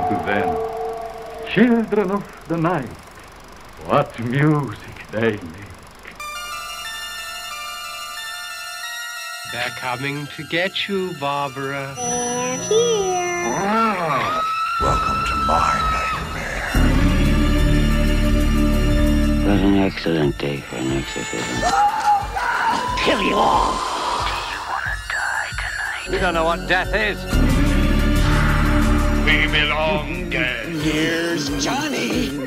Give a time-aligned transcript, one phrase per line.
[0.00, 0.56] then,
[1.52, 2.88] children of the night,
[3.84, 5.40] what music they make.
[9.52, 11.94] They're coming to get you, Barbara.
[11.96, 13.52] They're here.
[14.80, 16.70] Welcome to my nightmare.
[19.46, 21.70] What an excellent day for an exorcism.
[23.04, 23.72] Kill you all!
[24.24, 26.08] Do you want to die tonight?
[26.10, 27.51] We don't know what death is.
[29.24, 30.32] We belong.
[30.32, 32.30] Here's Johnny.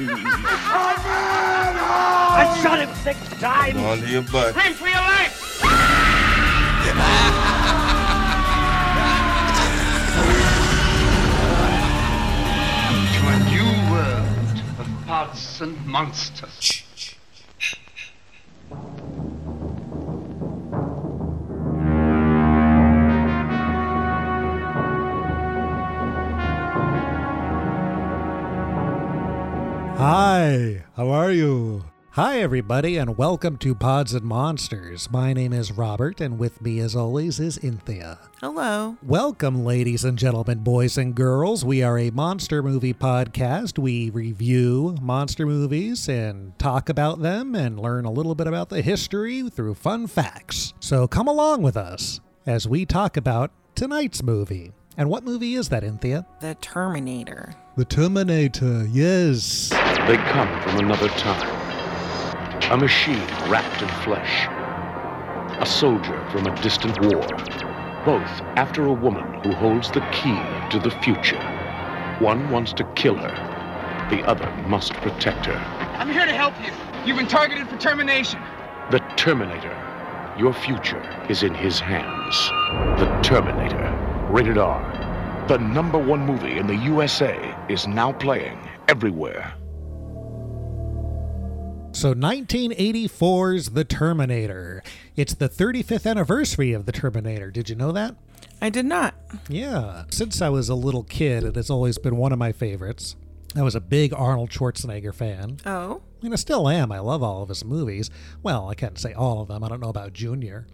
[2.37, 3.77] I shot him six times.
[3.77, 4.53] Onto your butt.
[4.53, 5.61] Scream for your life!
[13.13, 16.64] to a new world of pods and monsters.
[30.95, 31.83] How are you?
[32.11, 35.11] Hi, everybody, and welcome to Pods and Monsters.
[35.11, 38.17] My name is Robert, and with me, as always, is Inthea.
[38.39, 38.95] Hello.
[39.03, 41.65] Welcome, ladies and gentlemen, boys and girls.
[41.65, 43.77] We are a monster movie podcast.
[43.77, 48.81] We review monster movies and talk about them and learn a little bit about the
[48.81, 50.73] history through fun facts.
[50.79, 54.71] So come along with us as we talk about tonight's movie.
[54.95, 56.25] And what movie is that, Inthea?
[56.39, 57.53] The Terminator.
[57.77, 59.67] The Terminator, yes.
[60.07, 62.71] They come from another time.
[62.71, 64.47] A machine wrapped in flesh.
[65.59, 67.27] A soldier from a distant war.
[68.05, 71.41] Both after a woman who holds the key to the future.
[72.19, 74.07] One wants to kill her.
[74.09, 75.57] The other must protect her.
[75.99, 76.71] I'm here to help you.
[77.05, 78.39] You've been targeted for termination.
[78.89, 79.75] The Terminator.
[80.39, 82.37] Your future is in his hands.
[83.01, 83.91] The Terminator.
[84.29, 85.04] Rated R.
[85.47, 88.57] The number one movie in the USA is now playing
[88.87, 89.53] everywhere.
[91.91, 94.81] So 1984's The Terminator.
[95.15, 97.51] It's the 35th anniversary of The Terminator.
[97.51, 98.15] Did you know that?
[98.59, 99.13] I did not.
[99.47, 100.05] Yeah.
[100.09, 103.15] Since I was a little kid, it has always been one of my favorites.
[103.55, 105.57] I was a big Arnold Schwarzenegger fan.
[105.65, 106.01] Oh.
[106.23, 106.91] And I still am.
[106.91, 108.09] I love all of his movies.
[108.41, 109.63] Well, I can't say all of them.
[109.63, 110.65] I don't know about Junior.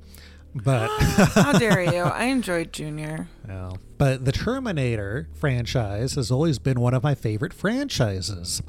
[0.53, 2.03] But How dare you?
[2.03, 3.27] I enjoyed Junior.
[3.47, 8.61] Well, but the Terminator franchise has always been one of my favorite franchises.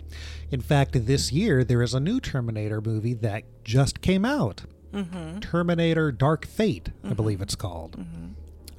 [0.51, 4.63] In fact, this year there is a new Terminator movie that just came out.
[4.93, 5.41] Mm-hmm.
[5.41, 8.05] Terminator Dark Fate, I believe it's called.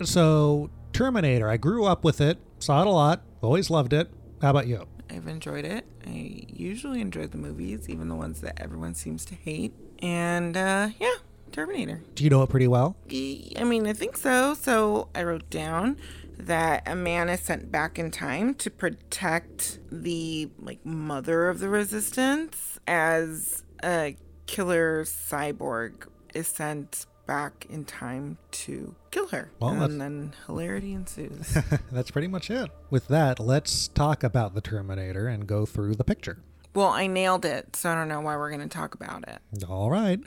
[0.03, 4.09] So, Terminator, I grew up with it, saw it a lot, always loved it.
[4.41, 4.85] How about you?
[5.09, 5.85] I've enjoyed it.
[6.05, 9.73] I usually enjoy the movies, even the ones that everyone seems to hate.
[9.99, 11.15] And uh, yeah,
[11.53, 12.01] Terminator.
[12.15, 12.97] Do you know it pretty well?
[13.09, 14.53] I mean, I think so.
[14.53, 15.97] So I wrote down
[16.37, 21.69] that a man is sent back in time to protect the like mother of the
[21.69, 29.51] resistance as a killer cyborg is sent back in time to kill her.
[29.59, 31.57] Well, and then hilarity ensues.
[31.91, 32.69] That's pretty much it.
[32.89, 36.39] With that, let's talk about the Terminator and go through the picture.
[36.73, 39.63] Well, I nailed it, so I don't know why we're going to talk about it.
[39.69, 40.19] All right.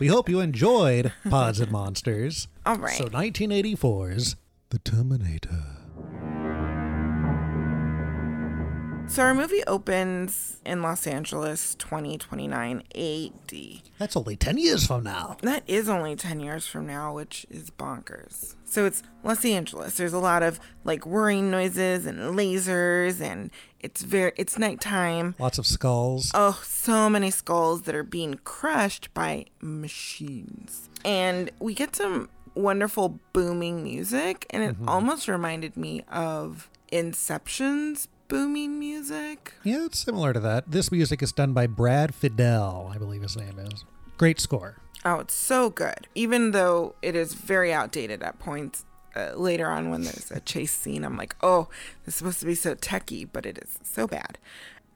[0.00, 2.48] we hope you enjoyed Pods and Monsters.
[2.64, 2.96] All right.
[2.96, 4.36] So 1984's
[4.70, 5.64] The Terminator.
[9.08, 13.82] So our movie opens in Los Angeles 2029 AD.
[13.98, 15.36] That's only 10 years from now.
[15.42, 18.54] That is only 10 years from now, which is bonkers.
[18.70, 19.96] So it's Los Angeles.
[19.96, 23.50] There's a lot of like whirring noises and lasers and
[23.80, 25.34] it's very it's nighttime.
[25.40, 26.30] Lots of skulls.
[26.34, 30.88] Oh, so many skulls that are being crushed by machines.
[31.04, 34.88] And we get some wonderful booming music and it mm-hmm.
[34.88, 39.54] almost reminded me of Inception's booming music.
[39.64, 40.70] Yeah, it's similar to that.
[40.70, 43.84] This music is done by Brad Fiedel, I believe his name is.
[44.16, 44.76] Great score.
[45.04, 46.08] Oh, it's so good.
[46.14, 48.84] Even though it is very outdated at points
[49.16, 51.68] uh, later on when there's a chase scene, I'm like, oh,
[52.04, 54.38] this is supposed to be so techy, but it is so bad.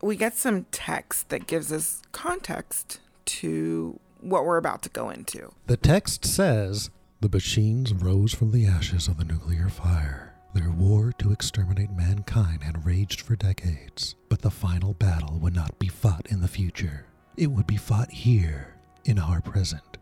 [0.02, 5.52] We get some text that gives us context to what we're about to go into.
[5.66, 6.90] The text says
[7.20, 10.34] The machines rose from the ashes of the nuclear fire.
[10.52, 15.78] Their war to exterminate mankind had raged for decades, but the final battle would not
[15.78, 17.06] be fought in the future.
[17.36, 18.73] It would be fought here,
[19.04, 19.98] in our present,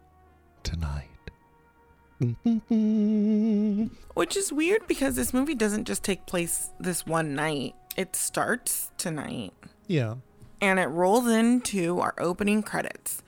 [0.62, 1.08] tonight.
[2.20, 3.86] Mm-hmm.
[4.14, 8.90] Which is weird because this movie doesn't just take place this one night, it starts
[8.96, 9.52] tonight.
[9.86, 10.16] Yeah.
[10.60, 13.22] And it rolls into our opening credits.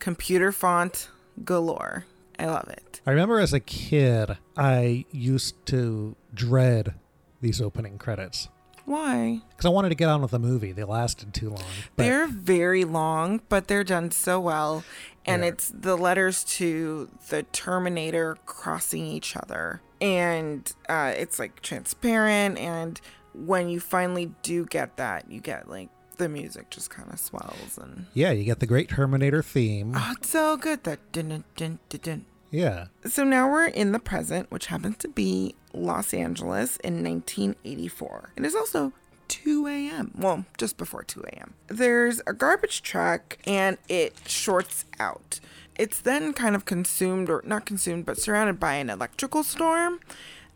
[0.00, 1.08] Computer font
[1.44, 2.06] galore.
[2.38, 3.00] I love it.
[3.06, 6.94] I remember as a kid, I used to dread
[7.40, 8.48] these opening credits
[8.90, 9.40] Why?
[9.50, 10.72] because I wanted to get on with the movie.
[10.72, 11.62] They lasted too long.
[11.96, 14.82] But They're very long, but they're done so well.
[15.26, 15.48] And Yeah.
[15.50, 19.80] it's the letters to the Terminator crossing each other.
[20.00, 22.58] And uh, it's like transparent.
[22.58, 23.00] And
[23.34, 27.78] when you finally do get that, you get like the music just kind of swells.
[27.80, 29.92] And yeah, you get the great Terminator theme.
[29.96, 30.84] oh, it's so good.
[30.84, 32.24] That dun dun dun dun dun.
[32.50, 32.86] Yeah.
[33.06, 38.32] So now we're in the present, which happens to be Los Angeles in 1984.
[38.36, 38.92] It is also
[39.28, 40.10] 2 a.m.
[40.16, 41.54] Well, just before 2 a.m.
[41.68, 45.40] There's a garbage truck and it shorts out.
[45.76, 50.00] It's then kind of consumed, or not consumed, but surrounded by an electrical storm.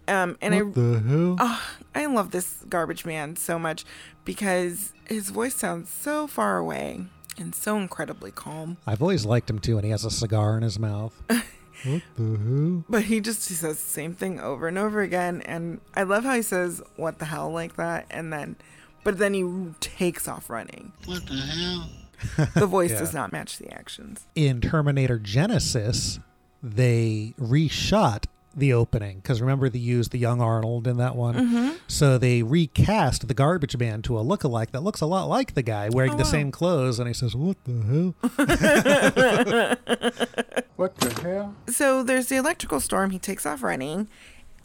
[0.07, 1.37] Um, and I, the hell?
[1.39, 1.63] oh,
[1.95, 3.85] I love this garbage man so much
[4.25, 7.07] because his voice sounds so far away
[7.39, 8.77] and so incredibly calm.
[8.87, 11.23] I've always liked him too, and he has a cigar in his mouth.
[11.85, 12.85] what the hell?
[12.89, 16.25] But he just he says the same thing over and over again, and I love
[16.25, 18.57] how he says "what the hell" like that, and then,
[19.03, 19.45] but then he
[19.81, 20.93] takes off running.
[21.07, 21.91] What the hell?
[22.55, 23.01] The voice Yeah.
[23.01, 24.27] does not match the actions.
[24.35, 26.21] In Terminator Genisys,
[26.63, 28.25] they reshot
[28.57, 31.35] the opening because remember they used the young Arnold in that one.
[31.35, 31.71] Mm-hmm.
[31.89, 35.63] So they recast the garbage man to a lookalike that looks a lot like the
[35.63, 36.31] guy wearing Oh, the wow.
[36.31, 38.15] same clothes, and he says, "What the hell?"
[40.77, 41.55] What the hell?
[41.69, 43.11] So there's the electrical storm.
[43.11, 44.09] He takes off running,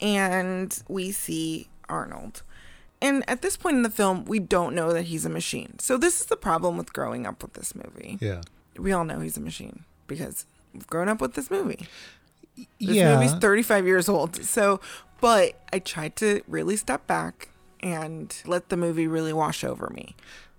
[0.00, 2.42] and we see Arnold.
[3.00, 5.78] And at this point in the film, we don't know that he's a machine.
[5.78, 8.18] So this is the problem with growing up with this movie.
[8.20, 8.42] yeah,
[8.76, 10.44] We all know he's a machine because
[10.74, 11.86] we've grown up with this movie.
[12.80, 13.14] This yeah.
[13.14, 14.44] movie's 35 years old.
[14.44, 14.80] So,
[15.20, 20.14] but I tried to really step back and let the movie really wash over me.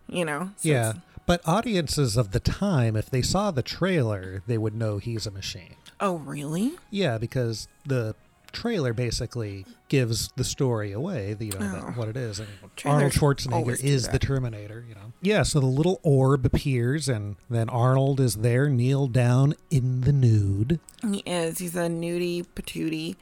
[0.07, 0.51] You know?
[0.57, 0.93] So yeah,
[1.25, 5.31] but audiences of the time, if they saw the trailer, they would know he's a
[5.31, 5.75] machine.
[5.99, 6.73] Oh, really?
[6.89, 8.15] Yeah, because the
[8.51, 11.85] trailer basically gives the story away, the, you know, Oh.
[11.87, 12.41] that, what it is.
[12.85, 14.19] Arnold Schwarzenegger is the.
[14.19, 15.13] Terminator, you know.
[15.21, 20.13] Yeah, so the little orb appears, and then Arnold is there, kneeled down in the
[20.13, 20.79] nude.
[21.01, 21.57] He is.
[21.59, 23.15] He's a nudie patootie.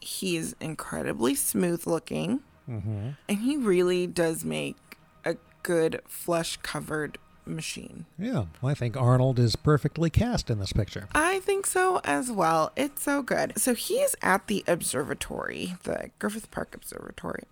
[0.00, 2.40] He's incredibly smooth looking.
[2.68, 3.08] Mm-hmm.
[3.28, 4.76] And he really does make
[5.24, 8.06] a good flesh covered machine.
[8.18, 11.08] Yeah, well, I think Arnold is perfectly cast in this picture.
[11.14, 12.72] I think so as well.
[12.76, 13.52] It's so good.
[13.58, 17.44] So he is at the observatory, the Griffith Park Observatory.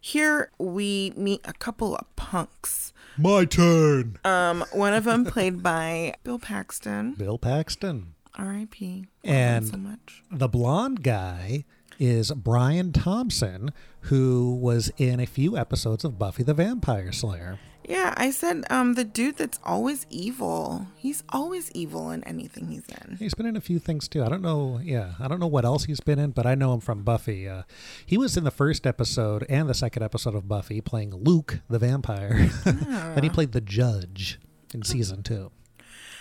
[0.00, 2.92] Here we meet a couple of punks.
[3.16, 4.18] My turn.
[4.24, 8.14] Um, one of them played by Bill Paxton, Bill Paxton.
[8.36, 9.06] R.I.P.
[9.22, 10.22] And so much.
[10.30, 11.64] the blonde guy
[12.00, 13.70] is Brian Thompson,
[14.02, 17.58] who was in a few episodes of Buffy the Vampire Slayer.
[17.86, 20.86] Yeah, I said um the dude that's always evil.
[20.96, 23.16] He's always evil in anything he's in.
[23.18, 24.22] He's been in a few things too.
[24.24, 24.80] I don't know.
[24.82, 27.48] Yeah, I don't know what else he's been in, but I know him from Buffy.
[27.48, 27.62] Uh,
[28.04, 31.78] he was in the first episode and the second episode of Buffy, playing Luke the
[31.78, 32.48] vampire.
[32.64, 34.38] then he played the judge
[34.72, 35.50] in season two.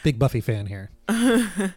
[0.03, 0.91] Big Buffy fan here.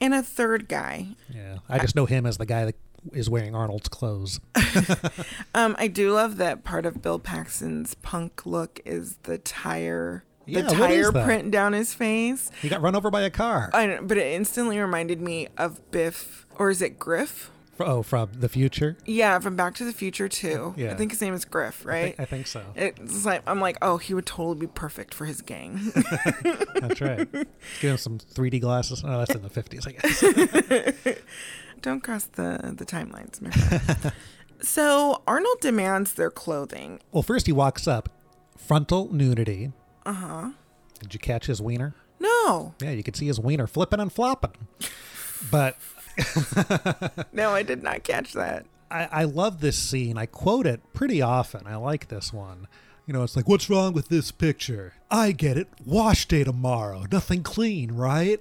[0.00, 1.08] And a third guy.
[1.28, 2.76] Yeah, I just know him as the guy that
[3.12, 4.40] is wearing Arnold's clothes.
[5.54, 10.62] Um, I do love that part of Bill Paxton's punk look is the tire, the
[10.62, 12.50] tire print down his face.
[12.62, 13.70] He got run over by a car.
[13.72, 17.50] I don't, but it instantly reminded me of Biff, or is it Griff?
[17.80, 18.96] oh, from the future.
[19.04, 20.74] Yeah, from Back to the Future too.
[20.76, 20.92] Yeah.
[20.92, 22.14] I think his name is Griff, right?
[22.18, 22.62] I think so.
[22.74, 25.92] It's like I'm like, oh, he would totally be perfect for his gang.
[26.74, 27.30] That's right.
[27.80, 29.02] Give him some 3D glasses.
[29.04, 31.18] Oh, that's in the 50s, I guess.
[31.82, 34.12] Don't cross the the timelines, my friend.
[34.60, 37.00] so Arnold demands their clothing.
[37.12, 38.08] Well, first he walks up,
[38.56, 39.72] frontal nudity.
[40.04, 40.50] Uh huh.
[41.00, 41.94] Did you catch his wiener?
[42.20, 44.50] No, Yeah, you could see his wiener flipping and flopping.
[45.52, 45.76] But
[47.32, 48.66] no, I did not catch that.
[48.90, 50.18] I, I love this scene.
[50.18, 51.66] I quote it pretty often.
[51.66, 52.66] I like this one.
[53.06, 54.94] You know, it's like, what's wrong with this picture?
[55.10, 55.68] I get it.
[55.86, 57.04] Wash day tomorrow.
[57.10, 58.40] Nothing clean, right?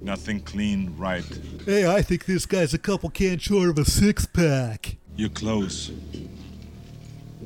[0.00, 1.24] Nothing clean, right?
[1.64, 4.96] Hey, I think this guy's a couple cans short of a six pack.
[5.16, 5.90] You're close.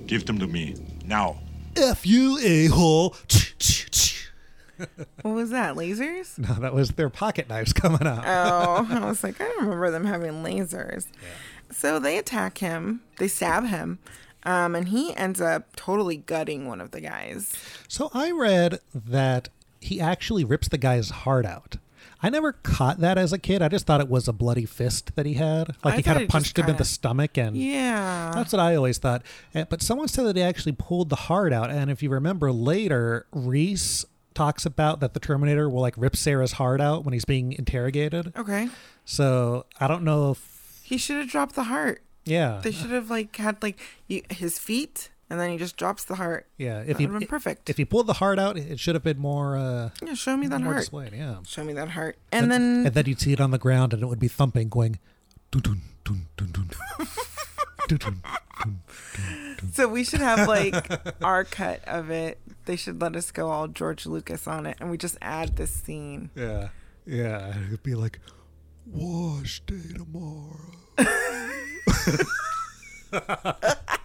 [0.07, 0.75] Give them to me.
[1.05, 1.41] Now.
[1.77, 3.17] F you, a hole.
[5.23, 5.77] What was that?
[5.77, 6.39] Lasers?
[6.39, 8.25] No, that was their pocket knives coming out.
[8.27, 11.07] Oh, I was like, I don't remember them having lasers.
[11.23, 11.29] Yeah.
[11.71, 13.99] So they attack him, they stab him,
[14.43, 17.55] um, and he ends up totally gutting one of the guys.
[17.89, 21.77] So I read that he actually rips the guy's heart out.
[22.23, 23.63] I never caught that as a kid.
[23.63, 25.69] I just thought it was a bloody fist that he had.
[25.85, 28.33] Like I he kind of punched him in kinda- the stomach and Yeah.
[28.35, 29.23] That's what I always thought.
[29.55, 31.71] But someone said that he actually pulled the heart out.
[31.71, 36.53] And if you remember later, Reese talks about that the Terminator will like rip Sarah's
[36.53, 38.33] heart out when he's being interrogated.
[38.37, 38.69] Okay.
[39.05, 42.03] So I don't know if He should have dropped the heart.
[42.27, 42.61] Yeah.
[42.63, 46.47] They should have like had like his feet, and then he just drops the heart.
[46.59, 47.71] Yeah, if That he been perfect.
[47.71, 49.57] If he pulled the heart out, it should have been more.
[49.57, 50.83] Uh, Yeah, show me that more heart.
[50.83, 51.13] displayed.
[51.15, 53.93] Yeah, Show me that heart, and then and then you'd see it on the ground,
[53.95, 54.99] and it would be thumping, going.
[55.51, 56.71] Dun, dun, dun.
[59.73, 60.75] So we should have like
[61.25, 62.39] our cut of it.
[62.67, 65.71] They should let us go all George Lucas on it, and we just add this
[65.73, 66.31] scene.
[66.37, 66.69] Yeah,
[67.07, 67.49] yeah.
[67.67, 68.21] It'd be like,
[68.87, 70.61] wash day tomorrow.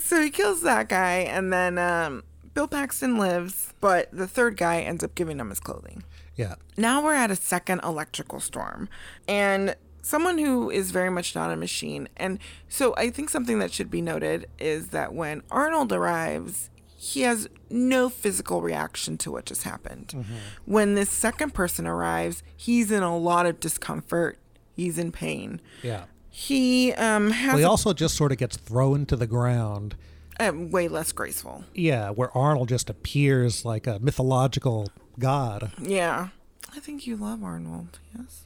[0.00, 2.22] So he kills that guy, and then um,
[2.54, 6.04] Bill Paxton lives, but the third guy ends up giving him his clothing.
[6.34, 8.88] Yeah, Now we're at a second electrical storm,
[9.28, 12.08] and someone who is very much not a machine.
[12.16, 17.20] And so I think something that should be noted is that when Arnold arrives, he
[17.22, 20.24] has no physical reaction to what just happened.
[20.64, 24.38] When this second person arrives, he's in a lot of discomfort.
[24.74, 25.60] He's in pain.
[25.82, 26.04] yeah.
[26.34, 29.96] He um, has Well, he a- also just sort of gets thrown to the ground.
[30.40, 31.64] uh, way less graceful.
[31.74, 35.72] Yeah, where Arnold just appears like a mythological god.
[35.80, 36.28] Yeah.
[36.74, 38.44] I think you love Arnold, yes?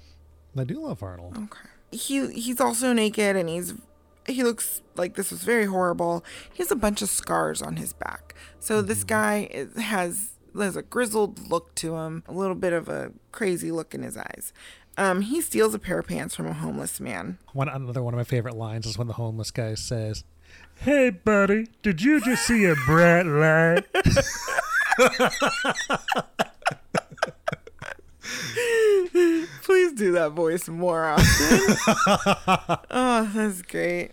[0.58, 1.36] I do love Arnold.
[1.36, 1.68] Okay.
[1.92, 3.74] He he's also naked and he's
[4.26, 6.24] he looks like this was very horrible.
[6.52, 8.34] He has a bunch of scars on his back.
[8.58, 12.88] So this guy is, has has a grizzled look to him, a little bit of
[12.88, 14.52] a crazy look in his eyes.
[14.98, 17.38] Um, he steals a pair of pants from a homeless man.
[17.52, 20.24] One another one of my favorite lines is when the homeless guy says,
[20.76, 23.84] "Hey, buddy, did you just see a bright light?"
[29.62, 31.24] Please do that voice more often.
[32.90, 34.12] oh, that's great.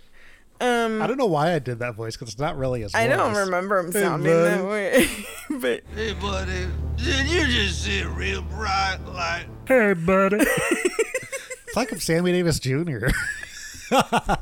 [0.62, 2.96] Um, I don't know why I did that voice because it's not really his.
[2.96, 5.08] I don't remember him Hey, sounding that way,
[5.50, 9.48] but Hey, buddy, did you just see a real bright light?
[9.66, 10.38] Hey, buddy.
[10.40, 13.08] it's like I'm Sammy Davis Jr.
[13.92, 14.38] I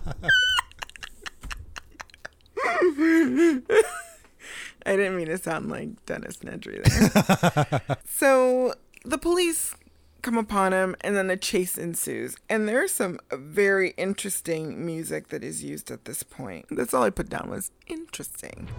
[4.85, 7.97] didn't mean to sound like Dennis Nedry there.
[8.05, 8.73] so
[9.05, 9.75] the police
[10.23, 12.35] come upon him and then a chase ensues.
[12.49, 16.65] And there's some very interesting music that is used at this point.
[16.71, 18.69] That's all I put down was interesting.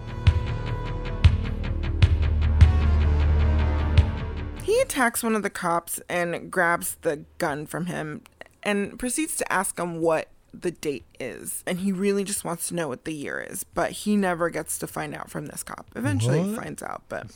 [4.63, 8.21] He attacks one of the cops and grabs the gun from him
[8.63, 11.63] and proceeds to ask him what the date is.
[11.67, 14.77] And he really just wants to know what the year is, but he never gets
[14.79, 15.87] to find out from this cop.
[15.95, 17.27] Eventually he finds out, but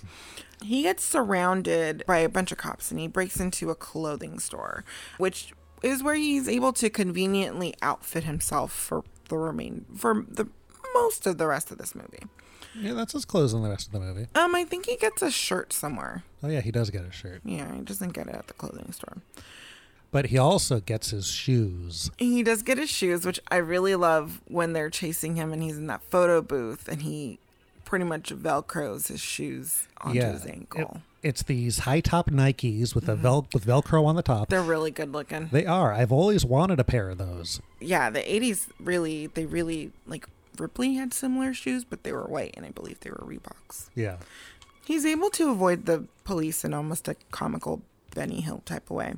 [0.61, 4.85] he gets surrounded by a bunch of cops and he breaks into a clothing store,
[5.17, 5.53] which
[5.83, 10.47] is where he's able to conveniently outfit himself for the remain for the
[10.93, 12.23] most of the rest of this movie.
[12.79, 14.27] Yeah, that's his clothes in the rest of the movie.
[14.35, 16.23] Um, I think he gets a shirt somewhere.
[16.43, 18.91] Oh yeah, he does get a shirt, Yeah, he doesn't get it at the clothing
[18.91, 19.17] store.
[20.11, 22.09] but he also gets his shoes.
[22.17, 25.77] He does get his shoes, which I really love when they're chasing him and he's
[25.77, 27.39] in that photo booth and he
[27.85, 30.81] pretty much velcros his shoes onto yeah, his ankle.
[30.81, 34.49] It- it's these high top Nikes with a vel with Velcro on the top.
[34.49, 35.49] They're really good looking.
[35.51, 35.91] They are.
[35.91, 37.59] I've always wanted a pair of those.
[37.81, 40.27] yeah, the 80s really, they really, like,
[40.59, 43.89] Ripley had similar shoes, but they were white and I believe they were Reeboks.
[43.95, 44.17] Yeah.
[44.85, 47.81] He's able to avoid the police in almost a comical
[48.15, 49.15] Benny Hill type of way.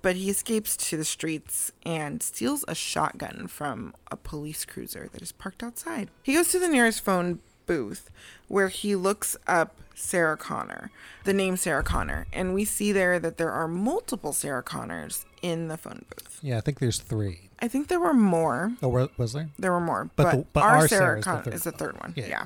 [0.00, 5.22] But he escapes to the streets and steals a shotgun from a police cruiser that
[5.22, 6.10] is parked outside.
[6.22, 8.10] He goes to the nearest phone booth
[8.48, 10.90] where he looks up Sarah Connor,
[11.24, 15.68] the name Sarah Connor, and we see there that there are multiple Sarah Connors in
[15.68, 16.38] the phone booth.
[16.42, 17.50] Yeah, I think there's three.
[17.60, 18.72] I think there were more.
[18.82, 19.48] Oh, was there?
[19.58, 21.62] There were more, But but, the- but our, our Sarah, Sarah's the Connor third is
[21.64, 22.12] the third one.
[22.16, 22.26] Yeah.
[22.26, 22.44] yeah.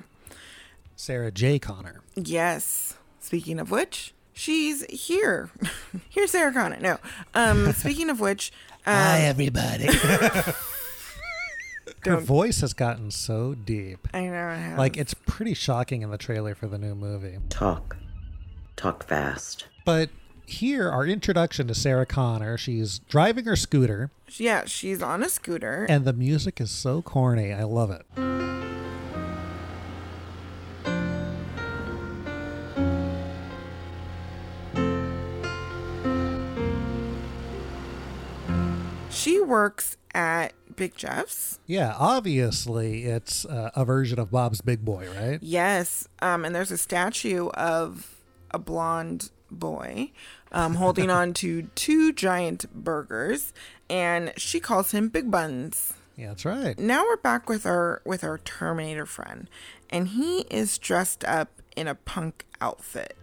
[0.97, 1.59] Sarah J.
[1.59, 2.00] Connor.
[2.15, 2.95] Yes.
[3.21, 5.50] Speaking of which, she's here.
[6.11, 6.79] Here's Sarah Connor.
[6.81, 6.99] No.
[7.35, 7.73] Um.
[7.73, 8.53] Speaking of which,
[8.87, 9.88] um, everybody.
[12.07, 14.07] Her Don't- voice has gotten so deep.
[14.15, 14.79] I know it has.
[14.79, 17.39] Like it's pretty shocking in the trailer for the new movie.
[17.49, 17.97] Talk.
[18.77, 19.67] Talk fast.
[19.85, 20.11] But
[20.47, 22.57] here, our introduction to Sarah Connor.
[22.57, 25.87] She's driving her scooter, yeah, she's on a scooter.
[25.89, 27.53] and the music is so corny.
[27.53, 28.07] I love it.
[39.11, 41.59] she works at Big Jeff's.
[41.66, 45.38] Yeah, obviously it's uh, a version of Bob's Big Boy, right?
[45.42, 46.06] Yes.
[46.21, 46.45] Um.
[46.45, 50.11] And there's a statue of a blonde boy,
[50.52, 53.52] um, holding on to two giant burgers,
[53.88, 55.95] and she calls him Big Buns.
[56.16, 56.78] Yeah, that's right.
[56.78, 59.49] now we're back with our with our Terminator friend,
[59.90, 63.16] and he is dressed up in a punk outfit.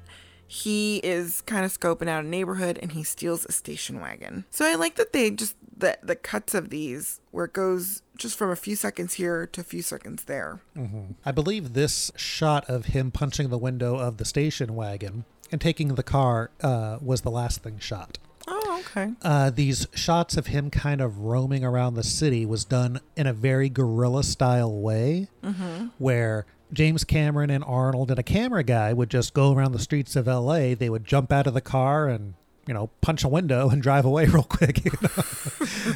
[0.53, 4.45] He is kind of scoping out a neighborhood and he steals a station wagon.
[4.51, 8.37] So I like that they just the the cuts of these where it goes just
[8.37, 10.59] from a few seconds here to a few seconds there.
[10.77, 11.13] Mm-hmm.
[11.25, 15.95] I believe this shot of him punching the window of the station wagon and taking
[15.95, 18.19] the car uh, was the last thing shot.
[18.47, 19.13] Oh, okay.
[19.23, 23.31] Uh, these shots of him kind of roaming around the city was done in a
[23.33, 25.91] very guerrilla style way, Mhm.
[25.97, 30.15] where James Cameron and Arnold and a camera guy would just go around the streets
[30.15, 30.73] of L.A.
[30.73, 32.33] They would jump out of the car and
[32.67, 34.83] you know punch a window and drive away real quick.
[34.83, 35.23] you know?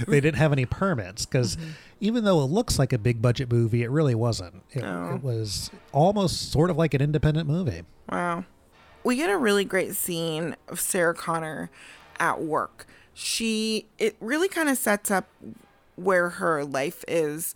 [0.07, 1.69] they didn't have any permits because mm-hmm.
[1.99, 4.63] even though it looks like a big budget movie, it really wasn't.
[4.71, 7.83] It, it was almost sort of like an independent movie.
[8.09, 8.45] Wow.
[9.03, 11.69] We get a really great scene of Sarah Connor
[12.19, 12.85] at work.
[13.13, 15.27] She it really kind of sets up
[15.95, 17.55] where her life is.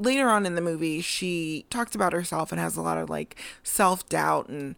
[0.00, 3.36] Later on in the movie, she talks about herself and has a lot of like
[3.62, 4.74] self-doubt and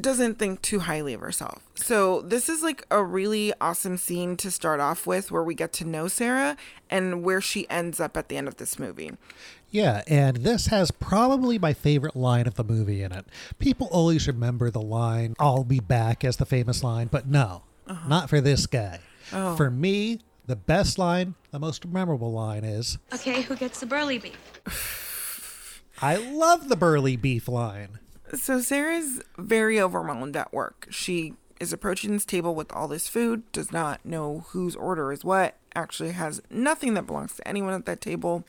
[0.00, 1.62] doesn't think too highly of herself.
[1.76, 5.72] So, this is like a really awesome scene to start off with where we get
[5.74, 6.56] to know Sarah
[6.90, 9.12] and where she ends up at the end of this movie.
[9.70, 13.26] Yeah, and this has probably my favorite line of the movie in it.
[13.58, 18.08] People always remember the line, I'll be back as the famous line, but no, uh-huh.
[18.08, 19.00] not for this guy.
[19.32, 19.56] Oh.
[19.56, 24.18] For me, the best line, the most memorable line is, Okay, who gets the burly
[24.18, 25.82] beef?
[26.02, 27.98] I love the burly beef line.
[28.34, 30.88] So Sarah's very overwhelmed at work.
[30.90, 35.24] She is approaching this table with all this food, does not know whose order is
[35.24, 38.44] what, actually has nothing that belongs to anyone at that table,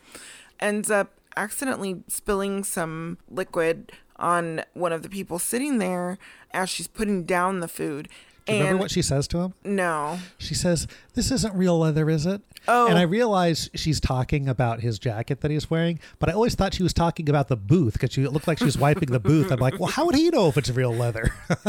[0.60, 6.18] ends up accidentally spilling some liquid on one of the people sitting there
[6.52, 8.08] as she's putting down the food.
[8.46, 9.54] Do you remember what she says to him?
[9.64, 10.20] No.
[10.38, 12.42] She says, This isn't real leather, is it?
[12.68, 12.88] Oh.
[12.88, 16.74] And I realize she's talking about his jacket that he's wearing, but I always thought
[16.74, 19.20] she was talking about the booth because she it looked like she was wiping the
[19.20, 19.52] booth.
[19.52, 21.34] I'm like, well, how would he know if it's real leather?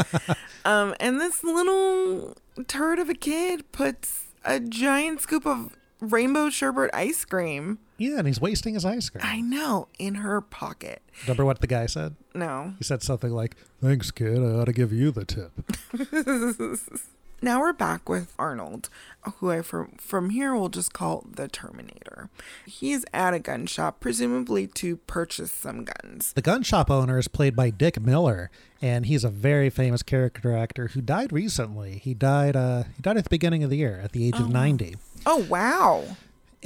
[0.65, 2.35] Um, and this little
[2.67, 7.79] turd of a kid puts a giant scoop of rainbow sherbet ice cream.
[7.97, 9.23] Yeah, and he's wasting his ice cream.
[9.25, 11.01] I know, in her pocket.
[11.23, 12.15] Remember what the guy said?
[12.35, 12.73] No.
[12.77, 14.39] He said something like, Thanks, kid.
[14.39, 15.51] I ought to give you the tip.
[17.41, 18.89] now we're back with Arnold,
[19.37, 22.29] who I from from here will just call the Terminator.
[22.65, 26.33] He's at a gun shop, presumably to purchase some guns.
[26.33, 28.49] The gun shop owner is played by Dick Miller,
[28.81, 31.99] and he's a very famous character actor who died recently.
[31.99, 32.55] He died.
[32.55, 34.95] Uh, he died at the beginning of the year, at the age of ninety.
[35.25, 36.17] Oh wow!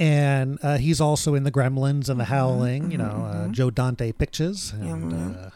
[0.02, 2.90] And uh, he's also in the Gremlins and the Howling.
[2.90, 4.72] You know, uh, Joe Dante pictures.
[4.72, 5.50] And uh,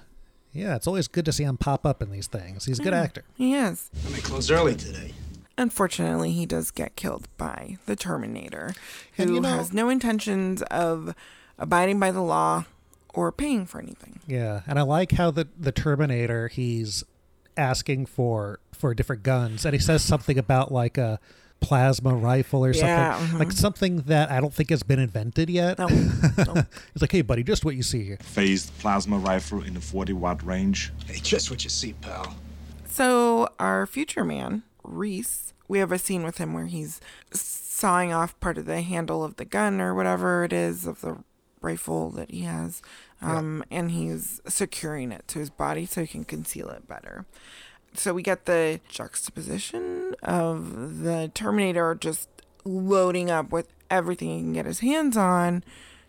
[0.53, 2.65] yeah, it's always good to see him pop up in these things.
[2.65, 3.25] He's a good Yeah, actor.
[3.35, 3.91] He is.
[4.05, 5.15] And they closed early today.
[5.59, 8.75] Unfortunately, he does get killed by the Terminator,
[9.19, 11.15] And who you know- has no intentions of
[11.59, 12.67] abiding by the law
[13.15, 14.21] or paying for anything.
[14.29, 17.03] Yeah, and I like how the the Terminator he's
[17.57, 21.19] asking for for different guns, and he says something about like a
[21.61, 23.39] plasma rifle or something, Yeah, mhm.
[23.39, 25.79] like something that I don't think has been invented yet.
[26.95, 30.13] It's like, "Hey, buddy, just what you see here." Phased plasma rifle in the 40
[30.13, 30.93] watt range.
[31.07, 32.37] Hey, just what you see, pal.
[32.89, 37.01] So, our future man, Reese, we have a scene with him where he's
[37.33, 41.19] sawing off part of the handle of the gun or whatever it is of the
[41.61, 42.81] rifle that he has.
[43.21, 47.25] Um, And he's securing it to his body so he can conceal it better.
[47.99, 52.29] So, we get the juxtaposition of the Terminator just
[52.65, 55.63] loading up with everything he can get his hands on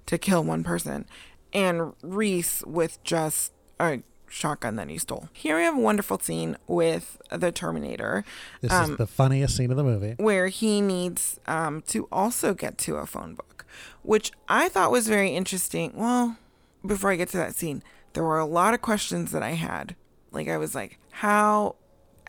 [0.05, 1.05] to kill one person,
[1.53, 5.29] and Reese with just a shotgun that he stole.
[5.33, 8.23] Here we have a wonderful scene with the Terminator.
[8.61, 10.15] This um, is the funniest scene of the movie.
[10.17, 13.65] where he needs um, to also get to a phone book,
[14.03, 15.93] which I thought was very interesting.
[15.95, 16.37] Well,
[16.85, 19.95] before I get to that scene, there were a lot of questions that I had.
[20.31, 21.75] Like I was like, how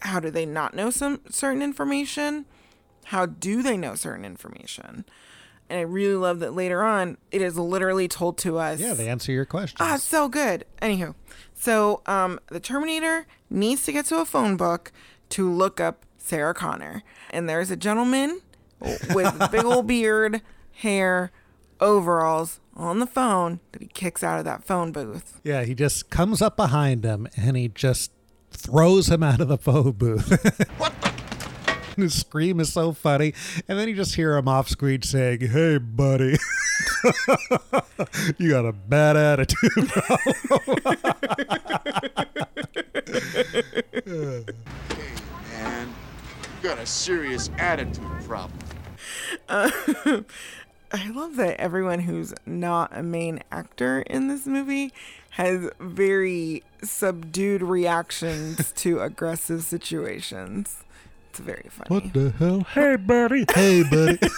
[0.01, 2.47] how do they not know some certain information?
[3.07, 5.05] How do they know certain information?
[5.69, 8.81] And I really love that later on it is literally told to us.
[8.81, 9.81] Yeah, they answer your questions.
[9.81, 10.65] Ah, so good.
[10.81, 11.15] Anywho,
[11.55, 14.91] so um, the Terminator needs to get to a phone book
[15.31, 18.41] to look up Sarah Connor, and there's a gentleman
[19.15, 20.41] with big old beard,
[20.73, 21.31] hair,
[21.79, 25.41] overalls on the phone that he kicks out of that phone booth.
[25.45, 28.13] Yeah, he just comes up behind him and he just
[28.59, 30.29] throws him out of the phone booth.
[30.79, 30.93] what
[31.97, 33.35] His scream is so funny.
[33.67, 36.37] And then you just hear him off screen saying, Hey, buddy,
[38.39, 39.91] you got a bad attitude.
[45.53, 45.89] Man,
[46.57, 48.59] you got a serious attitude problem.
[49.49, 49.71] Uh,
[50.93, 54.93] I love that everyone who's not a main actor in this movie
[55.39, 60.83] has very subdued reactions to aggressive situations.
[61.31, 61.89] It's very funny.
[61.89, 62.67] What the hell?
[62.75, 63.45] Hey, buddy.
[63.55, 64.19] Hey, buddy.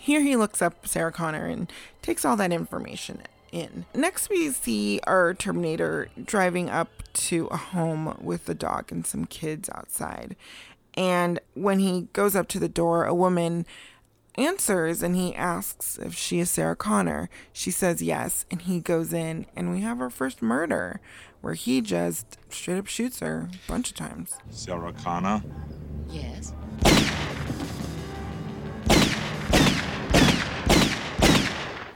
[0.00, 3.20] Here he looks up Sarah Connor and takes all that information
[3.52, 3.84] in.
[3.94, 9.26] Next, we see our Terminator driving up to a home with the dog and some
[9.26, 10.36] kids outside.
[10.94, 13.66] And when he goes up to the door, a woman
[14.38, 17.28] answers and he asks if she is Sarah Connor.
[17.52, 21.00] She says yes, and he goes in, and we have our first murder
[21.40, 24.38] where he just straight up shoots her a bunch of times.
[24.50, 25.42] Sarah Connor?
[26.08, 26.52] Yes.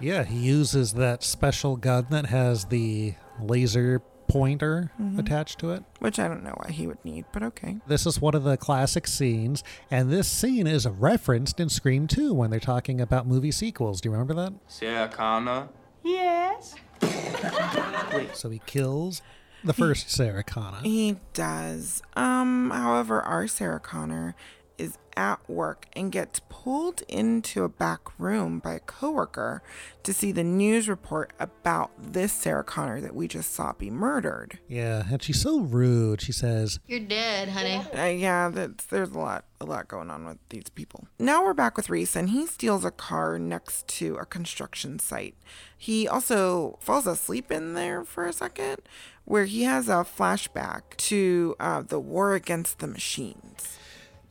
[0.01, 5.19] Yeah, he uses that special gun that has the laser pointer Mhm.
[5.19, 5.85] attached to it.
[5.99, 7.77] Which I don't know why he would need, but okay.
[7.87, 12.33] This is one of the classic scenes, and this scene is referenced in Scream 2
[12.33, 14.01] when they're talking about movie sequels.
[14.01, 14.55] Do you remember that?
[14.69, 15.69] Sarah Connor?
[16.03, 16.75] Yes.
[17.03, 18.31] Wait.
[18.35, 19.23] So he kills
[19.65, 20.79] the first Sarah Connor.
[20.83, 22.03] He does.
[22.15, 24.35] Um, however, our Sarah Connor
[24.79, 29.63] is at work and gets pulled into a back room by a coworker
[30.03, 34.59] to see the news report about this Sarah Connor that we just saw be murdered.
[34.69, 36.21] Yeah, and she's so rude.
[36.21, 37.83] She says, You're dead, honey.
[37.95, 41.07] Uh, yeah, that's, there's a lot, a lot going on with these people.
[41.19, 45.37] Now we're back with Reese, and he steals a car next to a construction site.
[45.77, 48.83] He also falls asleep in there for a second,
[49.25, 53.79] where he has a flashback to uh, the war against the machines.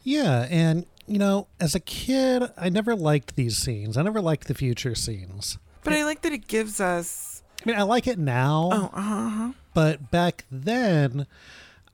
[0.03, 3.97] Yeah, and you know, as a kid, I never liked these scenes.
[3.97, 5.57] I never liked the future scenes.
[5.83, 7.43] But I like that it gives us.
[7.65, 8.69] I mean, I like it now.
[8.71, 9.51] Oh, uh-huh.
[9.73, 11.27] But back then,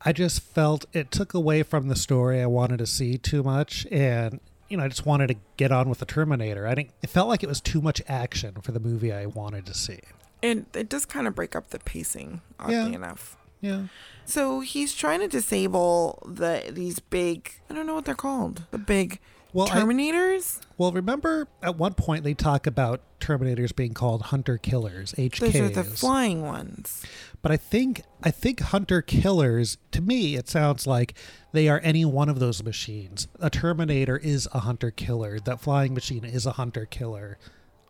[0.02, 3.86] I just felt it took away from the story I wanted to see too much,
[3.92, 4.40] and
[4.70, 6.68] you know, I just wanted to get on with the Terminator.
[6.68, 6.92] I didn't.
[7.02, 10.00] It felt like it was too much action for the movie I wanted to see.
[10.44, 12.86] And it does kind of break up the pacing, oddly Yeah.
[12.88, 13.37] enough.
[13.62, 13.84] Yeah.
[14.26, 18.64] So he's trying to disable the these big I don't know what they're called.
[18.72, 19.20] The big
[19.54, 20.60] Well, I- Terminators?
[20.78, 25.40] Well, remember at one point they talk about Terminators being called hunter killers, HKs.
[25.40, 27.04] Those are the flying ones.
[27.42, 31.14] But I think I think hunter killers to me it sounds like
[31.54, 33.28] they are any one of those machines.
[33.40, 35.40] A Terminator is a hunter killer.
[35.40, 37.38] That flying machine is a hunter killer.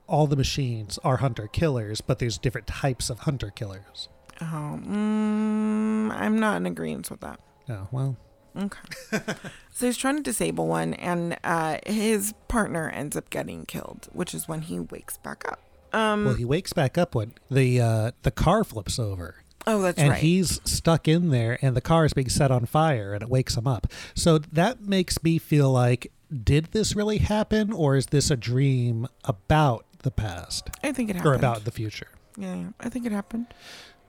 [0.07, 4.07] All the machines are hunter killers, but there's different types of hunter killers.
[4.41, 7.39] Oh, mm, I'm not in agreement with that.
[7.69, 8.17] Oh, well.
[8.57, 8.79] Okay.
[9.71, 14.33] so he's trying to disable one, and uh, his partner ends up getting killed, which
[14.33, 15.59] is when he wakes back up.
[15.93, 19.43] Um, well, he wakes back up when the uh, the car flips over.
[19.65, 20.15] Oh, that's and right.
[20.15, 23.29] And he's stuck in there, and the car is being set on fire, and it
[23.29, 23.87] wakes him up.
[24.15, 26.11] So that makes me feel like,
[26.43, 30.69] did this really happen, or is this a dream about the past?
[30.83, 32.07] I think it or about the future.
[32.37, 33.47] yeah, yeah, I think it happened.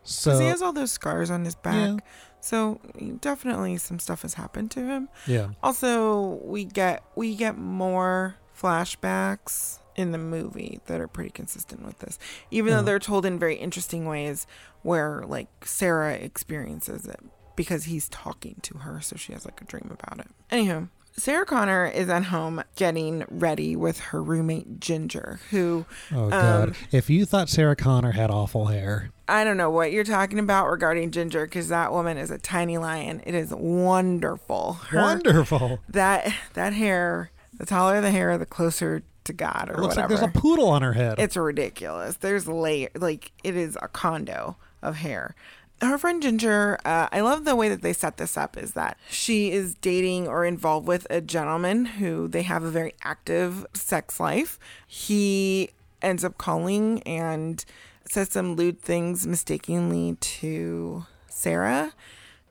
[0.09, 1.75] So Because he has all those scars on his back.
[1.75, 1.97] Yeah.
[2.41, 2.81] So
[3.21, 5.09] definitely some stuff has happened to him.
[5.27, 5.49] Yeah.
[5.63, 8.37] Also, we get we get more
[8.93, 12.19] flashbacks in the movie that are pretty consistent with this.
[12.51, 12.83] Even Uh-huh.
[12.83, 14.47] though they're told in very interesting ways
[14.83, 17.21] where like Sarah experiences it
[17.57, 20.29] because he's talking to her, so she has like a dream about it.
[20.53, 20.89] Anywho,
[21.19, 26.69] Sarah Connor is at home getting ready with her roommate Ginger, who Oh god!
[26.71, 30.39] um, if you thought Sarah Connor had awful hair, I don't know what you're talking
[30.39, 33.23] about regarding Ginger because that woman is a tiny lion.
[33.27, 34.75] It is wonderful.
[34.75, 35.81] Her- wonderful.
[35.89, 40.15] That that hair, the taller the hair, the closer to God or It looks whatever.
[40.15, 41.17] like there's a poodle on her head.
[41.19, 42.17] It's ridiculous.
[42.17, 45.35] There's layer like it is a condo of hair.
[45.81, 48.57] Her friend Ginger, uh, I love the way that they set this up.
[48.57, 52.95] Is that she is dating or involved with a gentleman who they have a very
[53.05, 54.59] active sex life.
[54.87, 55.71] He
[56.03, 57.65] ends up calling and
[58.09, 61.93] says some lewd things mistakenly to Sarah.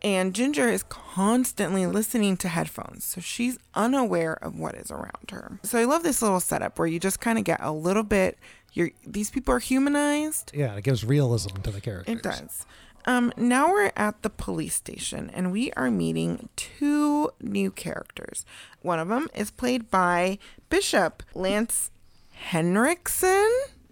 [0.04, 5.60] And Ginger is constantly listening to headphones, so she's unaware of what is around her.
[5.63, 8.38] So I love this little setup where you just kind of get a little bit.
[8.74, 10.52] You're these people are humanized.
[10.54, 12.16] yeah, it gives realism to the characters.
[12.16, 12.66] It does.
[13.08, 18.46] Um, now we're at the police station and we are meeting two new characters.
[18.82, 20.38] One of them is played by
[20.70, 21.89] Bishop Lance
[22.32, 23.50] Henriksen.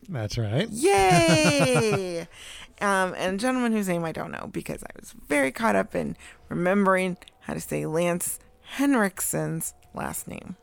[0.09, 0.67] That's right.
[0.69, 2.21] Yay!
[2.81, 5.95] um, and a gentleman whose name I don't know because I was very caught up
[5.95, 6.15] in
[6.49, 8.39] remembering how to say Lance
[8.77, 10.57] Henriksen's last name.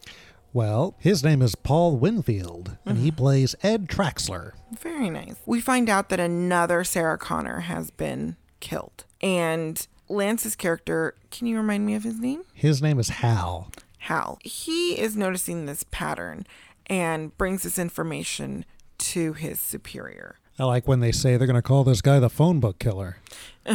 [0.52, 3.04] Well, his name is Paul Winfield, and Mm-hmm.
[3.04, 4.52] he plays Ed Traxler.
[4.78, 5.36] Very nice.
[5.46, 9.04] We find out that another Sarah Connor has been killed.
[9.20, 12.44] And Lance's character, can you remind me of his name?
[12.54, 13.70] His name is Hal.
[13.98, 14.38] Hal.
[14.42, 16.46] He is noticing this pattern
[16.86, 18.64] and brings this information
[18.98, 20.36] to his superior.
[20.58, 23.18] I like when they say they're going to call this guy the phone book killer.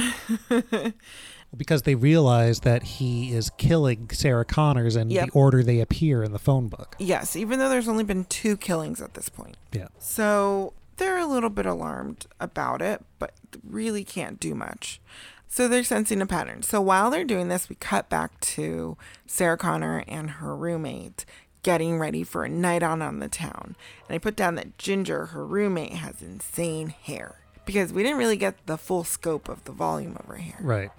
[1.56, 5.26] because they realize that he is killing Sarah Connors in Yep.
[5.28, 6.96] the order they appear in the phone book.
[7.00, 9.58] Yes, even though there's only been two killings at this point.
[9.72, 9.88] Yeah.
[10.00, 13.34] So they're a little bit alarmed about it, but
[13.64, 15.00] really can't do much.
[15.48, 16.62] So they're sensing a pattern.
[16.64, 21.26] So while they're doing this, we cut back to Sarah Connor and her roommate
[21.64, 23.76] getting ready for a night out on the town.
[24.08, 28.38] And I put down that Ginger, her roommate, has insane hair because we didn't really
[28.38, 30.92] get the full scope of the volume of her hair Right.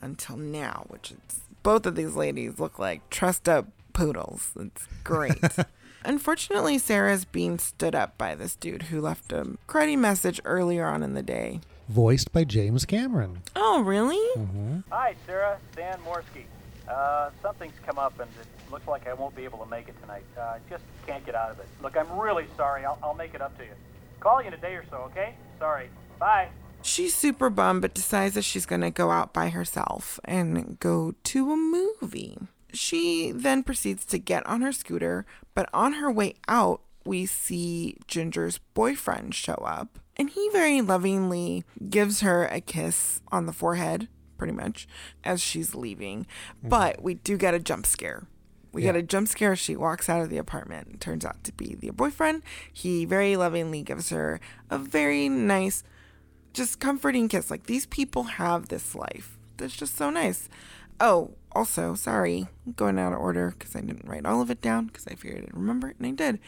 [0.00, 4.50] until now, which is both of these ladies look like trussed up poodles.
[4.58, 5.40] It's great.
[6.04, 11.02] Unfortunately, Sarah's being stood up by this dude who left a cruddy message earlier on
[11.02, 11.60] in the day.
[11.88, 13.42] Voiced by James Cameron.
[13.54, 14.18] Oh, really?
[14.90, 15.58] Hi, Sarah.
[15.72, 16.44] Stan Morsky.
[16.88, 20.00] Uh, something's come up, and it looks like I won't be able to make it
[20.00, 20.24] tonight.
[20.36, 21.66] Uh, I just can't get out of it.
[21.82, 22.84] Look, I'm really sorry.
[22.84, 23.72] I'll, I'll make it up to you.
[24.20, 25.34] Call you in a day or so, okay?
[25.58, 25.88] Sorry.
[26.18, 26.48] Bye.
[26.82, 31.14] She's super bummed, but decides that she's going to go out by herself and go
[31.24, 32.38] to a movie.
[32.72, 37.96] She then proceeds to get on her scooter, but on her way out, we see
[38.06, 44.08] Ginger's boyfriend show up, and he very lovingly gives her a kiss on the forehead,
[44.38, 44.86] pretty much,
[45.24, 46.26] as she's leaving.
[46.58, 46.68] Mm-hmm.
[46.68, 48.26] But we do get a jump scare.
[48.72, 49.54] We get a jump scare.
[49.54, 50.98] She walks out of the apartment.
[50.98, 52.42] Turns out to be the boyfriend.
[52.72, 55.84] He very lovingly gives her a very nice,
[56.54, 57.50] just comforting kiss.
[57.50, 59.36] Like these people have this life.
[59.58, 60.48] That's just so nice.
[61.02, 64.60] Oh, also, sorry, I'm going out of order because I didn't write all of it
[64.62, 66.38] down because I figured I'd remember it, and I did.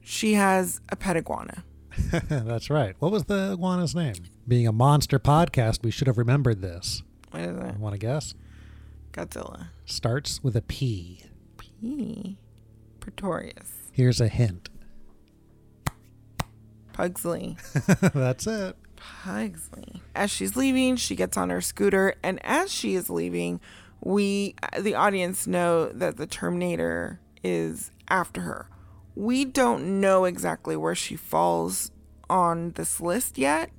[0.00, 1.64] She has a pet iguana.
[2.28, 2.94] That's right.
[3.00, 4.14] What was the iguana's name?
[4.46, 7.02] Being a monster podcast, we should have remembered this.
[7.32, 7.76] What is it?
[7.78, 8.34] Want to guess?
[9.10, 9.70] Godzilla.
[9.84, 11.24] Starts with a P.
[11.58, 12.38] P.
[13.00, 13.90] Pretorius.
[13.90, 14.68] Here's a hint.
[16.92, 17.56] Pugsley.
[18.14, 18.76] That's it.
[19.02, 20.02] Pugsley.
[20.14, 23.60] As she's leaving, she gets on her scooter, and as she is leaving,
[24.00, 28.68] we, the audience, know that the Terminator is after her.
[29.14, 31.90] We don't know exactly where she falls
[32.30, 33.70] on this list yet,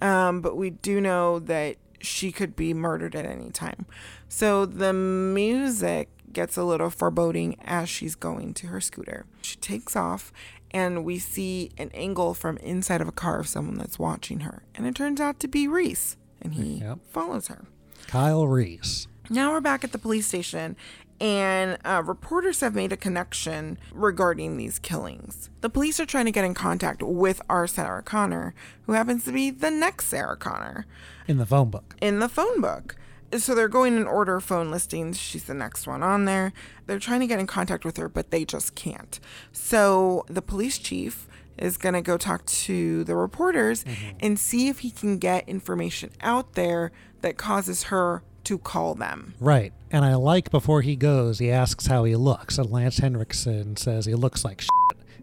[0.00, 3.86] um, but we do know that she could be murdered at any time.
[4.28, 9.26] So the music gets a little foreboding as she's going to her scooter.
[9.42, 10.32] She takes off,
[10.70, 14.62] and we see an angle from inside of a car of someone that's watching her.
[14.74, 16.98] And it turns out to be Reese, and he Yep.
[17.10, 17.64] follows her.
[18.06, 19.06] Kyle Reese.
[19.28, 20.76] Now we're back at the police station,
[21.20, 25.50] and uh, reporters have made a connection regarding these killings.
[25.60, 28.54] The police are trying to get in contact with our Sarah Connor,
[28.86, 30.86] who happens to be the next Sarah Connor
[31.28, 31.94] In the phone book.
[32.00, 32.96] in the phone book.
[33.36, 35.18] So they're going in order phone listings.
[35.18, 36.52] She's the next one on there.
[36.86, 39.20] They're trying to get in contact with her, but they just can't.
[39.52, 44.16] So the police chief is going to go talk to the reporters mm-hmm.
[44.20, 46.90] and see if he can get information out there
[47.20, 49.34] that causes her to call them.
[49.38, 49.72] Right.
[49.90, 52.58] And I like before he goes, he asks how he looks.
[52.58, 54.70] And Lance Henriksen says he looks like shit.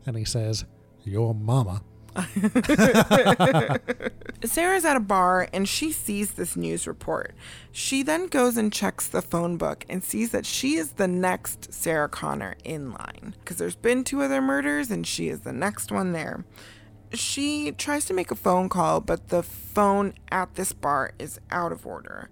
[0.06, 0.65] And he says,
[1.04, 1.82] Your mama.
[4.44, 7.36] Sarah's at a bar and she sees this news report.
[7.72, 11.74] She then goes and checks the phone book and sees that she is the next
[11.74, 15.92] Sarah Connor in line because there's been two other murders and she is the next
[15.92, 16.46] one there.
[17.14, 21.72] She tries to make a phone call, but the phone at this bar is out
[21.72, 22.30] of order.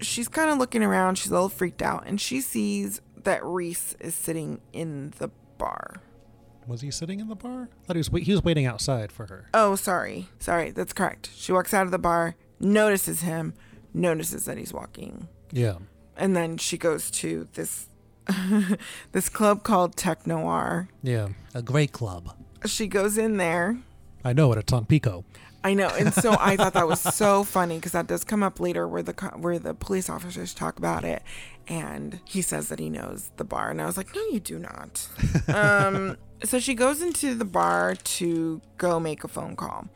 [0.00, 3.96] She's kind of looking around, she's a little freaked out, and she sees that Reese
[4.00, 6.00] is sitting in the bar.
[6.66, 7.68] Was he sitting in the bar?
[7.82, 9.48] I thought he was, wait- he was waiting outside for her.
[9.54, 10.28] Oh, sorry.
[10.38, 11.30] Sorry, that's correct.
[11.34, 13.54] She walks out of the bar, notices him,
[13.92, 15.28] notices that he's walking.
[15.50, 15.76] Yeah.
[16.16, 17.88] And then she goes to this
[19.12, 20.88] this club called Tech Noir.
[21.02, 21.28] Yeah.
[21.54, 22.36] A great club.
[22.66, 23.78] She goes in there.
[24.24, 24.58] I know it.
[24.58, 25.24] It's on Pico.
[25.64, 28.58] I know, and so I thought that was so funny because that does come up
[28.58, 31.22] later, where the where the police officers talk about it,
[31.68, 34.58] and he says that he knows the bar, and I was like, no, you do
[34.58, 35.08] not.
[35.54, 39.88] um, so she goes into the bar to go make a phone call.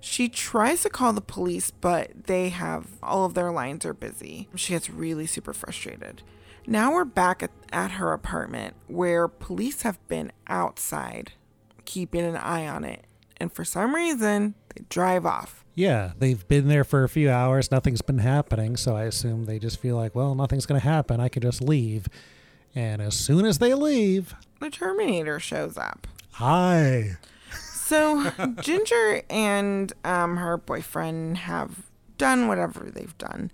[0.00, 4.48] She tries to call the police, but they have all of their lines are busy.
[4.56, 6.22] She gets really super frustrated.
[6.66, 11.32] Now we're back at, at her apartment where police have been outside
[11.84, 13.04] keeping an eye on it.
[13.36, 15.64] And for some reason, they drive off.
[15.74, 17.70] Yeah, they've been there for a few hours.
[17.70, 21.18] Nothing's been happening, so I assume they just feel like, well, nothing's going to happen.
[21.20, 22.08] I can just leave.
[22.74, 26.06] And as soon as they leave, The Terminator shows up.
[26.32, 27.16] hi.
[27.74, 28.30] So
[28.60, 31.82] Ginger and um, her boyfriend have
[32.18, 33.50] done whatever they've done.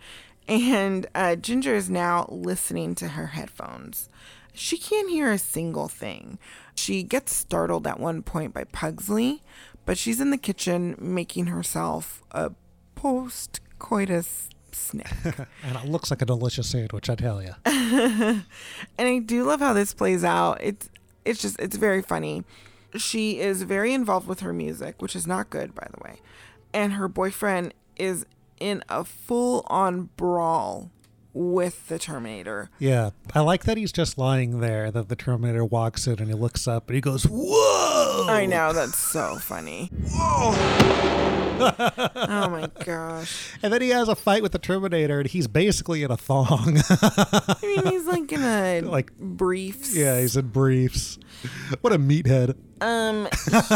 [0.47, 4.09] And uh, Ginger is now listening to her headphones.
[4.55, 6.39] She can't hear a single thing.
[6.75, 9.43] She gets startled at one point by Pugsley,
[9.89, 12.53] but she's in the kitchen making herself a
[12.95, 15.17] post coitus snack.
[15.65, 17.55] and it looks like a delicious sandwich, I tell you.
[17.65, 18.45] and
[18.99, 20.59] I do love how this plays out.
[20.61, 20.91] It's
[21.25, 22.45] it's just it's very funny.
[22.99, 26.21] She is very involved with her music, which is not good by the way.
[26.75, 28.27] And her boyfriend is
[28.61, 30.91] in a full on brawl
[31.39, 32.69] with the Terminator.
[32.81, 34.91] Yeah, I like that he's just lying there.
[34.91, 38.73] That the Terminator walks in and he looks up and he goes, "Whoa!" I know
[38.73, 39.89] that's so funny.
[40.11, 40.53] Whoa!
[41.61, 43.53] oh my gosh!
[43.63, 46.79] And then he has a fight with the Terminator, and he's basically in a thong.
[46.91, 49.95] I mean, he's like in a Like- briefs.
[49.95, 51.19] yeah, he's in briefs.
[51.83, 52.57] What a meathead!
[52.81, 53.29] Um,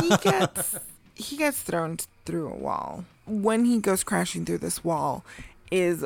[0.03, 0.79] he gets
[1.15, 3.05] he gets thrown through a wall.
[3.27, 5.25] When he goes crashing through this wall,
[5.71, 6.05] is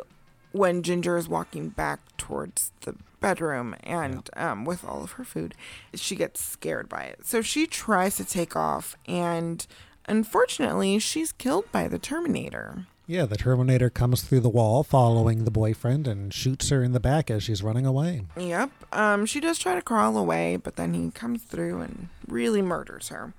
[0.57, 5.55] when Ginger is walking back towards the bedroom and um, with all of her food,
[5.95, 7.25] she gets scared by it.
[7.25, 9.67] So she tries to take off, and
[10.07, 12.87] unfortunately, she's killed by the Terminator.
[13.09, 16.99] Yeah, the Terminator comes through the wall, following the boyfriend, and shoots her in the
[16.99, 18.23] back as she's running away.
[18.37, 18.71] Yep.
[18.93, 23.09] Um, she does try to crawl away, but then he comes through and really murders
[23.09, 23.33] her.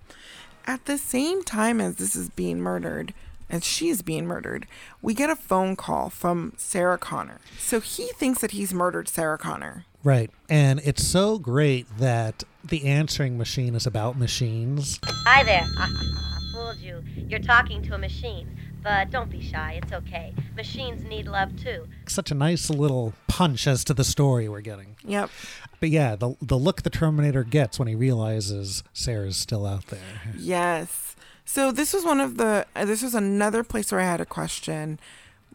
[0.65, 3.13] At the same time as this is being murdered,
[3.49, 4.67] as she's being murdered,
[5.01, 7.39] we get a phone call from Sarah Connor.
[7.57, 9.85] So he thinks that he's murdered Sarah Connor.
[10.03, 14.99] Right, and it's so great that the answering machine is about machines.
[15.03, 15.65] Hi there.
[15.79, 17.03] I fooled you.
[17.15, 18.57] You're talking to a machine.
[18.83, 19.79] But don't be shy.
[19.83, 20.33] It's okay.
[20.55, 21.87] Machines need love too.
[22.07, 24.95] Such a nice little punch as to the story we're getting.
[25.03, 25.29] Yep.
[25.79, 29.99] But yeah, the the look the Terminator gets when he realizes Sarah's still out there.
[30.37, 31.06] Yes.
[31.47, 32.67] So this was one of the.
[32.75, 34.99] Uh, this was another place where I had a question.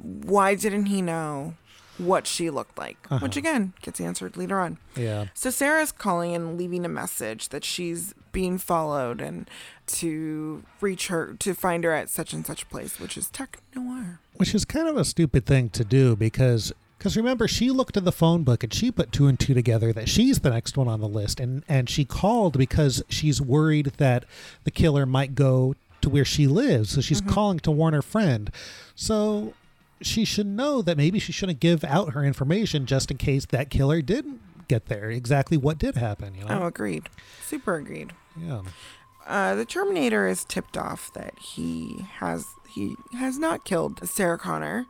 [0.01, 1.55] Why didn't he know
[1.99, 2.97] what she looked like?
[3.11, 3.21] Uh-huh.
[3.23, 4.79] Which again gets answered later on.
[4.97, 5.27] Yeah.
[5.35, 9.49] So Sarah's calling and leaving a message that she's being followed and
[9.87, 14.19] to reach her to find her at such and such place, which is Tech Noir.
[14.37, 18.05] Which is kind of a stupid thing to do because because remember she looked at
[18.05, 20.87] the phone book and she put two and two together that she's the next one
[20.87, 24.25] on the list and and she called because she's worried that
[24.63, 28.51] the killer might go to where she lives so she's calling to warn her friend
[28.95, 29.55] so
[30.01, 33.71] she should know that maybe she shouldn't give out her information just in case that
[33.71, 37.09] killer didn't get there exactly what did happen you know Oh, agreed.
[37.47, 38.13] Super agreed.
[38.39, 38.63] yeah
[39.27, 44.87] Uh, the Terminator is tipped off that he has he has not killed Sarah Connor.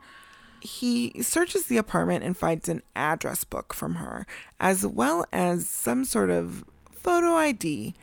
[0.61, 4.25] He searches the apartment and finds an address book from her,
[4.59, 7.93] as well as some sort of photo ID.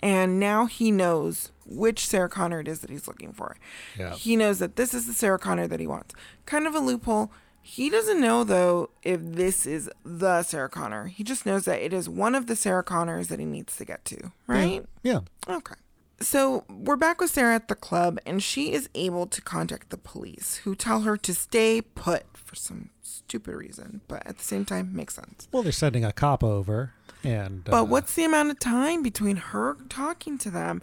[0.00, 3.56] And now he knows which Sarah Connor it is that he's looking for.
[3.98, 4.14] Yeah.
[4.14, 6.14] He knows that this is the Sarah Connor that he wants.
[6.44, 7.32] Kind of a loophole.
[7.62, 11.06] He doesn't know though if this is the Sarah Connor.
[11.08, 13.84] He just knows that it is one of the Sarah Connors that he needs to
[13.84, 14.84] get to, right?
[15.02, 15.74] yeah Okay.
[16.20, 19.98] So we're back with Sarah at the club, and she is able to contact the
[19.98, 24.64] police, who tell her to stay put for some stupid reason, but at the same
[24.64, 25.48] time makes sense.
[25.52, 26.92] well they're sending a cop over
[27.26, 30.82] and But uh, what's the amount of time between her talking to them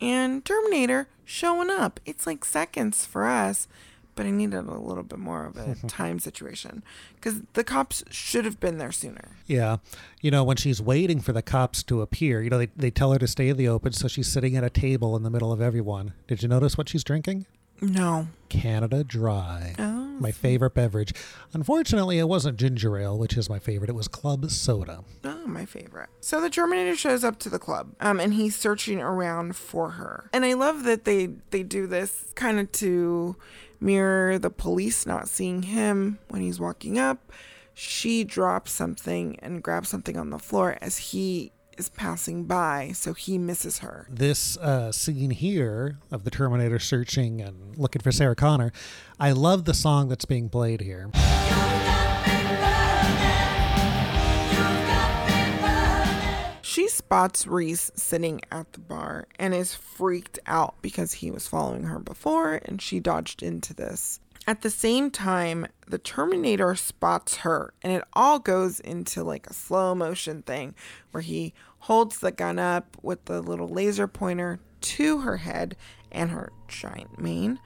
[0.00, 2.00] and Terminator showing up?
[2.04, 3.68] It's like seconds for us,
[4.14, 6.82] but I needed a little bit more of a time situation
[7.14, 9.36] because the cops should have been there sooner.
[9.46, 9.76] Yeah.
[10.20, 13.12] You know, when she's waiting for the cops to appear, you know, they, they tell
[13.12, 15.52] her to stay in the open, so she's sitting at a table in the middle
[15.52, 16.14] of everyone.
[16.26, 17.46] Did you notice what she's drinking?
[17.80, 18.28] No.
[18.48, 19.74] Canada Dry.
[19.78, 20.16] Oh.
[20.18, 21.12] My favorite beverage.
[21.52, 23.90] Unfortunately, it wasn't ginger ale, which is my favorite.
[23.90, 25.04] It was club soda.
[25.24, 26.08] Oh, my favorite.
[26.20, 30.30] So the Terminator shows up to the club, um, and he's searching around for her.
[30.32, 33.36] And I love that they they do this kind of to
[33.80, 37.30] mirror the police not seeing him when he's walking up.
[37.74, 43.12] She drops something and grabs something on the floor as he is passing by, so
[43.12, 44.06] he misses her.
[44.10, 48.72] This uh, scene here of the Terminator searching and looking for Sarah Connor,
[49.20, 51.10] I love the song that's being played here.
[56.62, 61.84] She spots Reese sitting at the bar and is freaked out because he was following
[61.84, 64.20] her before and she dodged into this.
[64.48, 69.52] At the same time, the Terminator spots her and it all goes into like a
[69.52, 70.74] slow motion thing
[71.10, 75.76] where he holds the gun up with the little laser pointer to her head
[76.12, 77.58] and her giant mane.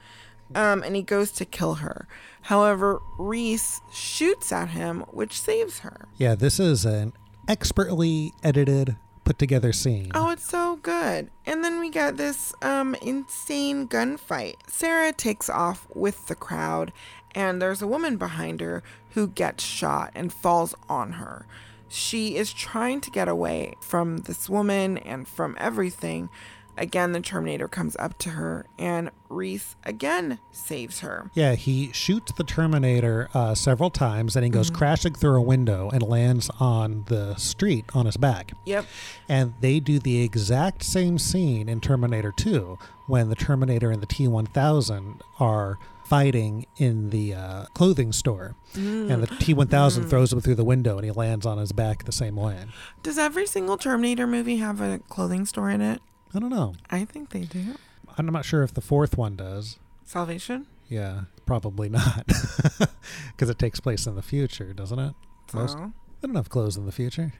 [0.55, 2.07] Um, and he goes to kill her.
[2.41, 6.07] However, Reese shoots at him, which saves her.
[6.17, 7.13] Yeah, this is an
[7.47, 10.11] expertly edited, put together scene.
[10.13, 11.29] Oh, it's so good.
[11.45, 14.55] And then we get this um insane gunfight.
[14.67, 16.91] Sarah takes off with the crowd
[17.33, 21.45] and there's a woman behind her who gets shot and falls on her.
[21.87, 26.29] she is trying to get away from this woman and from everything.
[26.77, 31.29] Again, the Terminator comes up to her, and Reese again saves her.
[31.33, 34.75] Yeah, he shoots the Terminator uh, several times, and he goes Mhm.
[34.75, 38.53] crashing through a window and lands on the street on his back.
[38.65, 38.85] Yep.
[39.29, 44.07] And they do the exact same scene in Terminator 2 when the Terminator and the
[44.07, 48.55] T 1000 are fighting in the uh, clothing store.
[48.75, 50.09] And the T 1000 Mm.
[50.09, 52.65] throws him through the window, and he lands on his back the same way.
[53.03, 56.01] Does every single Terminator movie have a clothing store in it?
[56.33, 56.73] I don't know.
[56.89, 57.75] I think they do.
[58.17, 59.77] I'm not sure if the fourth one does.
[60.05, 60.67] Salvation?
[60.89, 62.25] Yeah, probably not.
[63.31, 65.13] Because it takes place in the future, doesn't it?
[65.53, 65.81] Most, oh.
[65.81, 65.93] So?
[66.21, 67.33] they don't have clothes in the future.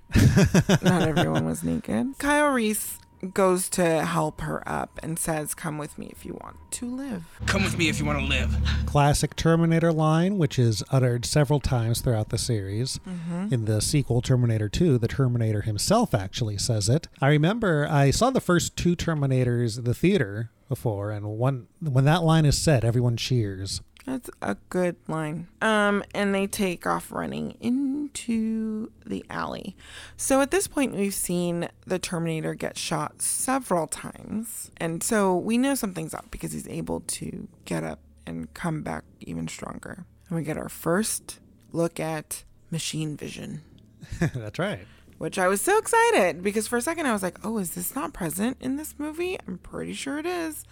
[0.82, 2.18] Not everyone was naked.
[2.18, 2.98] Kyle Reese
[3.34, 7.24] goes to help her up and says, Come with me if you want to live.
[7.46, 8.56] Come with me if you want to live.
[8.86, 13.00] Classic Terminator line, which is uttered several times throughout the series.
[13.08, 13.52] Mhm.
[13.52, 17.08] In the sequel, Terminator 2, the Terminator himself actually says it.
[17.22, 22.06] I remember I saw the first two Terminators in the theater before, and one when
[22.06, 23.82] that line is said, everyone cheers.
[24.06, 25.48] That's a good line.
[25.62, 29.76] Um, and they take off running into the alley.
[30.18, 34.72] So at this point, we've seen the Terminator get shot several times.
[34.78, 39.04] And so we know something's up because he's able to get up and come back
[39.20, 40.06] even stronger.
[40.30, 41.40] And we get our first
[41.72, 43.62] look at machine vision,
[44.34, 44.88] That's right.
[45.20, 47.96] which I was so excited because for a second I was like, oh, is this
[47.96, 49.38] not present in this movie?
[49.48, 50.64] I'm pretty sure it is.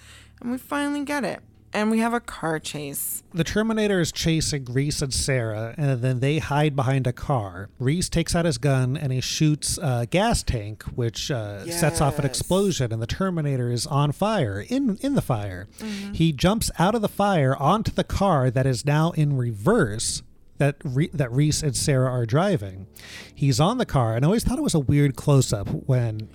[0.42, 1.42] And we finally get it.
[1.72, 3.24] And we have a car chase.
[3.34, 7.70] The Terminator is chasing Reese and Sarah, and then they hide behind a car.
[7.78, 12.18] Reese takes out his gun and he shoots a gas tank, which uh, sets off
[12.18, 15.68] an explosion, and the Terminator is on fire, in, in the fire.
[16.14, 20.24] He jumps out of the fire onto the car that is now in reverse.
[20.58, 22.86] That Re- that Reese and Sarah are driving.
[23.34, 26.28] He's on the car, and I always thought it was a weird close up when,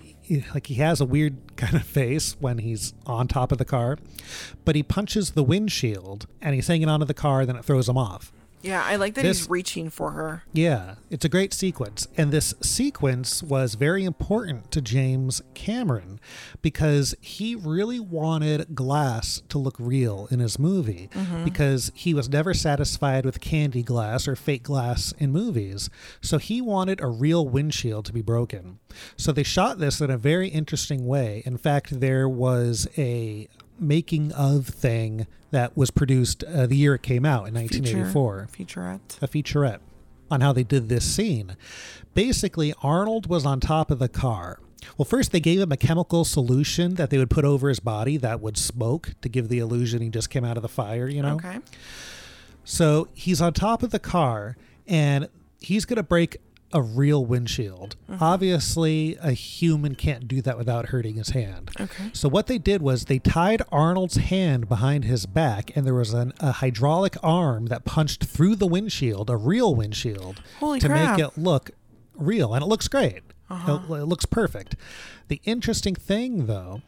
[0.53, 3.99] like, he has a weird kind of face when he's on top of the car,
[4.65, 7.99] but he punches the windshield and he's hanging onto the car, then it throws him
[7.99, 8.33] off.
[8.65, 10.43] Yeah, I like that This- he's reaching for her.
[10.55, 12.09] Yeah, it's a great sequence.
[12.17, 16.19] And this sequence was very important to James Cameron
[16.63, 21.45] because he really wanted glass to look real in his movie Mhm.
[21.45, 25.91] because he was never satisfied with candy glass or fake glass in movies.
[26.23, 28.79] So he wanted a real windshield to be broken.
[29.17, 31.43] So they shot this in a very interesting way.
[31.45, 33.47] In fact, there was a
[33.79, 38.81] making of thing that was produced uh, the year it came out in 1984 Feature,
[38.81, 39.23] featurette.
[39.23, 39.79] a featurette
[40.31, 41.57] on how they did this scene.
[42.15, 44.59] Basically, Arnold was on top of the car.
[44.99, 48.17] Well, first they gave him a chemical solution that they would put over his body
[48.19, 51.23] that would smoke to give the illusion he just came out of the fire, you
[51.23, 51.37] know?
[51.37, 51.59] Okay.
[52.65, 54.57] So he's on top of the car
[54.87, 55.29] and
[55.61, 56.39] he's going to break
[56.75, 57.97] a real windshield.
[58.21, 61.71] Obviously, a human can't do that without hurting his hand.
[61.81, 62.11] Okay.
[62.13, 66.13] So what they did was they tied Arnold's hand behind his back, and there was
[66.13, 71.17] an, a hydraulic arm that punched through the windshield, a real windshield, Holy to crap.
[71.19, 71.71] make it look
[72.15, 73.23] real, and it looks great.
[73.49, 73.81] Uh-huh.
[73.89, 74.75] It, it looks perfect.
[75.29, 76.83] The interesting thing, though,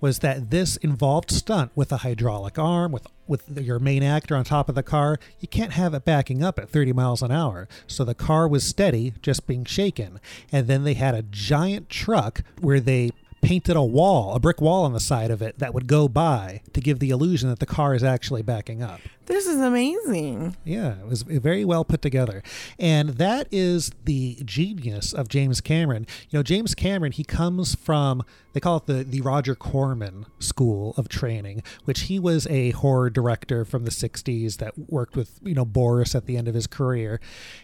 [0.00, 4.44] was that this involved stunt with a hydraulic arm, with with your main actor on
[4.44, 5.18] top of the car.
[5.40, 7.68] You can't have it backing up at 30 miles an hour.
[7.86, 10.20] So the car was steady, just being shaken.
[10.52, 13.10] And then they had a giant truck where they
[13.42, 16.62] painted a wall, a brick wall on the side of it that would go by
[16.72, 19.00] to give the illusion that the car is actually backing up.
[19.26, 20.56] This is amazing.
[20.64, 22.42] Yeah, it was very well put together.
[22.78, 26.06] And that is the genius of James Cameron.
[26.30, 28.22] You know, James Cameron, he comes from,
[28.52, 33.10] they call it the, the Roger Corman School of Training, which he was a horror
[33.10, 36.66] director from the 60s that worked with, you know, Boris at the end of his
[36.68, 37.20] career.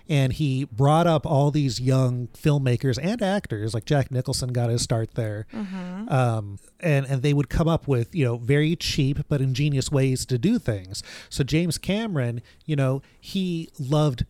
[0.08, 4.82] And he brought up all these young filmmakers and actors, like Jack Nicholson got his
[4.82, 5.46] start there.
[5.54, 6.10] Mhm.
[6.10, 10.26] Um, and, and they would come up with, you know, very cheap but ingenious ways
[10.26, 11.02] to do things.
[11.30, 14.24] So James Cameron, you know, he loved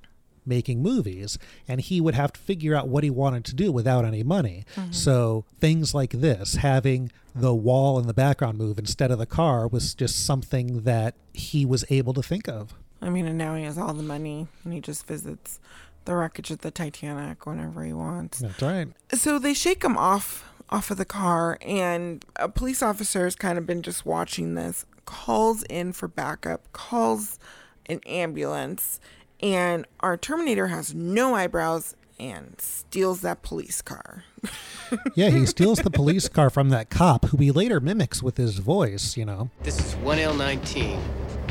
[0.44, 4.04] making movies and he would have to figure out what he wanted to do without
[4.04, 4.64] any money.
[4.74, 4.92] Mhm.
[4.92, 9.68] So things like this, having the wall in the background move instead of the car
[9.68, 12.74] was just something that he was able to think of.
[13.00, 15.60] I mean, and now he has all the money and he just visits
[16.04, 18.40] the wreckage of the Titanic whenever he wants.
[18.40, 18.88] That's right.
[19.14, 23.58] So they shake him off off of the car, and a police officer has kind
[23.58, 27.38] of been just watching this, calls in for backup, calls
[27.86, 29.00] an ambulance,
[29.40, 34.24] and our Terminator has no eyebrows and steals that police car.
[35.14, 38.58] yeah, he steals the police car from that cop who he later mimics with his
[38.58, 39.50] voice, you know.
[39.62, 41.00] This is 1L19,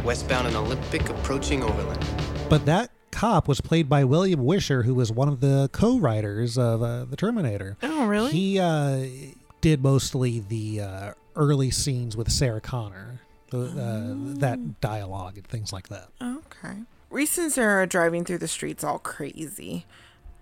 [0.04, 2.06] westbound and Olympic approaching Overland.
[2.50, 6.82] But that cop was played by William Wisher, who was one of the co-writers of
[6.82, 7.78] uh, the Terminator.
[7.84, 8.32] Oh, really?
[8.32, 9.06] He uh,
[9.60, 13.20] did mostly the uh, early scenes with Sarah Connor,
[13.54, 16.10] uh, that dialogue and things like that.
[16.22, 16.84] Okay.
[17.10, 19.86] Reese and Sarah are driving through the streets all crazy.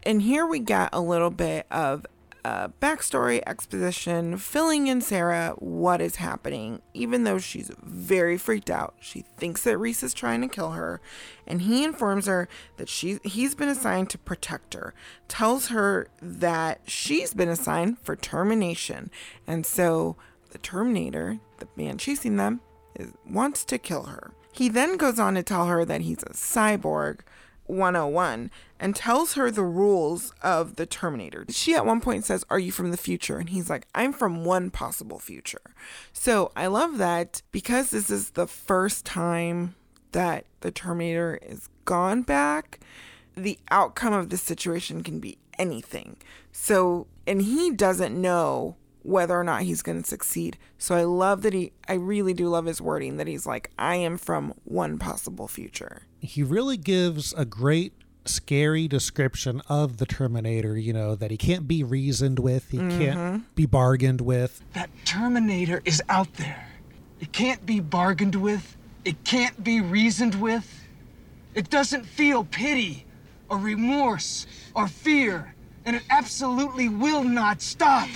[0.04, 2.06] And here we get a little bit of
[2.46, 8.96] uh, backstory exposition, filling in Sarah what is happening, even though she's very freaked out.
[9.00, 11.02] She thinks that Reese is trying to kill her,
[11.46, 12.48] and he informs her
[12.78, 14.94] that she he's been assigned to protect her.
[15.28, 19.12] Tells her that she's been assigned for termination,
[19.46, 20.16] and so
[20.52, 22.62] the Terminator, the man chasing them,
[23.00, 24.32] is, wants to kill her.
[24.52, 27.22] He then goes on to tell her that he's a cyborg
[27.70, 31.46] 101 and tells her the rules of the Terminator.
[31.50, 33.38] She at one point says, Are you from the future?
[33.38, 35.62] And he's like, I'm from one possible future.
[36.12, 39.76] So I love that because this is the first time
[40.12, 42.80] that the Terminator is gone back,
[43.36, 46.18] the outcome of the situation can be anything.
[46.52, 48.76] So, and he doesn't know
[49.10, 50.58] whether or not he's going to succeed.
[50.78, 53.96] So I love that he, I really do love his wording that he's like, I
[53.96, 56.04] am from one possible future.
[56.20, 57.94] He really gives a great
[58.26, 63.20] scary description of the Terminator, you know, that he can't be reasoned with, he can't
[63.20, 63.38] mm-hmm.
[63.56, 64.62] be bargained with.
[64.74, 66.68] That Terminator is out there.
[67.20, 68.78] It can't be bargained with.
[69.04, 70.86] It can't be reasoned with.
[71.56, 73.06] It doesn't feel pity
[73.50, 74.46] or remorse
[74.76, 75.56] or fear.
[75.86, 78.08] And it absolutely will not stop.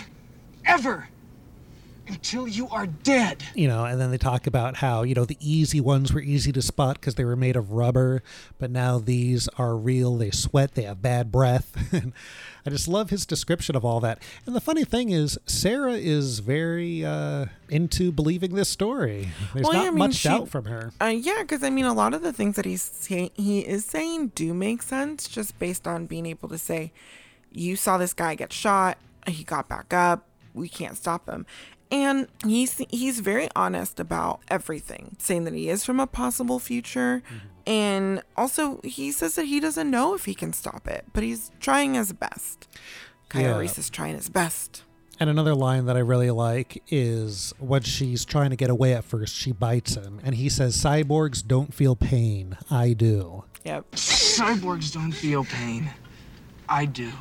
[0.66, 1.10] Ever.
[2.06, 3.44] Until you are dead.
[3.56, 6.52] You know, and then they talk about how, you know, the easy ones were easy
[6.52, 8.22] to spot because they were made of rubber,
[8.60, 10.18] but now these are real.
[10.18, 11.72] They sweat, they have bad breath.
[12.66, 14.22] And I just love his description of all that.
[14.46, 19.30] And the funny thing is, Sarah is very uh, into believing this story.
[19.54, 20.92] There's Well, not yeah, I mean, much she- doubt from her.
[21.02, 23.84] Uh, yeah, because I mean, a lot of the things that he's say- he is
[23.86, 26.92] saying do make sense just based on being able to say,
[27.52, 28.98] "You saw this guy get shot.
[29.28, 30.26] He got back up.
[30.54, 31.46] We can't stop him."
[31.92, 37.22] And he's he's very honest about everything, saying that he is from a possible future,
[37.26, 37.48] mm-hmm.
[37.68, 41.52] and also he says that he doesn't know if he can stop it, but he's
[41.60, 42.68] trying his best.
[43.30, 43.58] Kyle Yeah.
[43.58, 44.84] Reese is trying his best.
[45.20, 49.04] And another line that I really like is when she's trying to get away at
[49.04, 52.58] first, she bites him, and he says, Cyborgs don't feel pain.
[52.72, 53.44] I do.
[53.64, 53.92] Yep.
[53.92, 55.90] Cyborgs don't feel pain.
[56.68, 57.12] I do.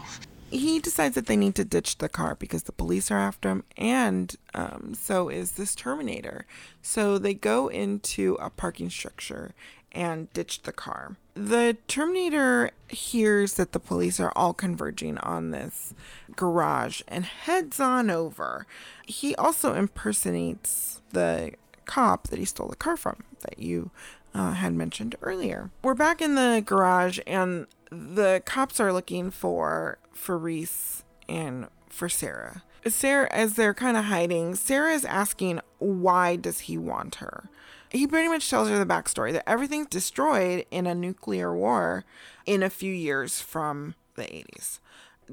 [0.53, 3.65] He decides that they need to ditch the car because the police are after him,
[3.77, 6.47] and um, so is this Terminator.
[6.83, 9.55] So they go into a parking structure
[9.93, 11.17] and ditch the car.
[11.35, 15.95] The Terminator hears that the police are all converging on this
[16.37, 18.67] garage and heads on over.
[19.07, 21.53] He also impersonates the
[21.85, 23.91] cop that he stole the car from that you
[24.35, 25.70] uh, had mentioned earlier.
[25.83, 29.99] We're back in the garage and the cops are looking for
[30.39, 32.62] Reese and for Sarah.
[32.87, 37.49] Sarah, as they're kind of hiding, Sarah is asking why does he want her.
[37.91, 42.05] He pretty much tells her the backstory that everything's destroyed in a nuclear war
[42.47, 44.78] in a few years from the 80s.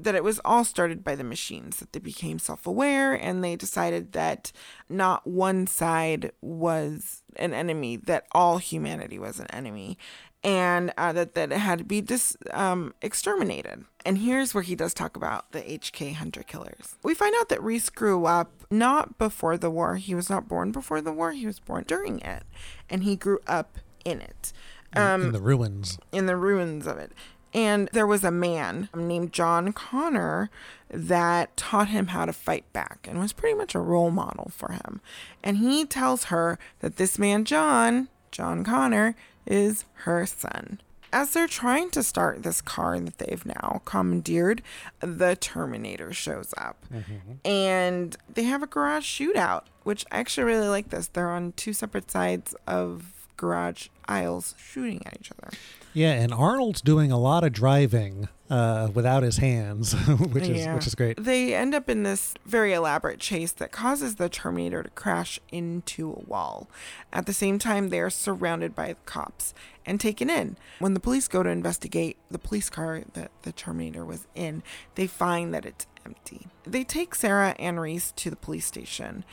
[0.02, 3.56] That it was all started by the machines, that they became self aware and they
[3.56, 4.52] decided that
[4.88, 9.98] not one side was an enemy, that all humanity was an enemy,
[10.42, 13.84] and uh, that, that it had to be dis, um, exterminated.
[14.06, 16.96] And here's where he does talk about the HK hunter killers.
[17.02, 19.96] We find out that Reese grew up not before the war.
[19.96, 22.44] He was not born before the war, he was born during it.
[22.88, 24.52] And he grew up in it.
[24.96, 25.98] In- in the ruins.
[26.10, 27.12] In the ruins of it.
[27.52, 30.50] And there was a man named John Connor
[30.88, 34.72] that taught him how to fight back and was pretty much a role model for
[34.72, 35.00] him.
[35.42, 40.80] And he tells her that this man, John, John Connor, is her son.
[41.12, 44.62] As they're trying to start this car that they've now commandeered,
[45.00, 46.86] the Terminator shows up.
[46.92, 47.32] Mm-hmm.
[47.44, 51.08] And they have a garage shootout, which I actually really like this.
[51.08, 55.56] They're on two separate sides of garage aisles shooting at each other.
[55.92, 59.92] Yeah, and Arnold's doing a lot of driving uh, without his hands,
[60.32, 60.74] which is Yeah.
[60.74, 61.22] which is great.
[61.22, 66.10] They end up in this very elaborate chase that causes the Terminator to crash into
[66.12, 66.68] a wall.
[67.12, 69.54] At the same time, they are surrounded by cops
[69.86, 70.56] and taken in.
[70.78, 74.62] When the police go to investigate the police car that the Terminator was in,
[74.96, 76.48] they find that it's empty.
[76.64, 79.24] They take Sarah and Reese to the police station.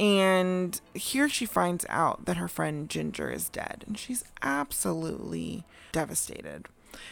[0.00, 6.66] And here she finds out that her friend Ginger is dead, and she's absolutely devastated.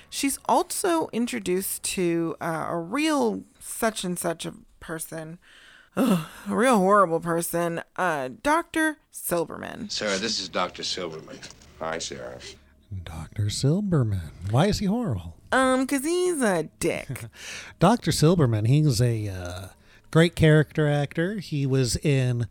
[0.09, 5.39] She's also introduced to uh, a real such and such a person,
[5.97, 8.99] Ugh, a real horrible person, uh, Dr.
[9.13, 9.91] Silberman.
[9.91, 10.83] Sarah, this is Dr.
[10.83, 11.39] Silberman.
[11.79, 12.39] Hi, Sarah.
[13.05, 13.45] Dr.
[13.45, 14.31] Silberman.
[14.51, 15.37] Why is he horrible?
[15.53, 17.27] Um, because he's a dick.
[17.79, 18.11] Dr.
[18.11, 19.67] Silberman, he's a uh,
[20.11, 21.39] great character actor.
[21.39, 22.47] He was in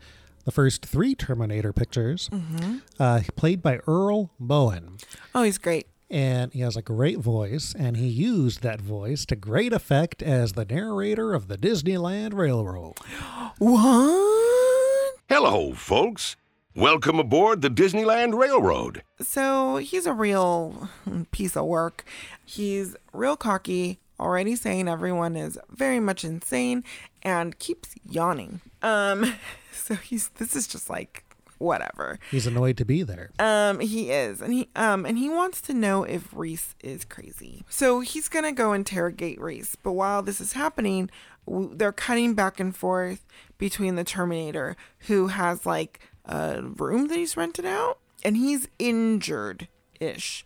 [0.49, 2.81] the first three Terminator pictures, Mhm.
[2.99, 4.97] uh, played by Earl Boen.
[5.35, 5.85] Oh, he's great.
[6.09, 10.53] And he has a great voice, and he used that voice to great effect as
[10.53, 12.95] the narrator of the Disneyland Railroad.
[13.59, 15.13] What?
[15.29, 16.35] Hello, folks.
[16.75, 19.03] Welcome aboard the Disneyland Railroad.
[19.21, 20.89] So he's a real
[21.29, 22.05] piece of work.
[22.43, 26.83] He's real cocky, already saying everyone is very much insane,
[27.21, 28.61] and keeps yawning.
[28.81, 29.35] Um,
[29.87, 31.23] so he's this is just like
[31.57, 32.17] whatever.
[32.31, 33.31] He's annoyed to be there.
[33.37, 37.63] Um, he is, and he um, and he wants to know if Reese is crazy.
[37.69, 39.75] So he's gonna go interrogate Reese.
[39.75, 41.09] But while this is happening,
[41.45, 43.25] w- they're cutting back and forth
[43.57, 44.75] between the Terminator,
[45.07, 49.67] who has like a room that he's rented out, and he's injured
[49.99, 50.45] ish.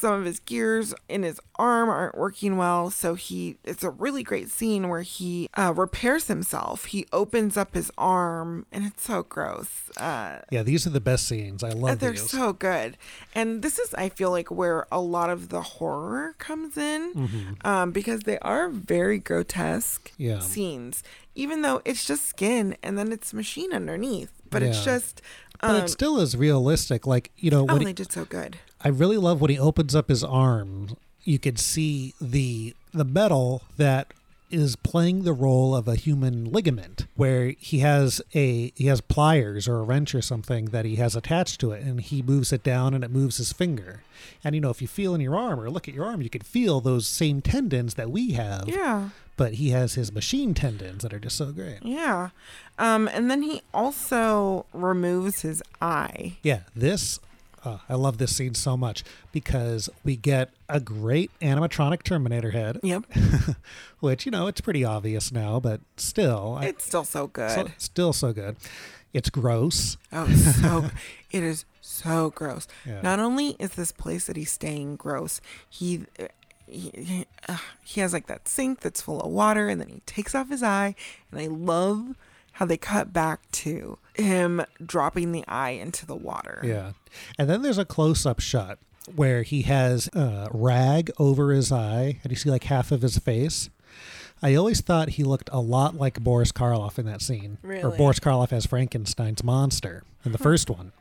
[0.00, 4.22] Some of his gears in his arm aren't working well, so he it's a really
[4.22, 6.84] great scene where he uh, repairs himself.
[6.84, 9.90] He opens up his arm, and it's so gross.
[9.96, 11.64] Uh, Yeah, these are the best scenes.
[11.64, 12.30] I love they're these.
[12.30, 12.96] so good.
[13.34, 17.66] And this is, I feel like, where a lot of the horror comes in Mhm.
[17.66, 20.38] um, because they are very grotesque Yeah.
[20.38, 21.02] scenes,
[21.34, 24.30] even though it's just skin and then it's machine underneath.
[24.48, 25.20] But it's just.
[25.60, 27.04] but Um, it still is realistic.
[27.04, 28.58] Like, you know, oh, when they he- did so good.
[28.80, 30.96] I really love when he opens up his arm.
[31.24, 34.12] You could see the the metal that
[34.50, 39.68] is playing the role of a human ligament, where he has a he has pliers
[39.68, 42.62] or a wrench or something that he has attached to it, and he moves it
[42.62, 44.02] down and it moves his finger.
[44.42, 46.30] And you know, if you feel in your arm or look at your arm, you
[46.30, 48.68] can feel those same tendons that we have.
[48.68, 49.10] Yeah.
[49.36, 51.78] But he has his machine tendons that are just so great.
[51.82, 52.30] Yeah.
[52.76, 56.38] Um, and then he also removes his eye.
[56.42, 57.20] Yeah, this
[57.68, 62.80] uh, I love this scene so much because we get a great animatronic Terminator head.
[62.82, 63.04] Yep.
[64.00, 67.50] which you know it's pretty obvious now, but still, I- It's still so good.
[67.50, 68.56] so- still so good.
[69.12, 69.96] It's gross.
[70.12, 70.90] Oh, so
[71.30, 72.68] it is so gross.
[72.86, 73.00] Yeah.
[73.00, 76.04] Not only is this place that he's staying gross, he
[76.66, 80.00] he, he, uh, he has like that sink that's full of water, and then he
[80.04, 80.94] takes off his eye,
[81.32, 82.16] and I love
[82.58, 86.60] how they cut back to him dropping the eye into the water.
[86.64, 86.92] Yeah,
[87.38, 88.78] and then there's a close-up shot
[89.14, 93.18] where he has a rag over his eye, and you see like half of his
[93.18, 93.70] face.
[94.42, 98.18] I always thought he looked a lot like Boris Karloff in that scene, or Boris
[98.18, 100.92] Karloff as Frankenstein's monster in the first one.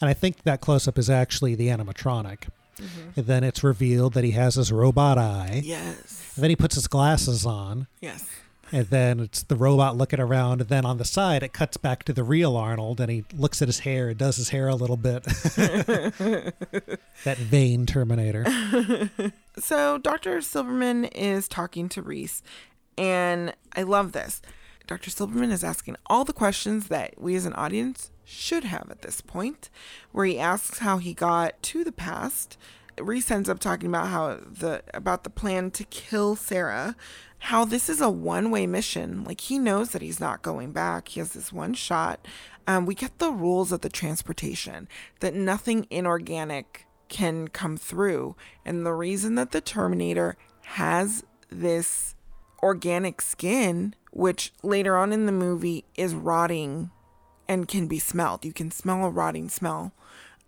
[0.00, 2.48] And I think that close-up is actually the animatronic.
[2.78, 3.16] Mhm.
[3.16, 5.60] And then it's revealed that he has his robot eye.
[5.64, 6.32] Yes.
[6.34, 7.88] And then he puts his glasses on.
[8.00, 8.26] Yes.
[8.72, 10.60] And then it's the robot looking around.
[10.60, 13.60] And then on the side, it cuts back to the real Arnold, and he looks
[13.60, 15.24] at his hair and does his hair a little bit.
[15.24, 16.54] that
[17.38, 18.44] vain Terminator.
[19.58, 20.38] so Dr.
[20.38, 22.42] Silberman is talking to Reese,
[22.96, 24.40] and I love this.
[24.86, 25.10] Dr.
[25.10, 29.20] Silberman is asking all the questions that we as an audience should have at this
[29.20, 29.70] point,
[30.12, 32.56] where he asks how he got to the past.
[32.98, 36.96] Reese ends up talking about how the about the plan to kill Sarah,
[37.40, 39.24] how this is a one-way mission.
[39.24, 41.08] Like he knows that he's not going back.
[41.08, 42.26] He has this one shot.
[42.66, 44.88] Um, we get the rules of the transportation
[45.20, 48.36] that nothing inorganic can come through.
[48.64, 52.14] And the reason that the Terminator has this
[52.62, 56.90] organic skin, which later on in the movie is rotting
[57.48, 59.92] and can be smelled, you can smell a rotting smell,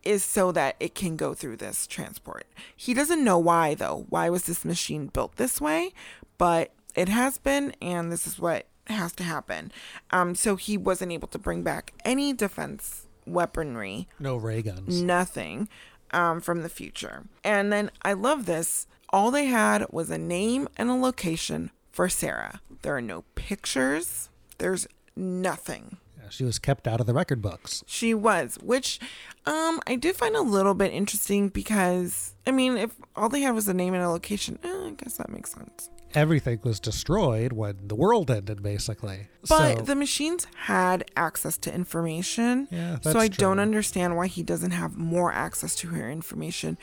[0.05, 2.47] is so that it can go through this transport.
[2.77, 4.07] He doesn't know why, though.
[4.09, 5.93] Why was this machine built this way?
[6.39, 9.71] But it has been, and this is what has to happen.
[10.11, 15.01] Um, so he wasn't able to bring back any defense weaponry No ray guns.
[15.03, 15.69] nothing
[16.11, 17.25] um, from the future.
[17.45, 18.87] And then I love this.
[19.11, 22.61] All they had was a name and a location for Sarah.
[22.83, 24.29] There are no pictures.
[24.59, 25.99] There's nothing.
[26.21, 27.85] Yeah, She was kept out of the record books.
[27.87, 28.99] She was, which
[29.47, 33.55] um I do find a little bit interesting because I mean, if all they had
[33.55, 35.91] was a name and a location, eh, I guess that makes sense.
[36.15, 39.29] Everything was destroyed when the world ended, basically.
[39.49, 42.69] But so, the machines had access to information.
[42.71, 46.79] Yeah, so I don't understand why he doesn't have more access to her information.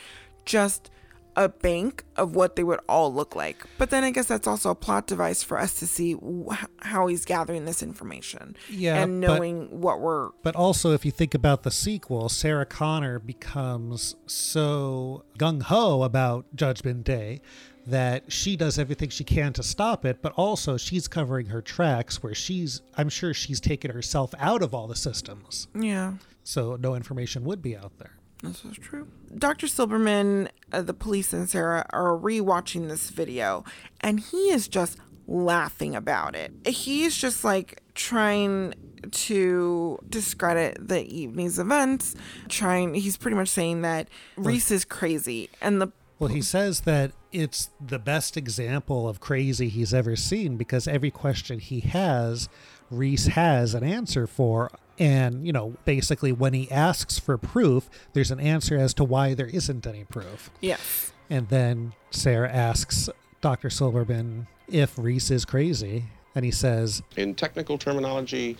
[0.46, 0.90] Just
[1.36, 3.64] a bank of what they would all look like.
[3.78, 7.08] But then I guess that's also a plot device for us to see wh- how
[7.08, 8.58] he's gathering this information.
[8.70, 10.32] Yeah, And but- knowing what we're.
[10.44, 16.46] But also, if you think about the sequel, Sarah Connor becomes so gung ho about
[16.56, 17.42] Judgment Day
[17.88, 22.22] that she does everything she can to stop it, but also she's covering her tracks
[22.22, 25.68] where she's, I'm sure she's taken herself out of all the systems.
[25.74, 26.14] Yeah.
[26.44, 28.14] So no information would be out there.
[28.44, 29.08] This is true.
[29.38, 29.68] Dr.
[29.68, 33.66] Silberman, uh, the police, and Sarah are rewatching this video,
[34.00, 36.54] and he is just laughing about it.
[36.66, 38.74] He's just like trying
[39.12, 42.16] to discredit the evening's events,
[42.48, 44.08] trying, he's pretty much saying that
[44.38, 45.50] Reese is crazy.
[45.62, 50.58] And the Well, he says that it's the best example of crazy he's ever seen
[50.58, 52.50] because every question he has,
[52.92, 54.70] Reese has an answer for.
[55.00, 59.34] And, you know, basically when he asks for proof, there's an answer as to why
[59.34, 60.52] there isn't any proof.
[60.60, 61.14] Yes.
[61.30, 63.10] And then Sarah asks
[63.40, 63.70] Dr.
[63.70, 66.06] Silberman if Reese is crazy.
[66.36, 68.58] And he says, In technical terminology,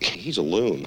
[0.00, 0.86] he's a loon.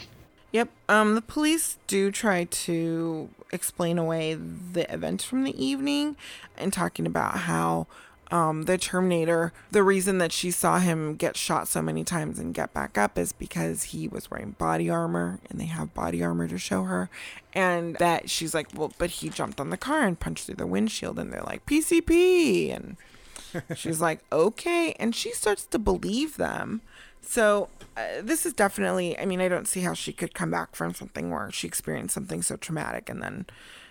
[0.53, 0.69] Yep.
[0.87, 6.15] Um, the police do try to explain away the events from the evening
[6.57, 7.87] and talking about how
[8.31, 12.53] um, the Terminator, the reason that she saw him get shot so many times and
[12.53, 16.47] get back up is because he was wearing body armor and they have body armor
[16.47, 17.09] to show her.
[17.53, 20.67] And that she's like, well, but he jumped on the car and punched through the
[20.67, 21.19] windshield.
[21.19, 22.73] And they're like, PCP.
[22.73, 22.95] And
[23.77, 24.93] she's like, okay.
[24.93, 26.81] And she starts to believe them.
[27.21, 30.75] So uh, this is definitely, I mean, I don't see how she could come back
[30.75, 33.45] from something where she experienced something so traumatic and then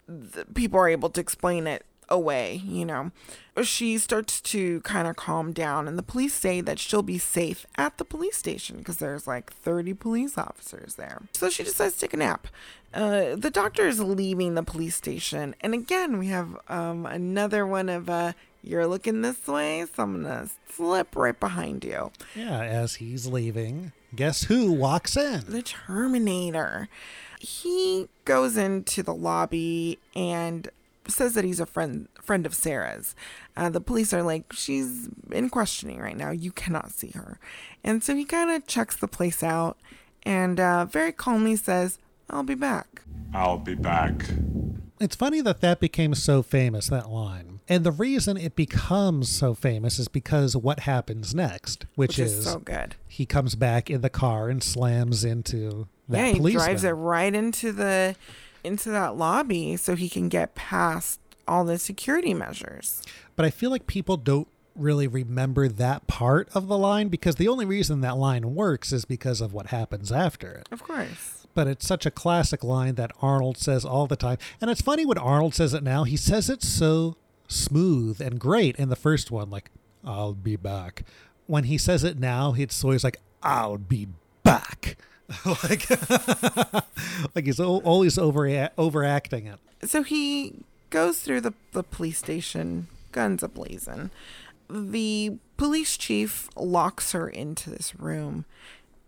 [0.08, 3.12] the people are able to explain it away, you know.
[3.62, 7.66] She starts to kind of calm down, and the police say that she'll be safe
[7.76, 11.22] at the police station because there's like 30 police officers there.
[11.32, 12.48] So she decides to take a nap.
[12.92, 17.88] Uh, the doctor is leaving the police station, and again, we have um, another one
[17.88, 22.12] of uh, you're looking this way, so I'm gonna slip right behind you.
[22.34, 25.44] Yeah, as he's leaving, guess who walks in?
[25.46, 26.88] The Terminator.
[27.38, 30.68] He goes into the lobby and
[31.08, 33.14] says that he's a friend friend of Sarah's.
[33.56, 36.30] Uh, the police are like, she's in questioning right now.
[36.30, 37.38] You cannot see her,
[37.82, 39.78] and so he kind of checks the place out
[40.24, 41.98] and uh, very calmly says,
[42.28, 43.02] "I'll be back."
[43.32, 44.24] I'll be back.
[45.00, 47.59] It's funny that that became so famous, that line.
[47.70, 52.44] And the reason it becomes so famous is because what happens next, which, Which is
[52.44, 52.96] so good.
[53.06, 56.64] He comes back in the car and slams into that yeah, he policeman.
[56.64, 58.16] drives it right into the
[58.64, 63.02] into that lobby so he can get past all the security measures.
[63.36, 67.48] But I feel like people don't really remember that part of the line because the
[67.48, 70.68] only reason that line works is because of what happens after it.
[70.72, 71.46] Of course.
[71.54, 74.38] But it's such a classic line that Arnold says all the time.
[74.60, 77.16] And it's funny when Arnold says it now, he says it so
[77.50, 79.70] smooth and great in the first one, like,
[80.04, 81.04] I'll be back.
[81.46, 84.08] When he says it now, it's always like, I'll be
[84.42, 84.96] back.
[85.44, 85.90] like,
[87.34, 89.58] like he's always over overacting it.
[89.88, 90.54] So he
[90.90, 94.10] goes through the, the police station, guns ablazing.
[94.68, 98.44] The police chief locks her into this room.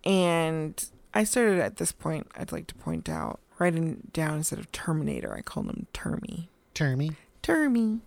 [0.05, 0.85] And
[1.15, 5.35] I started at this point, I'd like to point out, writing down instead of Terminator,
[5.35, 6.49] I called him Termy.
[6.75, 7.15] Termy.
[7.43, 8.01] Termy.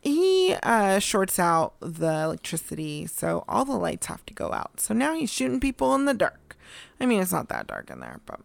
[0.00, 4.80] He uh, shorts out the electricity, so all the lights have to go out.
[4.80, 6.56] So now he's shooting people in the dark.
[7.00, 8.40] I mean, it's not that dark in there, but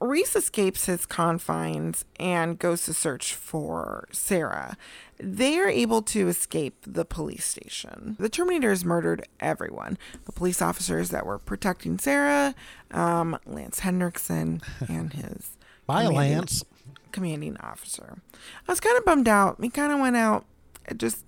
[0.00, 4.76] Reese escapes his confines and goes to search for Sarah.
[5.18, 8.16] They are able to escape the police station.
[8.18, 12.54] The Terminator has murdered everyone the police officers that were protecting Sarah,
[12.90, 15.56] um, Lance Henriksen, and his.
[15.86, 16.64] Bye, Lance.
[17.12, 18.18] Commanding officer.
[18.68, 19.58] I was kind of bummed out.
[19.60, 20.44] He kind of went out.
[20.86, 21.24] It just.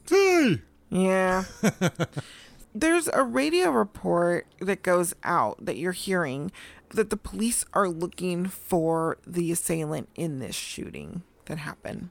[0.90, 1.44] Yeah.
[2.74, 6.52] There's a radio report that goes out that you're hearing
[6.90, 12.10] that the police are looking for the assailant in this shooting that happened.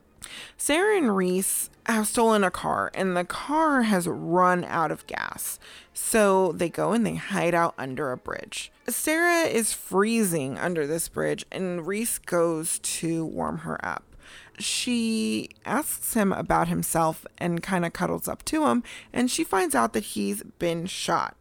[0.56, 5.58] Sarah and Reese have stolen a car, and the car has run out of gas.
[5.94, 8.70] So they go and they hide out under a bridge.
[8.88, 14.04] Sarah is freezing under this bridge, and Reese goes to warm her up.
[14.58, 19.74] She asks him about himself and kind of cuddles up to him, and she finds
[19.74, 21.36] out that he's been shot.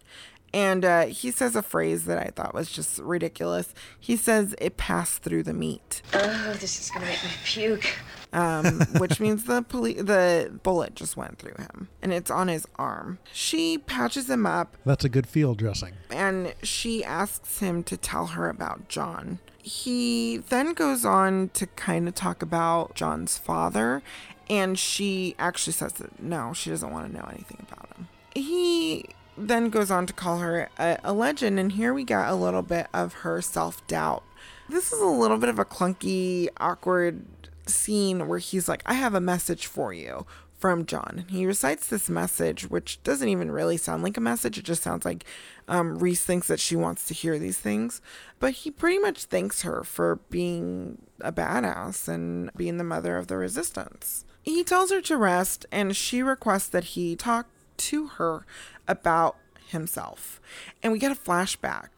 [0.53, 3.73] And uh, he says a phrase that I thought was just ridiculous.
[3.99, 7.85] He says it passed through the meat, Oh, this is gonna make me puke.
[8.33, 12.65] Um, which means the poli- the bullet just went through him, and it's on his
[12.77, 13.19] arm.
[13.33, 15.93] She patches him up, That's a good field dressing.
[16.11, 19.39] and she asks him to tell her about John.
[19.61, 24.01] He then goes on to kind of talk about John's father,
[24.49, 28.07] and she actually says that no, she doesn't want to know anything about him.
[28.33, 29.05] He
[29.37, 32.61] then goes on to call her a, a legend, and here we got a little
[32.61, 34.23] bit of her self doubt.
[34.69, 37.25] This is a little bit of a clunky, awkward
[37.67, 40.25] scene where he's like, I have a message for you
[40.57, 41.25] from John.
[41.27, 44.57] And he recites this message, which doesn't even really sound like a message.
[44.57, 45.23] It just sounds like
[45.67, 48.01] um, Reese thinks that she wants to hear these things.
[48.39, 53.27] But he pretty much thanks her for being a badass and being the mother of
[53.27, 54.25] the resistance.
[54.41, 57.47] He tells her to rest, and she requests that he talk
[57.77, 58.45] to her
[58.87, 59.35] about
[59.67, 60.41] himself.
[60.81, 61.89] And we get a flashback.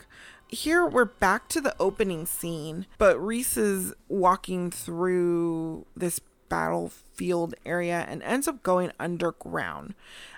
[0.50, 6.20] Here we're back to the opening scene, but Reese is walking through this
[6.50, 9.94] battlefield area and ends up going underground.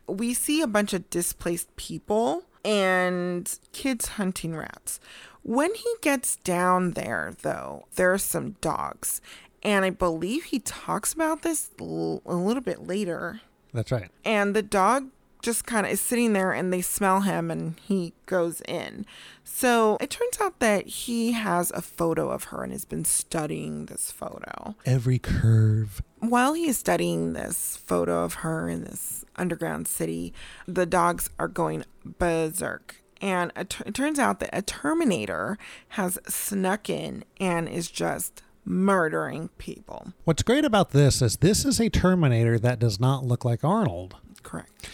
[0.08, 5.00] We see a bunch of displaced people and kids hunting rats.
[5.44, 9.22] When he gets down there, though, there are some dogs.
[9.64, 13.42] And I believe he talks about this l- a little bit later.
[13.74, 14.10] That's right.
[14.26, 15.10] And the dog
[15.42, 19.06] just kind of is sitting there and they smell him and he goes in.
[19.44, 23.86] So it turns out that he has a photo of her and has been studying
[23.86, 24.76] this photo.
[24.86, 26.02] Every curve.
[26.20, 30.34] While he is studying this photo of her in this underground city,
[30.68, 33.02] the dogs are going berserk.
[33.22, 35.58] And it, it turns out that a Terminator
[35.90, 40.14] has snuck in and is just murdering people.
[40.24, 44.16] What's great about this is this is a Terminator that does not look like Arnold.
[44.44, 44.90] Correct.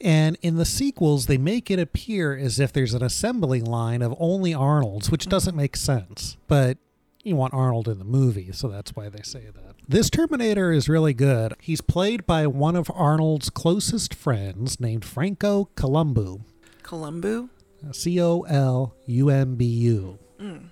[0.00, 4.14] And in the sequels, they make it appear as if there's an assembly line of
[4.18, 6.36] only Arnolds, which doesn't make sense.
[6.46, 6.78] But
[7.24, 9.74] you want Arnold in the movie, so that's why they say that.
[9.88, 11.54] This Terminator is really good.
[11.60, 16.42] He's played by one of Arnold's closest friends named Franco Columbu.
[16.82, 17.48] Columbu?
[17.92, 20.18] C O L U M B U.
[20.40, 20.70] Mm.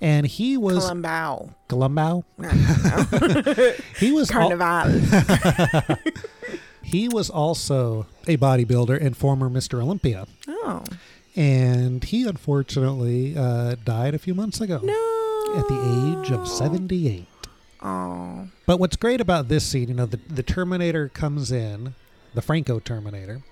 [0.00, 1.54] And he was Columbau.
[1.68, 2.24] Columbau.
[3.98, 5.96] he was al- Carnival.
[6.86, 9.82] he was also a bodybuilder and former Mr.
[9.82, 10.26] Olympia.
[10.48, 10.84] oh.
[11.34, 14.80] And he unfortunately uh, died a few months ago.
[14.82, 15.54] No.
[15.56, 17.26] At the age of 78.
[17.82, 18.48] Oh.
[18.66, 21.94] But what's great about this scene, you know, the, the Terminator comes in,
[22.34, 23.42] the Franco Terminator,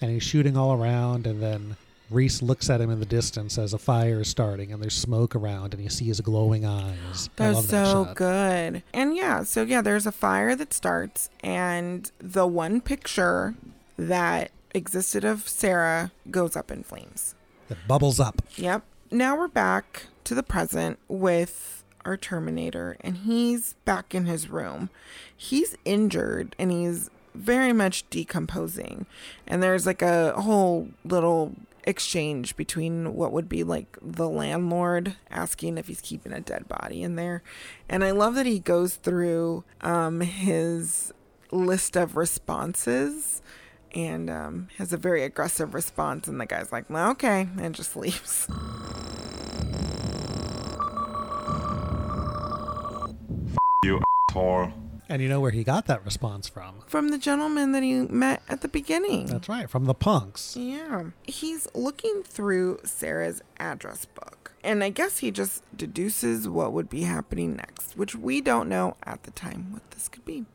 [0.00, 1.76] and he's shooting all around, and then
[2.14, 5.34] Reese looks at him in the distance as a fire is starting, and there's smoke
[5.34, 7.28] around, and you see his glowing eyes.
[7.36, 8.16] That's that so shot.
[8.16, 8.82] good.
[8.92, 13.54] And yeah, so yeah, there's a fire that starts, and the one picture
[13.98, 17.34] that existed of Sarah goes up in flames.
[17.68, 18.42] It bubbles up.
[18.56, 18.82] Yep.
[19.10, 24.90] Now we're back to the present with our Terminator, and he's back in his room.
[25.34, 29.06] He's injured and he's very much decomposing.
[29.46, 31.54] And there's like a whole little
[31.86, 37.02] exchange between what would be like the landlord asking if he's keeping a dead body
[37.02, 37.42] in there.
[37.88, 41.12] And I love that he goes through um, his
[41.50, 43.42] list of responses
[43.94, 46.26] and um, has a very aggressive response.
[46.26, 48.48] And the guy's like, well, okay, and just leaves.
[53.84, 54.83] You asshole.
[55.08, 56.76] And you know where he got that response from?
[56.86, 59.26] From the gentleman that he met at the beginning.
[59.26, 60.56] That's right, from the punks.
[60.56, 61.10] Yeah.
[61.24, 64.52] He's looking through Sarah's address book.
[64.62, 68.96] And I guess he just deduces what would be happening next, which we don't know
[69.02, 70.46] at the time what this could be.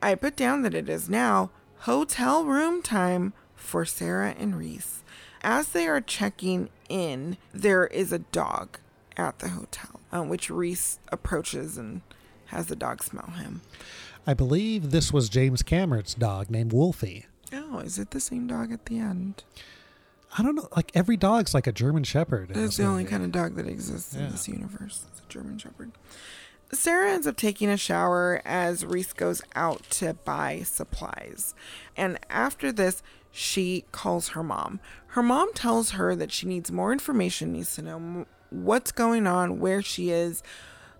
[0.00, 1.50] I put down that it is now
[1.80, 5.02] hotel room time for Sarah and Reese.
[5.42, 8.78] As they are checking in, there is a dog
[9.18, 12.00] at the hotel, uh, which Reese approaches and
[12.46, 13.62] has the dog smell him.
[14.26, 17.26] I believe this was James Cameron's dog named Wolfie.
[17.52, 19.44] Oh, is it the same dog at the end?
[20.36, 20.68] I don't know.
[20.74, 22.48] Like every dog's like a German Shepherd.
[22.48, 25.04] That's this the only kind of dog that exists in this universe.
[25.10, 25.92] It's a German Shepherd.
[26.72, 31.54] Sarah ends up taking a shower as Reese goes out to buy supplies.
[31.96, 34.80] And after this, she calls her mom.
[35.08, 39.60] Her mom tells her that she needs more information, needs to know what's going on,
[39.60, 40.42] where she is.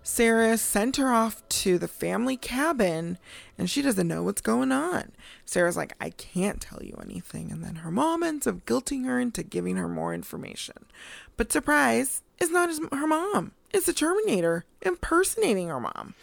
[0.07, 3.17] Sarah sent her off to the family cabin
[3.57, 5.11] and she doesn't know what's going on.
[5.45, 7.51] Sarah's like, I can't tell you anything.
[7.51, 10.85] And then her mom ends up guilting her into giving her more information.
[11.35, 13.51] But surprise, it's not her mom.
[13.73, 16.15] It's the Terminator impersonating her mom.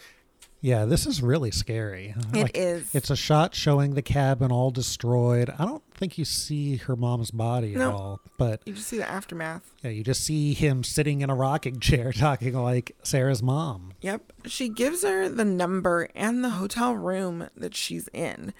[0.64, 2.14] Yeah, this is really scary.
[2.32, 2.94] It is.
[2.94, 5.50] It's a shot showing the cabin all destroyed.
[5.58, 9.06] I don't think you see her mom's body at all, but You just see the
[9.06, 9.74] aftermath.
[9.82, 13.92] yeah, you just see him sitting in a rocking chair talking like Sarah's mom.
[14.00, 14.32] Yep.
[14.46, 18.54] She gives her the number and the hotel room that she's in.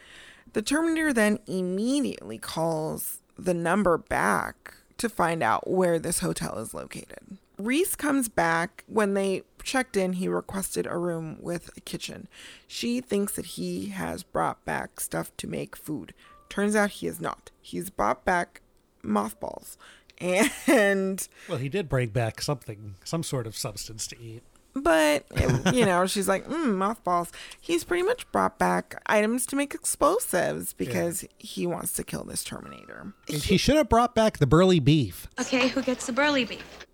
[0.53, 6.75] The Terminator then immediately calls the number back to find out where this hotel is
[6.75, 7.39] located.
[7.57, 8.85] Reese comes back.
[8.89, 12.29] When they checked in, he requested a room with a kitchen.
[12.67, 16.15] She thinks that he has brought back stuff to make food.
[16.49, 17.51] Turns out he has not.
[17.61, 18.61] He's brought back
[19.03, 19.77] mothballs.
[20.67, 24.43] And Well, he did bring back something, some sort of substance to eat.
[24.75, 25.25] But,
[25.75, 27.31] you know, she's like, mm, mothballs.
[27.61, 32.43] He's pretty much brought back items to make explosives because he wants to kill this
[32.45, 33.13] Terminator.
[33.29, 35.29] He should have brought back the burly beef.
[35.41, 36.87] Okay, who gets the burly beef?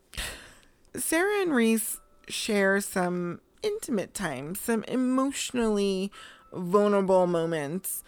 [0.97, 1.99] Sarah and Reese
[2.29, 6.11] share some intimate time, some emotionally
[6.53, 8.03] vulnerable moments.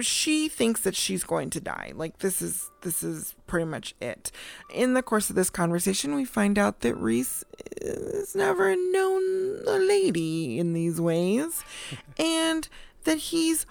[0.00, 1.92] She thinks that she's going to die.
[1.94, 4.30] Like this is this is pretty much it.
[4.72, 7.44] In the course of this conversation, we find out that Reese
[7.82, 11.62] has never known a lady in these ways
[12.18, 12.68] and
[13.04, 13.66] that he's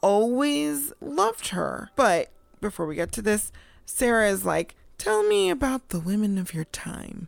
[0.00, 1.90] always loved her.
[1.96, 2.30] But
[2.60, 3.50] before we get to this,
[3.84, 7.26] Sarah is like, "Tell me about the women of your time."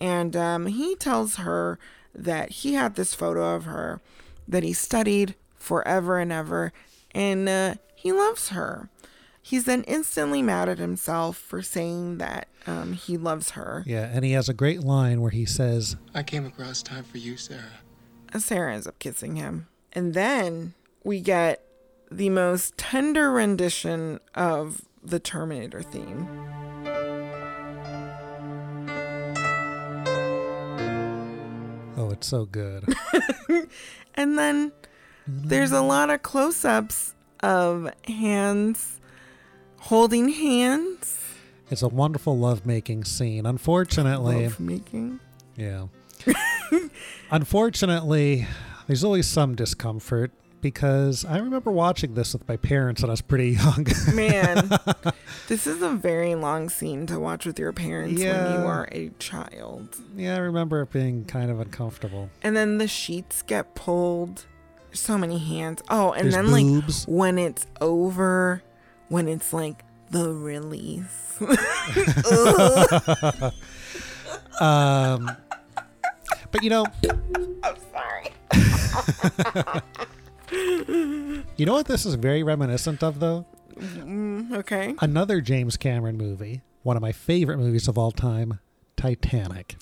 [0.00, 1.78] And um, he tells her
[2.14, 4.00] that he had this photo of her
[4.46, 6.72] that he studied forever and ever,
[7.12, 8.88] and uh, he loves her.
[9.42, 13.82] He's then instantly mad at himself for saying that um, he loves her.
[13.86, 17.18] Yeah, and he has a great line where he says, I came across time for
[17.18, 17.80] you, Sarah.
[18.32, 19.68] And Sarah ends up kissing him.
[19.92, 21.64] And then we get
[22.10, 26.28] the most tender rendition of the Terminator theme.
[31.98, 32.84] Oh, it's so good.
[34.14, 34.70] and then
[35.26, 39.00] there's a lot of close ups of hands
[39.80, 41.18] holding hands.
[41.70, 43.46] It's a wonderful lovemaking scene.
[43.46, 45.18] Unfortunately, Lovemaking.
[45.56, 45.88] yeah.
[47.32, 48.46] Unfortunately,
[48.86, 50.30] there's always some discomfort
[50.60, 53.86] because I remember watching this with my parents when I was pretty young.
[54.14, 54.70] Man,
[55.48, 59.10] this is a very long scene to watch with your parents when you are a
[59.18, 59.96] child.
[60.16, 62.30] yeah, I remember it being kind of uncomfortable.
[62.42, 64.46] And then the sheets get pulled.
[64.92, 65.82] So many hands.
[65.90, 67.06] Oh, and There's then boobs.
[67.06, 68.62] like when it's over,
[69.08, 71.36] when it's like the release.
[74.60, 75.30] um,
[76.50, 76.84] but you know,
[77.62, 78.32] I'm sorry.
[80.50, 83.46] You know what this is very reminiscent of, though?
[83.76, 84.94] Mm, okay.
[85.00, 88.58] Another James Cameron movie, one of my favorite movies of all time,
[88.96, 89.76] Titanic.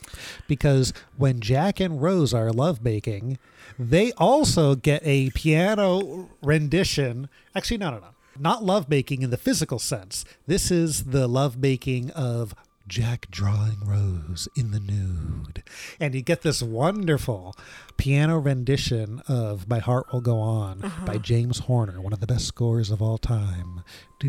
[0.46, 3.38] Because when Jack and Rose are lovemaking,
[3.78, 7.28] they also get a piano rendition.
[7.54, 8.08] Actually, no, no, no.
[8.38, 10.24] Not lovemaking in the physical sense.
[10.46, 12.54] This is the lovemaking of
[12.88, 15.62] Jack drawing Rose in the nude.
[15.98, 17.56] And you get this wonderful
[17.96, 21.06] piano rendition of My Heart Will Go On Uh-huh.
[21.06, 23.82] by James Horner, one of the best scores of all time.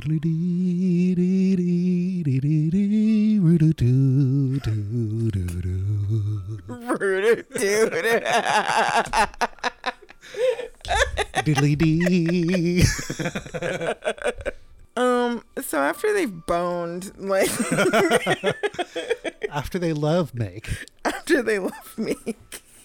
[11.45, 12.83] Diddly-dee.
[14.97, 17.49] Um, so after they've boned, like
[19.51, 20.85] After they love make.
[21.05, 22.15] after they left me,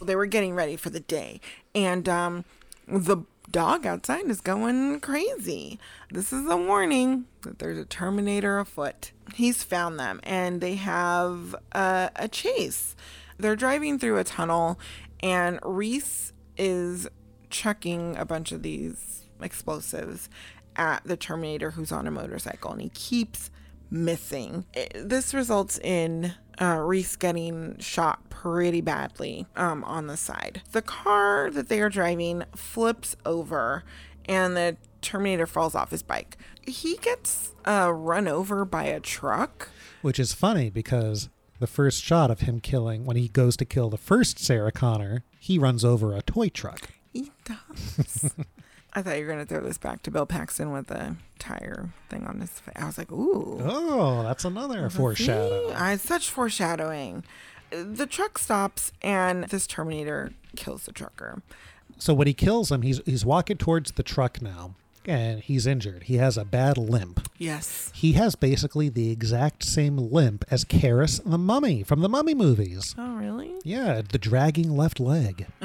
[0.02, 1.40] they were getting ready for the day,
[1.74, 2.44] and um,
[2.86, 5.78] the dog outside is going crazy.
[6.10, 9.12] This is a warning that there's a Terminator afoot.
[9.34, 12.94] He's found them, and they have a, a chase.
[13.38, 14.78] They're driving through a tunnel,
[15.20, 17.08] and Reese is
[17.48, 20.28] chucking a bunch of these explosives
[20.76, 23.50] at the Terminator who's on a motorcycle, and he keeps
[23.90, 24.64] missing.
[24.74, 30.62] It- this results in uh, Reese getting shot pretty badly um, on the side.
[30.72, 33.84] The car that they are driving flips over,
[34.26, 36.36] and the Terminator falls off his bike.
[36.66, 39.68] He gets uh, run over by a truck.
[40.00, 43.90] Which is funny because the first shot of him killing, when he goes to kill
[43.90, 46.88] the first Sarah Connor, he runs over a toy truck.
[47.12, 48.34] He does.
[48.94, 52.26] I thought you were gonna throw this back to Bill Paxton with a tire thing
[52.26, 52.74] on his face.
[52.76, 53.58] I was like, ooh.
[53.62, 55.68] Oh, that's another foreshadow.
[55.70, 55.74] See?
[55.74, 57.24] I such foreshadowing.
[57.70, 61.40] The truck stops and this Terminator kills the trucker.
[61.98, 64.74] So when he kills him, he's he's walking towards the truck now,
[65.08, 66.04] and he's injured.
[66.04, 67.28] He has a bad limp.
[67.38, 67.90] Yes.
[67.94, 72.94] He has basically the exact same limp as Kharis the Mummy from the Mummy movies.
[72.98, 73.52] Oh, really?
[73.64, 75.46] Yeah, the dragging left leg.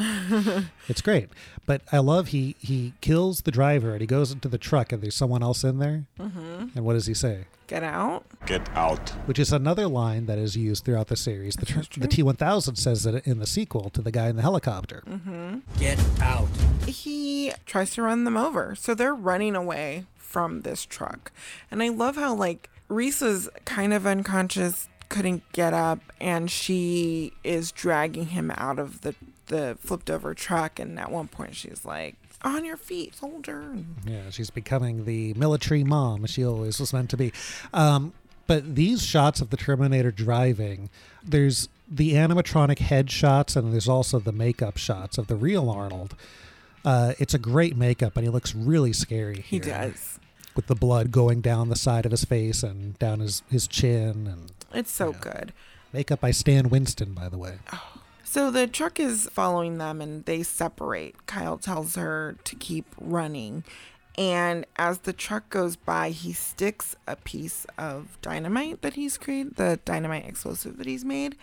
[0.88, 1.30] it's great.
[1.66, 5.02] But I love he he kills the driver and he goes into the truck and
[5.02, 6.06] there's someone else in there.
[6.20, 6.76] Mhm.
[6.76, 7.46] And what does he say?
[7.68, 8.26] Get out.
[8.45, 9.09] Get out.
[9.26, 11.55] Which is another line that is used throughout the series.
[11.55, 14.41] The, the T one thousand says it in the sequel to the guy in the
[14.41, 15.03] helicopter.
[15.05, 15.59] Mm-hmm.
[15.78, 16.47] Get out.
[16.88, 18.74] He tries to run them over.
[18.76, 21.32] So they're running away from this truck.
[21.70, 27.34] And I love how, like, Reese is kind of unconscious, couldn't get up, and she
[27.43, 29.13] is dragging him out of the,
[29.47, 30.80] the flipped over truck.
[30.80, 33.76] And at one point, she's like, On your feet, soldier.
[34.06, 37.34] Yeah, she's becoming the military mom she always was meant to be.
[37.74, 38.14] Um,
[38.46, 40.90] But these shots of the Terminator driving,
[41.24, 46.16] there's the animatronic head shots and there's also the makeup shots of the real Arnold.
[46.86, 49.42] Uh, it's a great makeup, and he looks really scary.
[49.42, 50.20] He does.
[50.56, 54.26] with the blood going down the side of his face and down his his chin,
[54.28, 55.52] and It's so good.
[55.92, 57.58] makeup by Stan Winston, by the way.
[58.30, 61.28] So the truck is following them and they separate.
[61.28, 63.63] Kyle tells her to keep running.
[64.17, 69.55] And as the truck goes by, he sticks a piece of dynamite that he's created,
[69.55, 71.38] the dynamite explosive that he's made,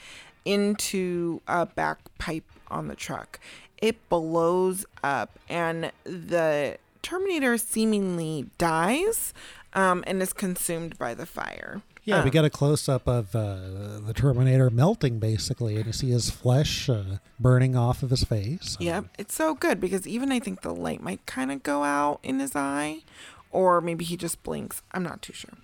[0.45, 3.41] into a back pipe on the truck.
[3.79, 9.33] It blows up, and the Terminator seemingly dies
[9.73, 11.81] um, and is consumed by the fire.
[12.05, 15.93] Yeah, we Um, get a close up of uh, the Terminator melting, basically, and you
[15.93, 18.77] see his flesh uh, burning off of his face.
[18.79, 22.21] Yep, it's so good because even I think the light might kind of go out
[22.23, 23.03] in his eye,
[23.51, 24.83] or maybe he just blinks.
[24.93, 25.55] I'm not too sure.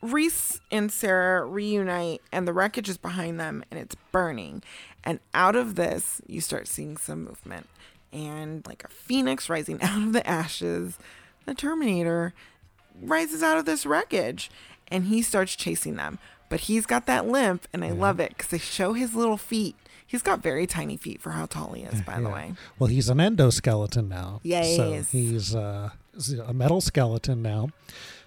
[0.00, 4.62] Reese and Sarah reunite, and the wreckage is behind them, and it's burning.
[5.02, 7.68] And out of this, you start seeing some movement,
[8.12, 10.98] and like a phoenix rising out of the ashes,
[11.46, 12.32] the Terminator
[13.02, 14.50] rises out of this wreckage,
[14.94, 16.18] and he starts chasing them.
[16.48, 19.74] But he's got that limp, and I love it because they show his little feet.
[20.06, 22.52] He's got very tiny feet for how tall he is, by the way.
[22.78, 24.40] Well, he's an endoskeleton now.
[24.44, 25.90] Yeah, So he's uh,
[26.46, 27.70] a metal skeleton now.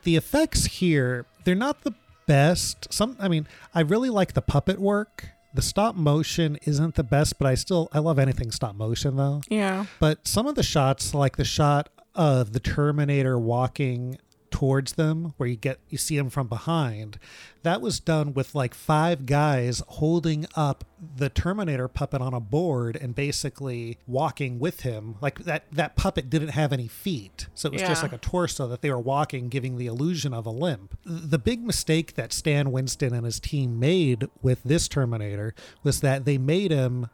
[0.03, 1.93] The effects here, they're not the
[2.25, 2.91] best.
[2.91, 5.29] Some, I mean, I really like the puppet work.
[5.53, 9.41] The stop motion isn't the best, but I still I love anything stop motion though.
[9.49, 9.85] Yeah.
[9.99, 14.17] But some of the shots, like the shot of the Terminator walking
[14.49, 17.19] towards them where you get you see him from behind
[17.63, 20.83] that was done with like five guys holding up
[21.17, 26.29] the terminator puppet on a board and basically walking with him like that that puppet
[26.29, 29.49] didn't have any feet so it was just like a torso that they were walking
[29.49, 33.79] giving the illusion of a limp the big mistake that stan winston and his team
[33.79, 37.09] made with this terminator was that they made him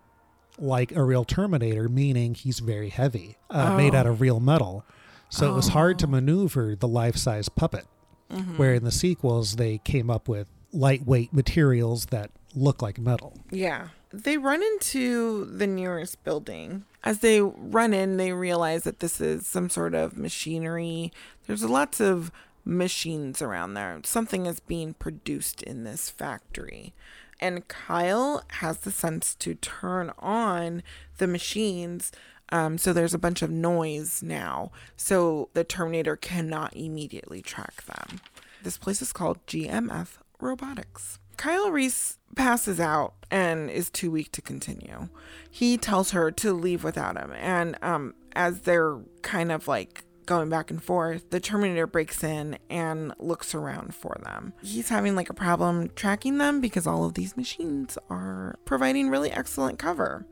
[0.59, 3.97] like a real Terminator, meaning he's very heavy, uh, made Oh.
[3.97, 4.85] out of real metal.
[5.33, 7.85] So it was hard to maneuver the life size puppet.
[8.29, 8.57] Mhm.
[8.57, 13.39] Where in the sequels, they came up with lightweight materials that look like metal.
[13.49, 13.89] Yeah.
[14.11, 16.85] They run into the nearest building.
[17.03, 21.11] As they run in, they realize that this is some sort of machinery.
[21.47, 22.31] There's lots of
[22.63, 23.99] machines around there.
[24.05, 26.93] Something is being produced in this factory.
[27.39, 30.83] And Kyle has the sense to turn on
[31.17, 32.11] the machines.
[32.53, 34.71] Um, so there's a bunch of noise now.
[34.95, 38.21] So the Terminator cannot immediately track them.
[38.61, 41.17] This place is called GMF Robotics.
[41.35, 45.09] Kyle Reese passes out and is too weak to continue.
[45.49, 47.33] He tells her to leave without him.
[47.35, 52.59] And um, as they're kind of like going back and forth, the Terminator breaks in
[52.69, 54.53] and looks around for them.
[54.61, 59.31] He's having like a problem tracking them because all of these machines are providing really
[59.31, 60.27] excellent cover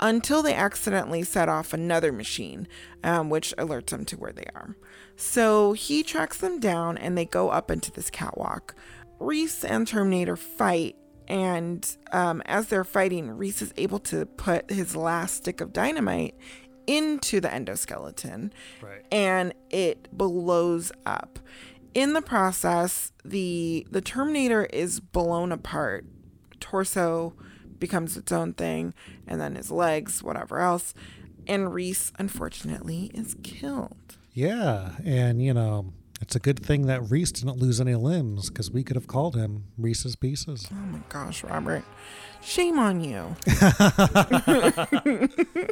[0.00, 2.68] until they accidentally set off another machine,
[3.02, 4.76] um, which alerts them to where they are.
[5.16, 8.74] So he tracks them down and they go up into this catwalk.
[9.18, 14.94] Reese and Terminator fight, and um, as they're fighting, Reese is able to put his
[14.94, 16.34] last stick of dynamite
[16.86, 19.04] into the endoskeleton, Right.
[19.10, 21.38] and it blows up.
[21.94, 26.04] In the process, the the Terminator is blown apart.
[26.60, 27.34] Torso
[27.78, 28.94] becomes its own thing,
[29.26, 30.94] and then his legs, whatever else.
[31.46, 34.16] And Reese, unfortunately, is killed.
[34.32, 38.70] Yeah, and you know, it's a good thing that Reese didn't lose any limbs because
[38.70, 40.68] we could have called him Reese's Pieces.
[40.72, 41.84] Oh my gosh, Robert.
[42.42, 43.36] Shame on you.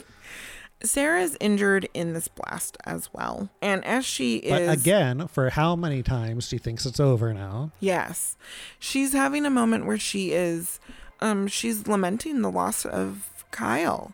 [0.82, 3.48] Sarah's injured in this blast as well.
[3.62, 7.72] And as she is But again, for how many times she thinks it's over now?
[7.80, 8.36] Yes.
[8.78, 10.80] She's having a moment where she is
[11.21, 14.12] um she's lamenting the loss of Kyle.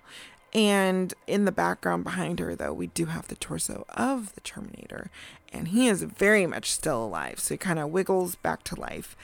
[0.52, 5.10] And in the background behind her though, we do have the torso of the Terminator
[5.52, 7.38] and he is very much still alive.
[7.40, 9.16] So he kind of wiggles back to life.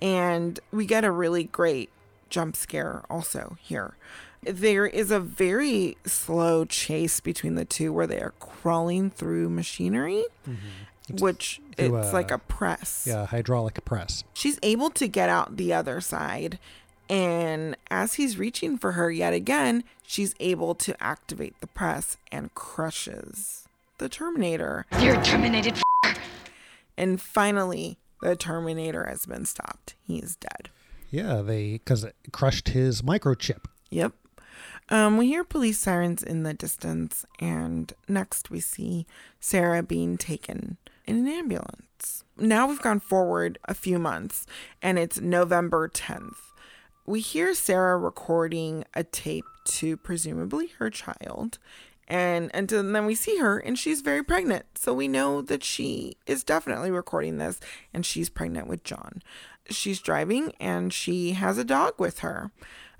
[0.00, 1.90] And we get a really great
[2.30, 3.96] jump scare also here.
[4.42, 10.24] There is a very slow chase between the two where they are crawling through machinery,
[11.20, 13.04] which through it's a- like a press.
[13.06, 14.24] Yeah, hydraulic press.
[14.34, 16.58] She's able to get out the other side.
[17.12, 22.54] And as he's reaching for her yet again, she's able to activate the press and
[22.54, 23.68] crushes
[23.98, 24.86] the Terminator.
[24.98, 25.78] You're terminated.
[26.96, 29.94] And finally, the Terminator has been stopped.
[30.06, 30.70] He's dead.
[31.10, 33.66] Yeah, they because it crushed his microchip.
[33.90, 34.14] Yep.
[34.88, 39.06] Um, we hear police sirens in the distance, and next we see
[39.38, 42.24] Sarah being taken in an ambulance.
[42.38, 44.46] now we've gone forward a few months
[44.80, 46.51] and it's November 10th.
[47.12, 51.58] We hear Sarah recording a tape to presumably her child.
[52.08, 54.64] And, and then we see her and she's very pregnant.
[54.78, 57.60] So we know that she is definitely recording this
[57.92, 59.22] and she's pregnant with John.
[59.68, 62.50] She's driving and she has a dog with her.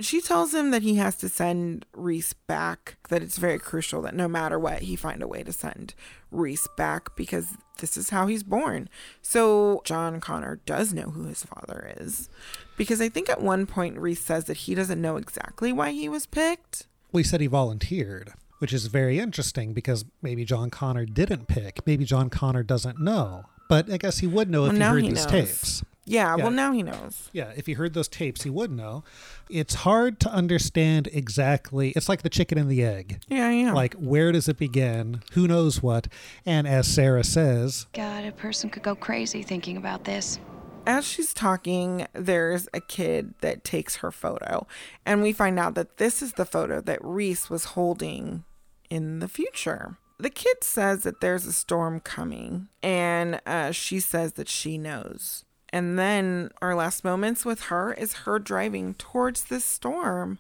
[0.02, 4.14] She tells him that he has to send Reese back, that it's very crucial that
[4.14, 5.94] no matter what, he find a way to send
[6.30, 8.88] Reese back because this is how he's born.
[9.22, 12.28] So John Connor does know who his father is
[12.76, 16.08] because I think at one point Reese says that he doesn't know exactly why he
[16.08, 16.86] was picked.
[17.10, 21.86] Well, he said he volunteered, which is very interesting because maybe John Connor didn't pick.
[21.86, 23.44] Maybe John Connor doesn't know.
[23.68, 25.30] But I guess he would know if Well, he heard he these knows.
[25.32, 25.84] tapes.
[26.04, 26.42] Yeah, Yeah.
[26.42, 27.30] well, now he knows.
[27.32, 29.04] Yeah, if he heard those tapes, he would know.
[29.48, 31.90] It's hard to understand exactly.
[31.94, 33.20] It's like the chicken and the egg.
[33.28, 33.72] Yeah, yeah.
[33.72, 35.22] Like, where does it begin?
[35.32, 36.08] Who knows what?
[36.44, 40.40] And as Sarah says, God, a person could go crazy thinking about this.
[40.84, 44.66] As she's talking, there's a kid that takes her photo.
[45.06, 48.42] And we find out that this is the photo that Reese was holding
[48.90, 49.98] in the future.
[50.18, 55.44] The kid says that there's a storm coming, and uh, she says that she knows.
[55.72, 60.38] And then our last moments with her is her driving towards this storm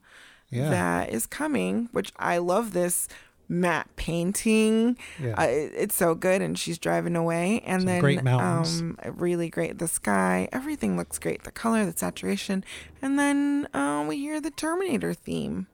[0.50, 0.68] Yeah.
[0.70, 3.08] that is coming, which I love this
[3.48, 4.96] matte painting.
[5.20, 5.34] Yeah.
[5.38, 8.80] Uh, it- it's so good, and she's driving away, and Some then great mountains.
[8.80, 9.78] um, really great.
[9.78, 11.42] The sky, everything looks great.
[11.44, 12.64] The color, the saturation,
[13.00, 15.66] and then uh, we hear the Terminator theme.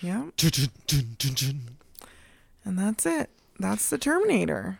[0.00, 0.26] Yeah,
[2.64, 3.30] and that's it.
[3.58, 4.78] That's the Terminator.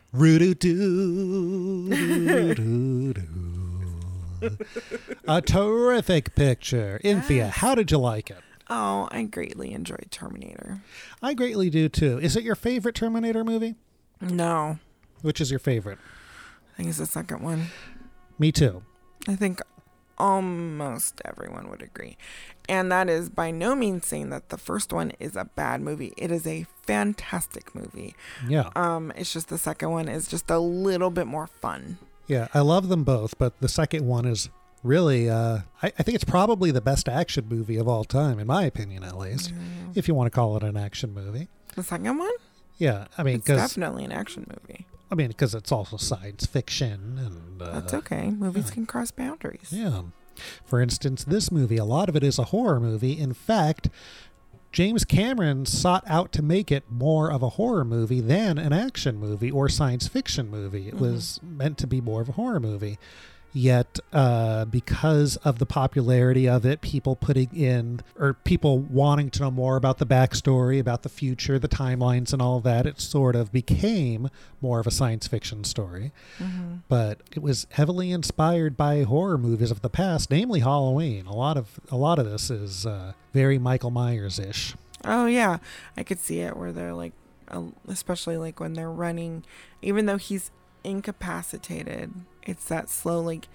[5.29, 7.01] A terrific picture.
[7.03, 8.39] Inthea, how did you like it?
[8.69, 10.81] Oh, I greatly enjoyed Terminator.
[11.23, 12.19] I greatly do too.
[12.19, 13.75] Is it your favorite Terminator movie?
[14.21, 14.79] No,
[15.23, 15.99] Which is your favorite?
[16.73, 17.67] I think it's the second one.
[18.39, 18.83] Me too.
[19.29, 19.61] I think
[20.19, 22.17] almost everyone would agree.
[22.69, 26.13] And that is by no means saying that the first one is a bad movie.
[26.17, 28.15] It is a fantastic movie.
[28.49, 28.71] Yeah.
[28.75, 31.99] Um, it's just the second one is just a little bit more fun.
[32.27, 34.49] Yeah, I love them both, but the second one is
[34.83, 38.49] really, uh, I, I think it's probably the best action movie of all time, in
[38.49, 39.53] my opinion, at least,
[39.95, 41.49] if you want to call it an action movie.
[41.77, 42.33] The second one?
[42.79, 44.87] Yeah, I mean, It's definitely an action movie.
[45.11, 48.31] I mean, because it's also science fiction, and uh, That's okay.
[48.31, 49.69] Movies can cross boundaries.
[49.71, 50.03] Yeah.
[50.65, 53.19] For instance, this movie, a lot of it is a horror movie.
[53.19, 53.89] In fact,
[54.73, 59.17] James Cameron sought out to make it more of a horror movie than an action
[59.17, 60.89] movie or science fiction movie.
[60.89, 62.99] It was meant to be more of a horror movie.
[63.59, 69.45] Yet, uh, because of the popularity of it, people putting in, or people wanting to
[69.45, 73.35] know more about the backstory, about the future, the timelines, and all that, it sort
[73.35, 74.29] of became
[74.61, 76.81] more of a science fiction story Mhm.
[76.89, 81.25] but it was heavily inspired by horror movies of the past, namely Halloween.
[81.27, 84.75] A lot of a lot of this is uh, very Michael Myers ish.
[85.03, 85.59] Oh yeah,
[85.97, 87.15] I could see it where they're like,
[87.89, 89.45] especially like when they're running,
[89.81, 90.51] even though he's
[90.85, 92.13] incapacitated,
[92.47, 93.49] it's that slow like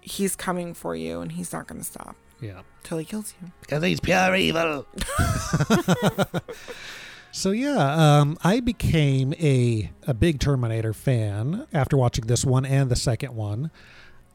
[0.00, 3.50] he's coming for you and he's not going to stop Yeah, till he kills you.
[3.60, 4.86] because he's pure evil.
[7.32, 12.90] so yeah, um, I became a a big Terminator fan after watching this one and
[12.90, 13.70] the second one.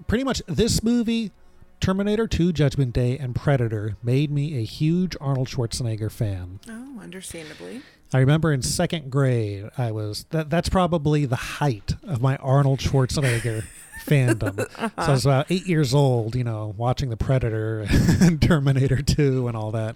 [0.07, 1.31] Pretty much this movie.
[1.79, 6.61] Terminator 2 Judgment Day and Predator made me a huge Arnold Schwarzenegger fan.
[6.69, 7.81] Oh, understandably.
[8.13, 10.49] I remember in second grade, I was that.
[10.49, 13.65] That's probably the height of my Arnold Schwarzenegger
[14.05, 14.59] fandom.
[14.77, 14.89] Uh-huh.
[15.05, 19.47] So I was about eight years old, you know, watching The Predator and Terminator Two
[19.47, 19.95] and all that.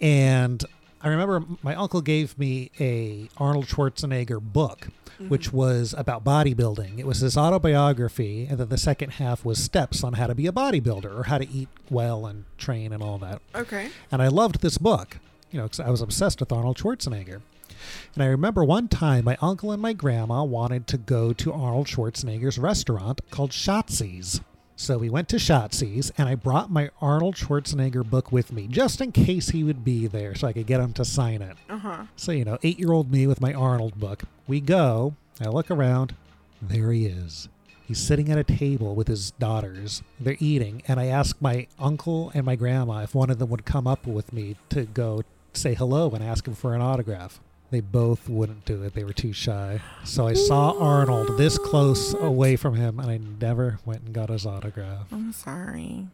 [0.00, 0.64] And
[1.02, 5.28] I remember my uncle gave me a Arnold Schwarzenegger book, mm-hmm.
[5.28, 6.98] which was about bodybuilding.
[6.98, 10.46] It was his autobiography, and then the second half was steps on how to be
[10.46, 13.40] a bodybuilder or how to eat well and train and all that.
[13.54, 13.90] Okay.
[14.12, 15.18] And I loved this book,
[15.50, 17.40] you know, 'cause I was obsessed with Arnold Schwarzenegger.
[18.14, 21.86] And I remember one time my uncle and my grandma wanted to go to Arnold
[21.86, 24.40] Schwarzenegger's restaurant called Schatzi's.
[24.76, 29.00] So we went to Schatzi's and I brought my Arnold Schwarzenegger book with me just
[29.00, 31.56] in case he would be there so I could get him to sign it.
[31.68, 32.04] Uh huh.
[32.16, 34.22] So, you know, eight year old me with my Arnold book.
[34.48, 36.14] We go, I look around,
[36.62, 37.48] there he is.
[37.86, 40.02] He's sitting at a table with his daughters.
[40.20, 43.64] They're eating, and I ask my uncle and my grandma if one of them would
[43.64, 47.40] come up with me to go say hello and ask him for an autograph.
[47.70, 48.94] They both wouldn't do it.
[48.94, 49.80] They were too shy.
[50.04, 54.28] So I saw Arnold this close away from him, and I never went and got
[54.28, 55.06] his autograph.
[55.12, 56.08] I'm sorry.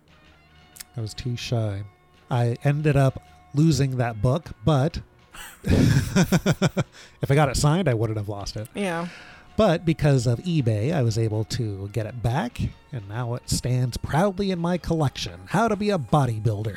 [0.97, 1.85] I was too shy.
[2.31, 3.23] I ended up
[3.55, 5.01] losing that book, but
[5.65, 8.69] if I got it signed, I wouldn't have lost it.
[8.75, 9.09] Yeah.
[9.57, 12.61] But because of eBay, I was able to get it back,
[12.93, 15.41] and now it stands proudly in my collection.
[15.47, 16.77] How to be a bodybuilder,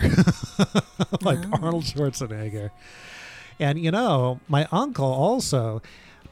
[1.26, 2.72] like Arnold Schwarzenegger.
[3.60, 5.82] And you know, my uncle also,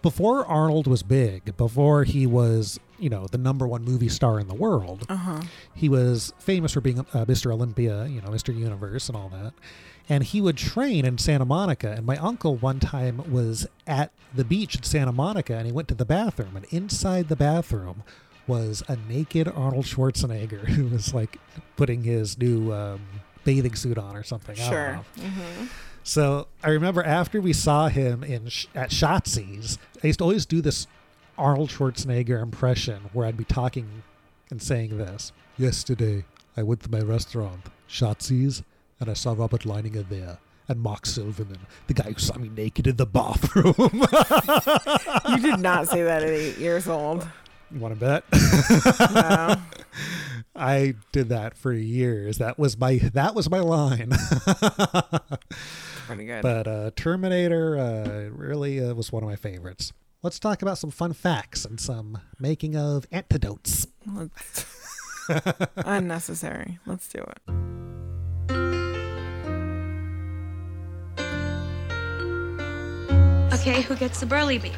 [0.02, 4.48] before Arnold was big, before he was, you know, the number one movie star in
[4.48, 5.42] the world, Uh-huh.
[5.74, 7.52] he was famous for being uh, Mr.
[7.52, 8.56] Olympia, you know, Mr.
[8.58, 9.54] Universe and all that.
[10.10, 11.92] And he would train in Santa Monica.
[11.92, 15.90] And my uncle one time was at the beach in Santa Monica and he went
[15.90, 16.56] to the bathroom.
[16.56, 18.04] And inside the bathroom
[18.48, 21.38] was a naked Arnold Schwarzenegger who was like
[21.76, 23.02] putting his new um,
[23.44, 24.56] bathing suit on or something.
[24.56, 24.92] I don't Sure.
[24.94, 25.04] know.
[25.28, 25.66] Mm-hmm.
[26.08, 30.62] So I remember after we saw him in at Schatzi's, I used to always do
[30.62, 30.88] this
[31.38, 34.04] Arnold Schwarzenegger impression where I'd be talking
[34.50, 35.34] and saying this.
[35.58, 36.24] Yesterday,
[36.56, 38.64] I went to my restaurant, Shotzi's,
[39.02, 40.38] and I saw Robert Leininger there.
[40.70, 43.76] And Mark Silverman, the guy who saw me naked in the bathroom.
[45.30, 47.28] You did not say that at eight years old.
[47.70, 48.24] You want to bet?
[49.12, 49.56] No.
[50.58, 52.40] I did that for years.
[52.40, 54.12] That was my that was my line.
[56.08, 56.42] Pretty good.
[56.42, 59.92] But uh, Terminator uh, really uh, was one of my favorites.
[60.24, 63.88] Let's talk about some fun facts and some making of antidotes.
[65.78, 66.80] Unnecessary.
[66.86, 67.40] Let's do it.
[73.54, 74.78] Okay, who gets the burly beef?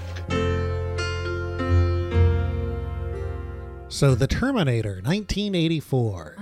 [3.92, 6.38] So, The Terminator, 1984.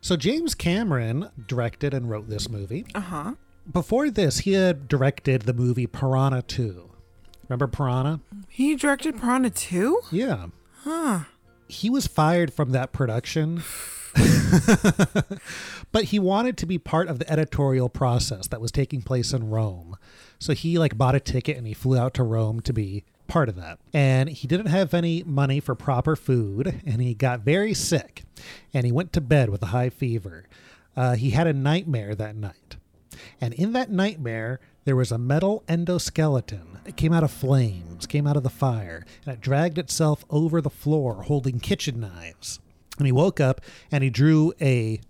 [0.00, 2.86] So, James Cameron directed and wrote this movie.
[2.94, 3.32] Uh huh.
[3.70, 6.90] Before this, he had directed the movie Piranha 2.
[7.48, 8.20] Remember Piranha?
[8.48, 10.00] He directed Piranha 2?
[10.10, 10.46] Yeah.
[10.84, 11.20] Huh.
[11.68, 13.62] He was fired from that production.
[15.92, 19.48] but he wanted to be part of the editorial process that was taking place in
[19.48, 19.96] Rome.
[20.38, 23.48] So he like bought a ticket and he flew out to Rome to be part
[23.48, 23.78] of that.
[23.94, 28.24] And he didn't have any money for proper food and he got very sick
[28.74, 30.44] and he went to bed with a high fever.
[30.96, 32.76] Uh, he had a nightmare that night.
[33.40, 36.78] And in that nightmare, there was a metal endoskeleton.
[36.84, 40.60] It came out of flames, came out of the fire, and it dragged itself over
[40.60, 42.58] the floor holding kitchen knives.
[42.98, 43.60] And he woke up
[43.90, 45.00] and he drew a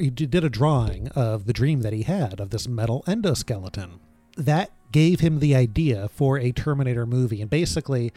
[0.00, 4.00] he did a drawing of the dream that he had of this metal endoskeleton.
[4.36, 7.40] That gave him the idea for a Terminator movie.
[7.40, 8.12] And basically,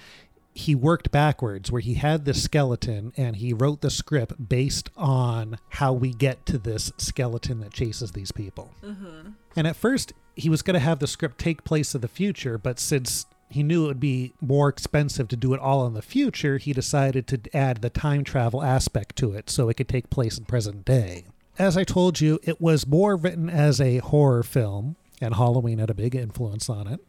[0.53, 5.57] he worked backwards where he had this skeleton and he wrote the script based on
[5.69, 8.71] how we get to this skeleton that chases these people.
[8.83, 9.29] Mm-hmm.
[9.55, 12.57] And at first, he was going to have the script take place in the future,
[12.57, 16.01] but since he knew it would be more expensive to do it all in the
[16.01, 20.09] future, he decided to add the time travel aspect to it so it could take
[20.09, 21.25] place in present day.
[21.59, 25.89] As I told you, it was more written as a horror film, and Halloween had
[25.89, 26.99] a big influence on it.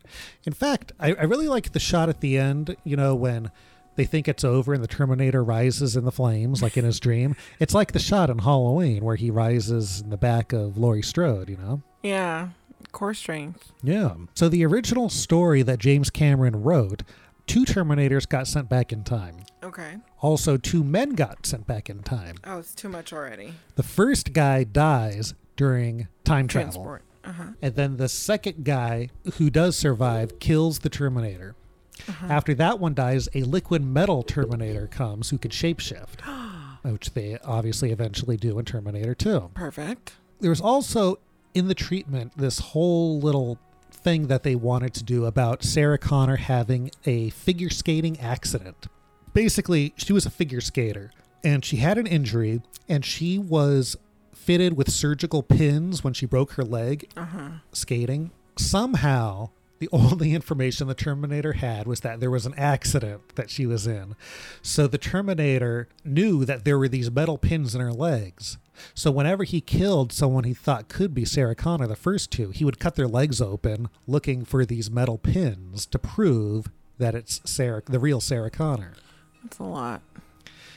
[0.44, 3.50] In fact, I, I really like the shot at the end, you know, when
[3.96, 7.34] they think it's over and the Terminator rises in the flames, like in his dream.
[7.58, 11.48] It's like the shot in Halloween where he rises in the back of Laurie Strode,
[11.48, 11.82] you know?
[12.02, 12.50] Yeah.
[12.92, 13.72] Core strength.
[13.82, 14.14] Yeah.
[14.34, 17.02] So the original story that James Cameron wrote,
[17.46, 19.36] two Terminators got sent back in time.
[19.62, 19.96] Okay.
[20.20, 22.36] Also, two men got sent back in time.
[22.44, 23.54] Oh, it's too much already.
[23.76, 26.98] The first guy dies during time travel.
[27.24, 27.52] Uh-huh.
[27.60, 31.54] And then the second guy who does survive kills the Terminator.
[32.08, 32.26] Uh-huh.
[32.28, 36.20] After that one dies, a liquid metal Terminator comes who can shapeshift,
[36.82, 39.50] which they obviously eventually do in Terminator 2.
[39.54, 40.14] Perfect.
[40.40, 41.18] There's also
[41.54, 43.58] in the treatment this whole little
[43.90, 48.86] thing that they wanted to do about Sarah Connor having a figure skating accident.
[49.32, 51.12] Basically, she was a figure skater
[51.44, 53.96] and she had an injury and she was
[54.44, 57.48] fitted with surgical pins when she broke her leg Uh-huh.
[57.72, 58.30] skating.
[58.56, 63.66] Somehow, the only information the Terminator had was that there was an accident that she
[63.66, 64.14] was in.
[64.62, 68.58] So the Terminator knew that there were these metal pins in her legs.
[68.94, 72.64] So whenever he killed someone he thought could be Sarah Connor, the first two, he
[72.64, 76.66] would cut their legs open looking for these metal pins to prove
[76.98, 78.94] that it's Sarah, the real Sarah Connor.
[79.42, 80.02] That's a lot.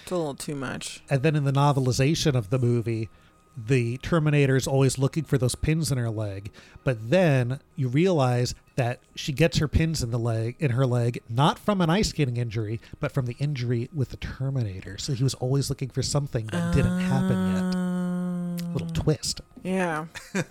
[0.03, 1.01] It's a little too much.
[1.09, 3.09] And then in the novelization of the movie,
[3.57, 6.51] the Terminator is always looking for those pins in her leg.
[6.83, 11.21] But then you realize that she gets her pins in the leg in her leg
[11.29, 14.97] not from an ice skating injury, but from the injury with the Terminator.
[14.97, 18.73] So he was always looking for something that didn't happen yet.
[18.73, 19.41] Little twist.
[19.63, 20.05] Yeah.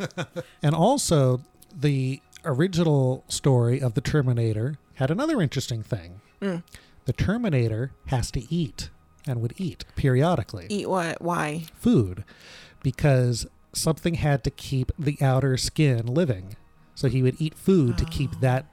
[0.62, 1.42] And also,
[1.78, 6.20] the original story of the Terminator had another interesting thing.
[6.40, 6.62] Mm.
[7.04, 8.88] The Terminator has to eat
[9.26, 10.66] and would eat periodically.
[10.70, 11.20] Eat what?
[11.20, 11.64] Why?
[11.74, 12.24] Food.
[12.84, 16.54] Because something had to keep the outer skin living.
[16.94, 18.38] So he would eat food to keep ah.
[18.42, 18.66] that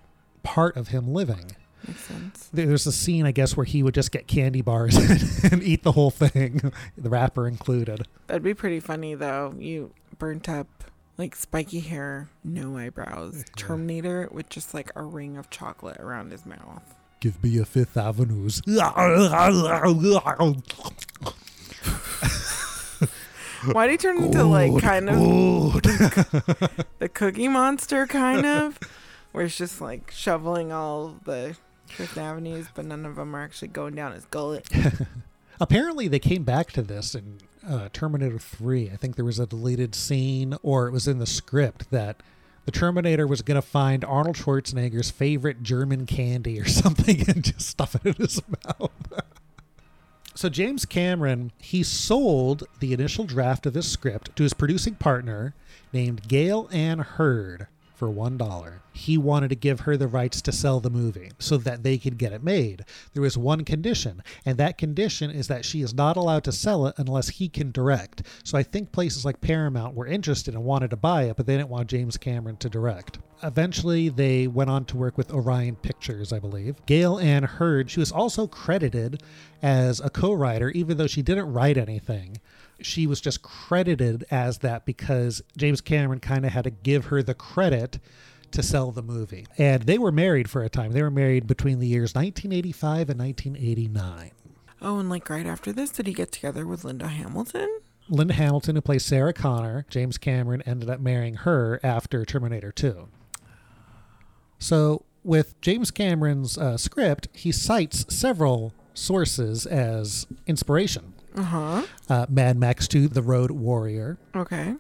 [0.44, 1.54] part of him living.
[1.88, 2.50] makes sense.
[2.54, 4.96] There's a scene, I guess, where he would just get candy bars
[5.52, 8.06] and eat the whole thing, the wrapper included.
[8.28, 9.56] That'd be pretty funny though.
[9.58, 10.68] You burnt up
[11.18, 16.46] like spiky hair, no eyebrows, Terminator with just like a ring of chocolate around his
[16.46, 16.96] mouth.
[17.20, 18.62] Give me a Fifth Avenues.
[23.66, 25.18] Why'd he turn into like kind of
[25.82, 28.80] the, the Cookie Monster, kind of,
[29.32, 31.56] where it's just like shoveling all the
[31.86, 34.68] Fifth Avenues, but none of them are actually going down his gullet.
[35.60, 38.90] Apparently, they came back to this in uh, Terminator 3.
[38.90, 42.24] I think there was a deleted scene, or it was in the script, that
[42.66, 47.68] the Terminator was going to find Arnold Schwarzenegger's favorite German candy or something and just
[47.68, 48.92] stuff it in his mouth.
[50.34, 55.54] So, James Cameron, he sold the initial draft of this script to his producing partner
[55.92, 57.68] named Gale Anne Hurd
[58.02, 58.80] for $1.
[58.94, 62.18] He wanted to give her the rights to sell the movie so that they could
[62.18, 62.84] get it made.
[63.14, 66.88] There was one condition, and that condition is that she is not allowed to sell
[66.88, 68.24] it unless he can direct.
[68.44, 71.56] So I think places like Paramount were interested and wanted to buy it, but they
[71.56, 73.20] didn't want James Cameron to direct.
[73.44, 76.84] Eventually, they went on to work with Orion Pictures, I believe.
[76.88, 79.22] Gale Anne Hurd, she was also credited
[79.62, 82.38] as a co writer, even though she didn't write anything
[82.86, 87.24] she was just credited as that because James Cameron kind of had to give her
[87.24, 88.00] the credit
[88.52, 89.48] to sell the movie.
[89.58, 90.92] And they were married for a time.
[90.92, 94.32] They were married between the years 1985 and 1989.
[94.82, 97.80] Oh, and like right after this, did he get together with Linda Hamilton?
[98.10, 103.08] Linda Hamilton, who plays Sarah Connor, James Cameron ended up marrying her after Terminator 2.
[104.60, 111.11] So, with James Cameron's uh, script, he cites several sources as inspiration.
[111.36, 111.84] Uh-huh.
[112.10, 114.18] Uh, Mad Max 2, The Road Warrior.
[114.36, 114.76] Okay.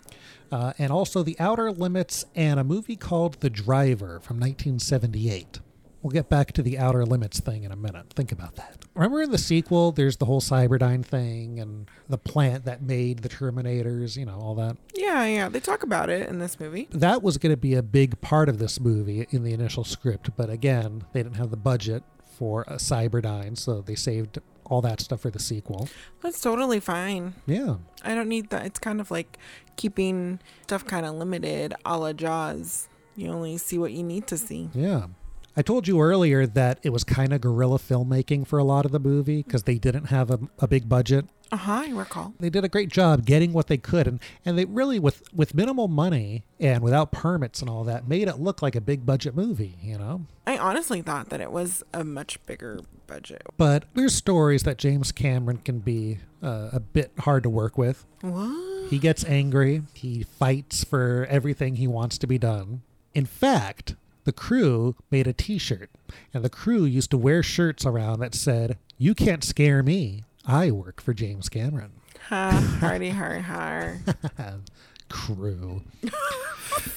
[0.51, 5.59] Uh, and also The Outer Limits and a movie called The Driver from 1978.
[6.01, 8.11] We'll get back to the Outer Limits thing in a minute.
[8.15, 8.77] Think about that.
[8.95, 13.29] Remember in the sequel, there's the whole Cyberdyne thing and the plant that made the
[13.29, 14.77] Terminators, you know, all that.
[14.95, 15.47] Yeah, yeah.
[15.47, 16.87] They talk about it in this movie.
[16.91, 20.31] That was going to be a big part of this movie in the initial script,
[20.35, 24.39] but again, they didn't have the budget for a Cyberdyne, so they saved
[24.71, 25.89] all that stuff for the sequel.
[26.21, 27.33] That's totally fine.
[27.45, 27.75] Yeah.
[28.03, 28.65] I don't need that.
[28.65, 29.37] It's kind of like
[29.75, 32.87] keeping stuff kind of limited a la Jaws.
[33.15, 34.69] You only see what you need to see.
[34.73, 35.07] Yeah.
[35.55, 38.93] I told you earlier that it was kind of guerrilla filmmaking for a lot of
[38.93, 41.25] the movie because they didn't have a, a big budget.
[41.51, 41.83] Uh huh.
[41.85, 42.33] I recall.
[42.39, 45.53] They did a great job getting what they could, and, and they really, with, with
[45.53, 49.35] minimal money and without permits and all that, made it look like a big budget
[49.35, 50.25] movie, you know?
[50.47, 52.79] I honestly thought that it was a much bigger
[53.11, 53.41] budget.
[53.57, 58.05] But there's stories that James Cameron can be uh, a bit hard to work with.
[58.21, 58.89] What?
[58.89, 62.81] He gets angry, he fights for everything he wants to be done.
[63.13, 65.89] In fact, the crew made a t shirt,
[66.33, 70.23] and the crew used to wear shirts around that said, You can't scare me.
[70.45, 71.91] I work for James Cameron.
[72.29, 73.99] Ha, hardy har har.
[75.09, 75.81] crew.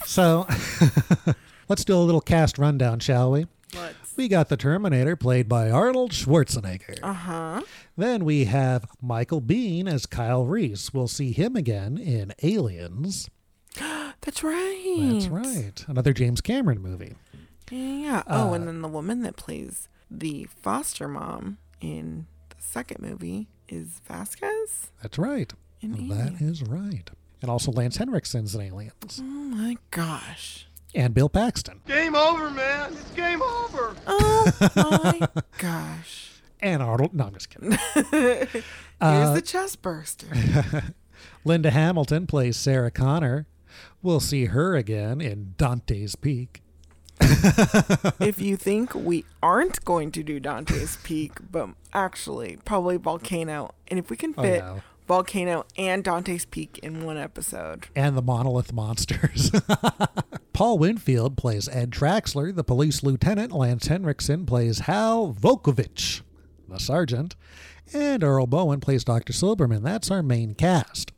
[0.05, 0.47] so
[1.67, 3.47] let's do a little cast rundown, shall we?
[3.75, 4.04] Let's.
[4.15, 6.99] We got the Terminator, played by Arnold Schwarzenegger.
[7.03, 7.61] Uh huh.
[7.97, 10.93] Then we have Michael Biehn as Kyle Reese.
[10.93, 13.29] We'll see him again in Aliens.
[14.21, 14.97] That's right.
[15.11, 15.85] That's right.
[15.87, 17.15] Another James Cameron movie.
[17.71, 18.23] Yeah.
[18.27, 23.47] Oh, Uh, and then the woman that plays the foster mom in the second movie
[23.67, 24.91] is Vasquez.
[25.01, 25.51] That's right.
[25.83, 27.09] That is right.
[27.41, 29.19] And also Lance Henriksen's in Aliens.
[29.21, 30.67] Oh my gosh.
[30.95, 31.81] And Bill Paxton.
[31.85, 32.93] Game over, man.
[32.93, 33.95] It's game over.
[34.07, 34.51] Oh
[35.21, 35.27] my
[35.57, 36.31] gosh.
[36.61, 37.13] And Arnold.
[37.13, 37.71] No, I'm just kidding.
[37.93, 38.63] Here's
[39.01, 40.27] Uh, the chest burster.
[41.45, 43.45] Linda Hamilton plays Sarah Connor.
[44.01, 46.61] We'll see her again in Dante's Peak.
[47.19, 53.99] if you think we aren't going to do Dante's Peak, but actually probably Volcano, and
[53.99, 54.79] if we can Oh, fit yeah.
[55.07, 59.51] Volcano and Dante's Peak in one episode, and the Monolith Monsters.
[60.53, 63.51] Paul Winfield plays Ed Traxler, the police lieutenant.
[63.51, 66.21] Lance Henriksen plays Hal Vukovich,
[66.67, 67.35] the sergeant.
[67.93, 69.31] And Earl Boen plays Dr.
[69.31, 69.83] Silberman.
[69.83, 71.11] That's our main cast.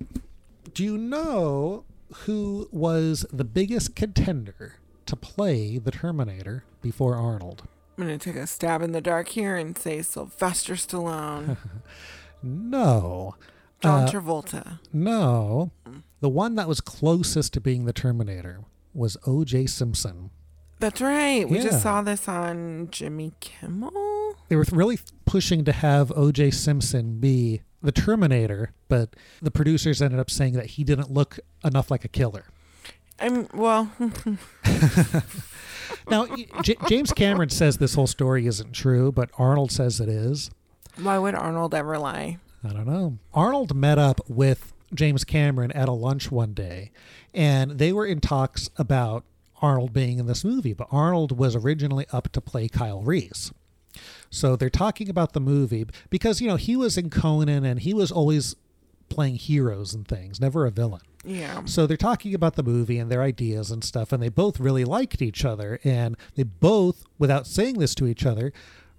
[0.73, 1.85] Do you know
[2.25, 7.63] who was the biggest contender to play the Terminator before Arnold?
[7.97, 11.57] I'm going to take a stab in the dark here and say Sylvester Stallone,
[12.43, 13.35] No.
[13.81, 14.79] John Uh, Travolta.
[14.91, 15.71] No.
[16.19, 18.61] The one that was closest to being the Terminator
[18.93, 19.67] was O.J.
[19.67, 20.31] Simpson.
[20.79, 21.47] That's right.
[21.47, 21.63] We Yeah.
[21.65, 23.91] just saw this on Jimmy Kimmel.
[24.49, 26.51] They were really pushing to have O.J.
[26.51, 31.91] Simpson be the Terminator, but the producers ended up saying that he didn't look enough
[31.91, 32.45] like a killer.
[33.19, 33.91] I'm well.
[36.09, 36.25] now,
[36.61, 40.49] J- James Cameron says this whole story isn't true, but Arnold says it is.
[41.01, 42.37] Why would Arnold ever lie?
[42.63, 43.17] I don't know.
[43.33, 46.91] Arnold met up with James Cameron at a lunch one day,
[47.33, 49.23] and they were in talks about
[49.61, 53.51] Arnold being in this movie, but Arnold was originally up to play Kyle Reese.
[54.29, 57.93] So they're talking about the movie because, you know, he was in Conan and he
[57.93, 58.55] was always
[59.09, 61.01] playing heroes and things, never a villain.
[61.23, 61.63] Yeah.
[61.65, 64.85] So they're talking about the movie and their ideas and stuff, and they both really
[64.85, 65.79] liked each other.
[65.83, 68.53] And they both, without saying this to each other,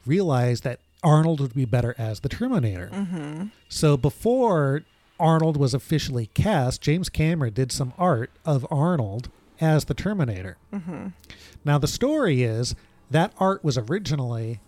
[0.05, 2.91] realized that Arnold would be better as the Terminator.
[2.93, 3.47] Mm-hmm.
[3.69, 4.83] So before
[5.21, 9.31] Arnold was officially cast, James Cameron did some art of Arnold
[9.61, 10.57] as the Terminator.
[10.73, 11.09] Mm-hmm.
[11.65, 12.75] Now, the story is
[13.11, 14.61] that art was originally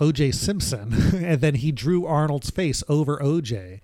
[0.00, 0.32] O.J.
[0.32, 0.92] Simpson,
[1.24, 3.80] and then he drew Arnold's face over O.J.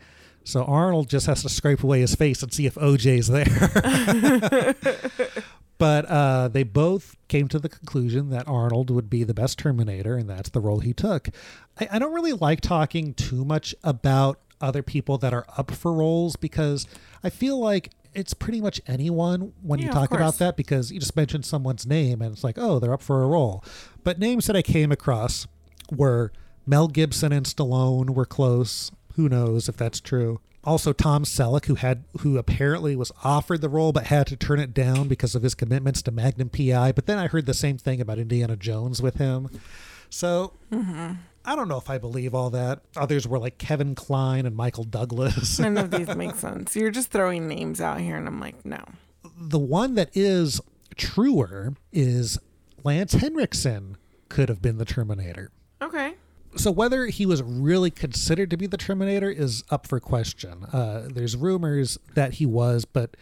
[0.46, 4.76] So Arnold just has to scrape away his face and see if OJ's there.
[5.78, 10.16] but uh, they both came to the conclusion that Arnold would be the best Terminator,
[10.16, 11.28] and that's the role he took.
[11.80, 15.92] I, I don't really like talking too much about other people that are up for
[15.92, 16.86] roles because
[17.22, 20.98] I feel like it's pretty much anyone when Yeah, you talk about that because you
[20.98, 23.62] just mentioned someone's name and it's like, oh, they're up for a role.
[24.04, 25.46] But names that I came across
[25.92, 26.32] were
[26.66, 28.90] Mel Gibson and Stallone were close.
[29.16, 30.40] Who knows if that's true?
[30.66, 34.58] Also, Tom Selleck, who had who apparently was offered the role but had to turn
[34.58, 36.92] it down because of his commitments to Magnum PI.
[36.92, 39.48] But then I heard the same thing about Indiana Jones with him.
[40.10, 41.18] So Mhm.
[41.44, 42.82] I don't know if I believe all that.
[42.96, 45.60] Others were like Kevin Kline and Michael Douglas.
[45.60, 46.74] None of these make sense.
[46.74, 48.82] You're just throwing names out here, and I'm like, no.
[49.38, 50.60] the one that is
[50.96, 52.38] truer is
[52.82, 53.96] Lance Henriksen
[54.28, 55.50] could have been the Terminator.
[55.80, 56.14] Okay.
[56.56, 60.64] So whether he was really considered to be the Terminator is up for question.
[60.72, 63.16] Uh, there's rumors that he was, but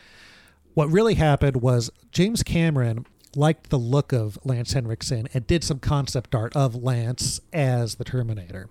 [0.75, 3.07] what really happened was James Cameron
[3.37, 8.05] liked the look of Lance Henriksen and did some concept art of Lance as the
[8.05, 8.69] Terminator.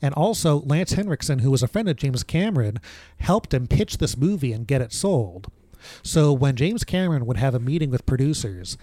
[0.00, 2.78] And also, Lance Henriksen, who was a friend of James Cameron,
[3.18, 5.50] helped him pitch this movie and get it sold.
[6.02, 8.76] So when James Cameron would have a meeting with producers,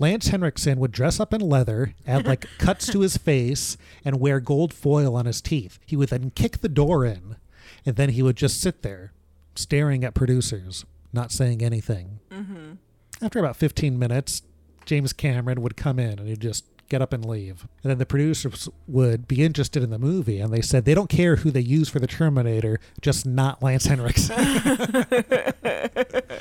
[0.00, 4.40] Lance Henriksen would dress up in leather, add like cuts to his face, and wear
[4.40, 5.78] gold foil on his teeth.
[5.84, 7.36] He would then kick the door in,
[7.84, 9.12] and then he would just sit there,
[9.54, 12.18] staring at producers, not saying anything.
[12.30, 12.72] Mm-hmm.
[13.22, 14.42] After about 15 minutes,
[14.86, 17.68] James Cameron would come in and he'd just get up and leave.
[17.82, 21.10] And then the producers would be interested in the movie, and they said they don't
[21.10, 24.34] care who they use for the Terminator, just not Lance Henriksen.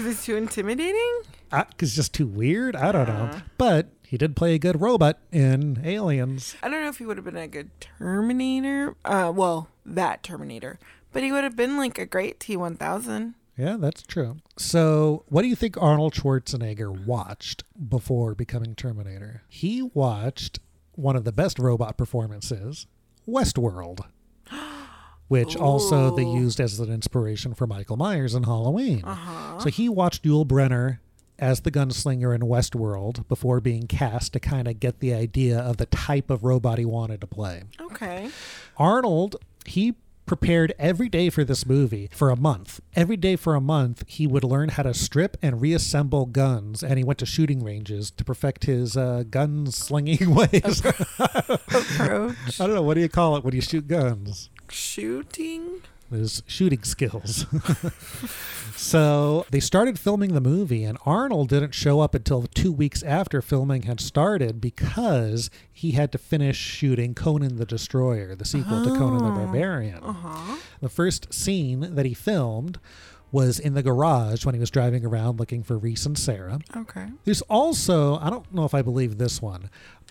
[0.00, 1.20] Because it's too intimidating?
[1.50, 2.74] Because just too weird?
[2.74, 3.28] I don't know.
[3.34, 3.40] Uh.
[3.58, 6.56] But he did play a good robot in Aliens.
[6.62, 8.96] I don't know if he would have been a good Terminator.
[9.04, 10.78] Uh, well, that Terminator.
[11.12, 13.34] But he would have been like a great T 1000.
[13.58, 14.38] Yeah, that's true.
[14.56, 19.42] So, what do you think Arnold Schwarzenegger watched before becoming Terminator?
[19.50, 20.60] He watched
[20.92, 22.86] one of the best robot performances,
[23.28, 24.06] Westworld,
[25.30, 29.04] which also they used as an inspiration for Michael Myers in Halloween.
[29.04, 29.60] Uh-huh.
[29.60, 30.98] So, he watched Yul Brynner
[31.38, 35.76] as the gunslinger in Westworld before being cast to kind of get the idea of
[35.76, 37.62] the type of robot he wanted to play.
[37.80, 38.28] Okay.
[38.76, 39.94] Arnold, he
[40.26, 42.80] prepared every day for this movie for a month.
[42.94, 46.98] Every day for a month, he would learn how to strip and reassemble guns, and
[46.98, 50.82] he went to shooting ranges to perfect his uh, gun slinging ways.
[50.84, 52.36] Approach.
[52.60, 52.82] I don't know.
[52.82, 54.49] What do you call it when you shoot guns?
[54.72, 55.82] Shooting?
[56.10, 57.46] His shooting skills.
[58.76, 63.40] so they started filming the movie, and Arnold didn't show up until two weeks after
[63.40, 68.90] filming had started because he had to finish shooting Conan the Destroyer, the sequel to
[68.90, 69.44] Conan the Oh.
[69.44, 70.02] Barbarian.
[70.02, 70.56] Uh-huh.
[70.80, 72.78] The first scene that he filmed
[73.32, 76.58] was in the garage when he was driving around looking for Reese and Sarah.
[76.76, 77.06] Okay.
[77.24, 79.70] There's also, I don't know if I believe this one,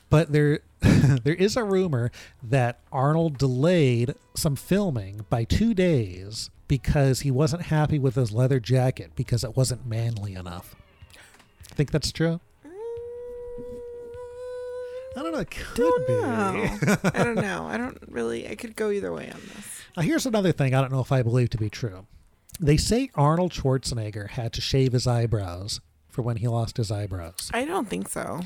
[0.10, 2.12] but there there is a rumor
[2.42, 8.60] that Arnold delayed some filming by 2 days because he wasn't happy with his leather
[8.60, 10.76] jacket because it wasn't manly enough.
[11.64, 12.40] Think that's true?
[12.66, 12.72] Mm.
[15.18, 15.40] I don't know.
[15.40, 16.14] It could be.
[16.14, 16.78] No.
[17.14, 17.66] I don't know.
[17.66, 18.48] I don't really.
[18.48, 19.82] I could go either way on this.
[19.98, 22.06] Now, here's another thing I don't know if I believe to be true.
[22.60, 27.50] They say Arnold Schwarzenegger had to shave his eyebrows for when he lost his eyebrows.
[27.54, 28.42] I don't think so.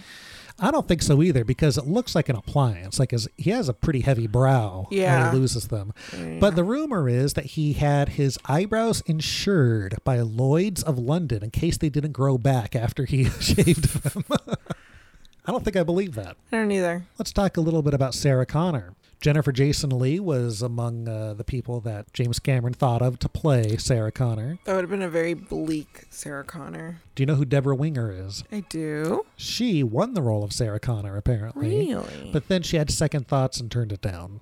[0.59, 2.99] I don't think so either because it looks like an appliance.
[2.99, 5.31] Like his, he has a pretty heavy brow when Yeah.
[5.31, 5.93] he loses them.
[6.39, 11.49] But the rumor is that he had his eyebrows insured by Lloyd's of London in
[11.51, 14.23] case they didn't grow back after he shaved them.
[15.45, 16.37] I don't think I believe that.
[16.51, 17.05] I don't either.
[17.19, 18.93] Let's talk a little bit about Sarah Connor.
[19.23, 23.77] Jennifer Jason Lee was among uh, the people that James Cameron thought of to play
[23.77, 24.59] Sarah Connor.
[24.65, 26.99] That would have been a very bleak Sarah Connor.
[27.15, 28.43] Do you know who Debra Winger is?
[28.51, 29.25] I do.
[29.37, 31.69] She won the role of Sarah Connor, apparently.
[31.69, 32.31] Really?
[32.33, 34.41] But then she had second thoughts and turned it down.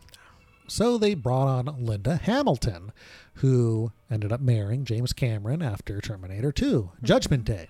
[0.67, 2.91] So they brought on Linda Hamilton,
[3.35, 7.67] who ended up marrying James Cameron after Terminator 2, Judgment Day.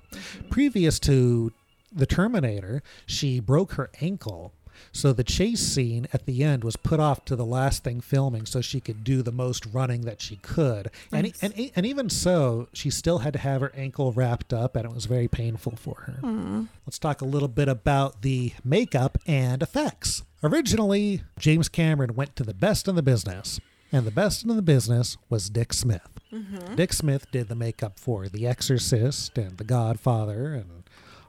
[0.49, 1.51] Previous to
[1.91, 4.53] the Terminator, she broke her ankle.
[4.91, 8.45] So the chase scene at the end was put off to the last thing filming
[8.45, 10.89] so she could do the most running that she could.
[11.11, 11.39] And, Nice.
[11.41, 14.93] and and even so, she still had to have her ankle wrapped up and it
[14.93, 16.67] was very painful for her.
[16.85, 20.23] Let's talk a little bit about the makeup and effects.
[20.43, 23.59] Originally, James Cameron went to the best in the business,
[23.91, 26.07] and the best in the business was Dick Smith.
[26.33, 26.75] Mhm.
[26.75, 30.80] Dick Smith did the makeup for The Exorcist and The Godfather and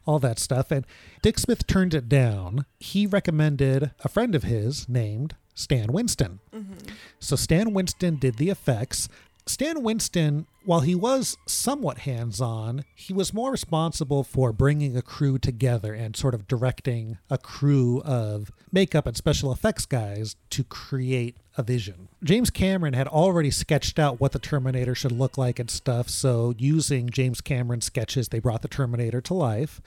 [0.06, 0.70] all that stuff.
[0.70, 0.86] And
[1.22, 2.66] Dick Smith turned it down.
[2.80, 6.40] He recommended a friend of his named Stan Winston.
[6.54, 6.94] Mm-hmm.
[7.20, 9.08] So Stan Winston did the effects.
[9.46, 15.02] Stan Winston, while he was somewhat hands on, he was more responsible for bringing a
[15.02, 20.64] crew together and sort of directing a crew of makeup and special effects guys to
[20.64, 22.08] create a vision.
[22.24, 26.54] James Cameron had already sketched out what the Terminator should look like and stuff, so
[26.56, 29.80] using James Cameron's sketches, they brought the Terminator to life.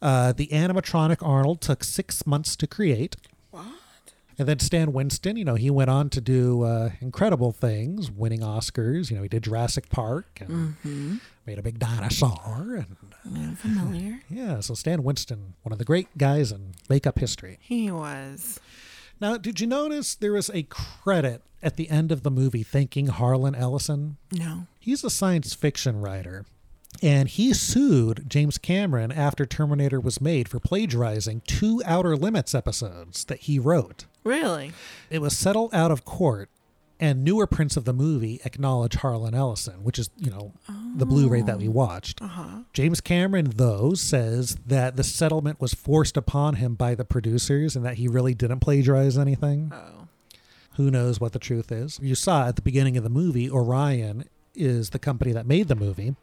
[0.00, 3.16] Uh, the animatronic Arnold took six months to create.
[3.52, 3.64] What?
[4.38, 8.40] And then Stan Winston, you know, he went on to do uh, incredible things, winning
[8.40, 9.10] Oscars.
[9.10, 11.20] You know, he did Jurassic Park and Mhm.
[11.46, 12.76] Made a big dinosaur.
[12.76, 14.20] And Yeah, familiar.
[14.30, 17.58] yeah, so Stan Winston, one of the great guys in makeup history.
[17.60, 18.60] He was.
[19.20, 23.06] Now, did you notice there was a credit at the end of the movie thanking
[23.06, 24.16] Harlan Ellison?
[24.32, 24.66] No.
[24.80, 26.44] He's a science fiction writer.
[27.00, 33.24] And he sued James Cameron after Terminator was made for plagiarizing two Outer Limits episodes
[33.24, 34.04] that he wrote.
[34.24, 34.72] Really?
[35.08, 36.50] It was settled out of court,
[37.02, 40.52] and newer prints of the movie acknowledge Harlan Ellison, which is, you know,
[40.94, 42.22] the Blu ray that we watched.
[42.22, 42.60] Uh-huh.
[42.72, 47.84] James Cameron, though, says that the settlement was forced upon him by the producers and
[47.84, 49.72] that he really didn't plagiarize anything.
[49.74, 50.06] Oh.
[50.76, 51.98] Who knows what the truth is?
[52.00, 54.24] You saw at the beginning of the movie, Orion
[54.54, 56.14] is the company that made the movie.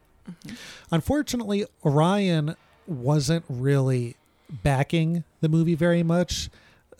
[0.91, 2.55] Unfortunately, Orion
[2.87, 4.15] wasn't really
[4.49, 6.49] backing the movie very much.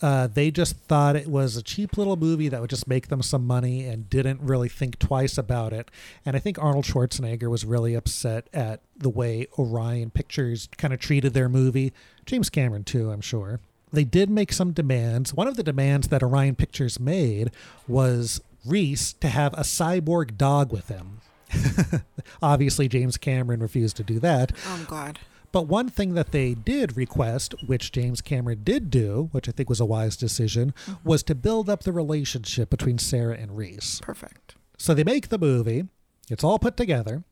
[0.02, 3.22] Uh, they just thought it was a cheap little movie that would just make them
[3.22, 5.90] some money and didn't really think twice about it.
[6.26, 11.00] And I think Arnold Schwarzenegger was really upset at the way Orion Pictures kind of
[11.00, 11.92] treated their movie.
[12.26, 13.60] James Cameron, too, I'm sure.
[13.92, 15.34] They did make some demands.
[15.34, 17.52] One of the demands that Orion Pictures made
[17.88, 21.22] was Reese to have a cyborg dog with him.
[22.42, 24.52] Obviously, James Cameron refused to do that.
[24.68, 25.20] Oh, glad.
[25.52, 29.70] But one thing that they did request, which James Cameron did do, which I think
[29.70, 30.74] was a wise decision,
[31.04, 34.00] was to build up the relationship between Sarah and Reese.
[34.02, 34.56] Perfect.
[34.78, 35.88] So they make the movie,
[36.30, 37.24] it's all put together.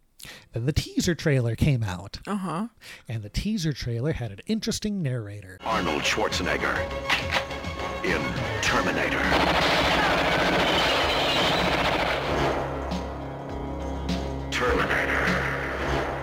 [0.53, 2.19] Then the teaser trailer came out.
[2.25, 2.67] Uh huh.
[3.07, 5.59] And the teaser trailer had an interesting narrator.
[5.63, 6.75] Arnold Schwarzenegger
[8.03, 8.21] in
[8.61, 9.21] Terminator.
[14.51, 15.13] Terminator.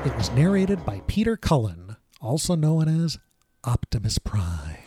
[0.04, 1.83] It was narrated by Peter Cullen,
[2.24, 3.18] also known as
[3.64, 4.78] Optimus Prime.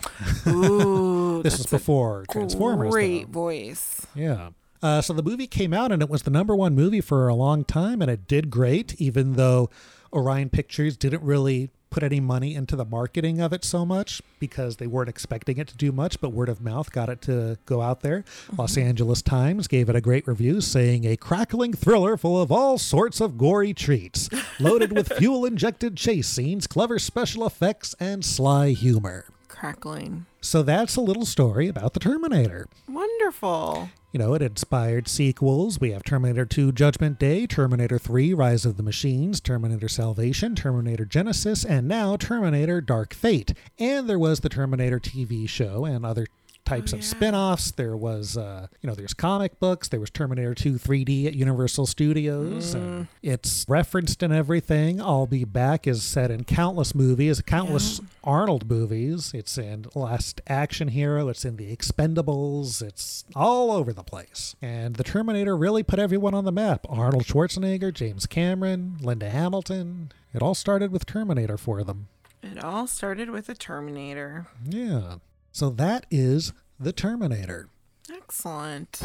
[0.47, 2.91] Ooh, this was before Transformers.
[2.91, 3.31] Great though.
[3.31, 4.05] voice.
[4.15, 4.49] Yeah.
[4.81, 7.35] Uh, so the movie came out and it was the number one movie for a
[7.35, 9.69] long time and it did great, even though
[10.13, 14.77] Orion Pictures didn't really put any money into the marketing of it so much because
[14.77, 17.81] they weren't expecting it to do much, but word of mouth got it to go
[17.81, 18.19] out there.
[18.21, 18.61] Mm-hmm.
[18.61, 22.77] Los Angeles Times gave it a great review, saying a crackling thriller full of all
[22.77, 28.69] sorts of gory treats, loaded with fuel injected chase scenes, clever special effects, and sly
[28.69, 29.25] humor.
[29.47, 30.25] Crackling.
[30.41, 32.67] So that's a little story about the Terminator.
[32.87, 33.89] Wonderful.
[34.17, 35.79] You know, it inspired sequels.
[35.79, 41.05] We have Terminator 2 Judgment Day, Terminator 3 Rise of the Machines, Terminator Salvation, Terminator
[41.05, 43.53] Genisys, and now Terminator Dark Fate.
[43.77, 46.25] And there was the Terminator TV show and other
[46.67, 47.71] types of spin-offs.
[47.71, 51.85] There was uh, you know, there's comic books, there was Terminator 2 3D at Universal
[51.87, 52.73] Studios.
[52.73, 55.01] And it's referenced in everything.
[55.01, 59.31] I'll Be Back is set in countless movies, countless Arnold movies.
[59.33, 64.55] It's in Last Action Hero, it's in The Expendables, it's all over the place.
[64.61, 66.85] And the Terminator really put everyone on the map.
[66.89, 70.11] Arnold Schwarzenegger, James Cameron, Linda Hamilton.
[70.33, 72.09] It all started with Terminator for them.
[72.43, 74.47] It all started with a Terminator.
[74.63, 75.15] Yeah.
[75.57, 77.69] So that is the Terminator.
[78.13, 78.99] Excellent.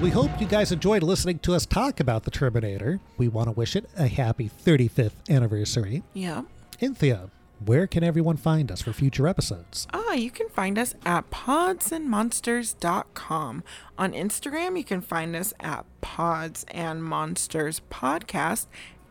[0.00, 2.98] We hope you guys enjoyed listening to us talk about the Terminator.
[3.18, 6.02] We want to wish it a happy 35th anniversary.
[6.14, 6.44] Yeah.
[6.80, 7.28] Inthea,
[7.64, 9.86] where can everyone find us for future episodes?
[9.92, 13.64] Ah, you can find us at podsandmonsters.com.
[13.98, 18.66] On Instagram, you can find us at Pods and Monsters Podcast.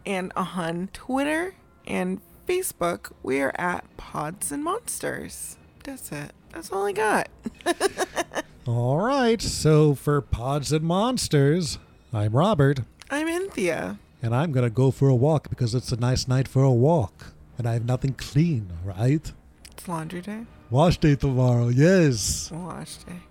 [0.06, 1.56] And on Twitter
[1.88, 5.58] and Facebook, we are at Pods and Monsters.
[5.84, 6.32] That's it.
[6.52, 7.28] That's all I got.
[8.68, 11.78] All right, so for Pods and Monsters,
[12.12, 12.80] I'm Robert.
[13.12, 14.00] I'm Inthia.
[14.24, 16.72] And I'm going to go for a walk because it's a nice night for a
[16.72, 17.34] walk.
[17.60, 19.32] And I have nothing clean, right?
[19.70, 20.46] It's laundry day.
[20.72, 22.50] Wash day tomorrow, yes.
[22.52, 23.22] Wash day.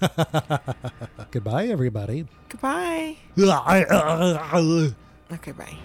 [1.30, 2.26] Goodbye, everybody.
[2.48, 3.16] Goodbye.
[5.30, 5.76] Okay, bye.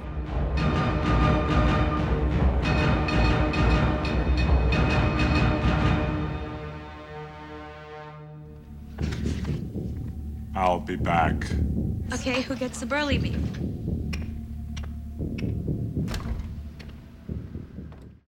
[10.56, 11.46] I'll be back.
[12.14, 13.36] Okay, who gets the burly bee?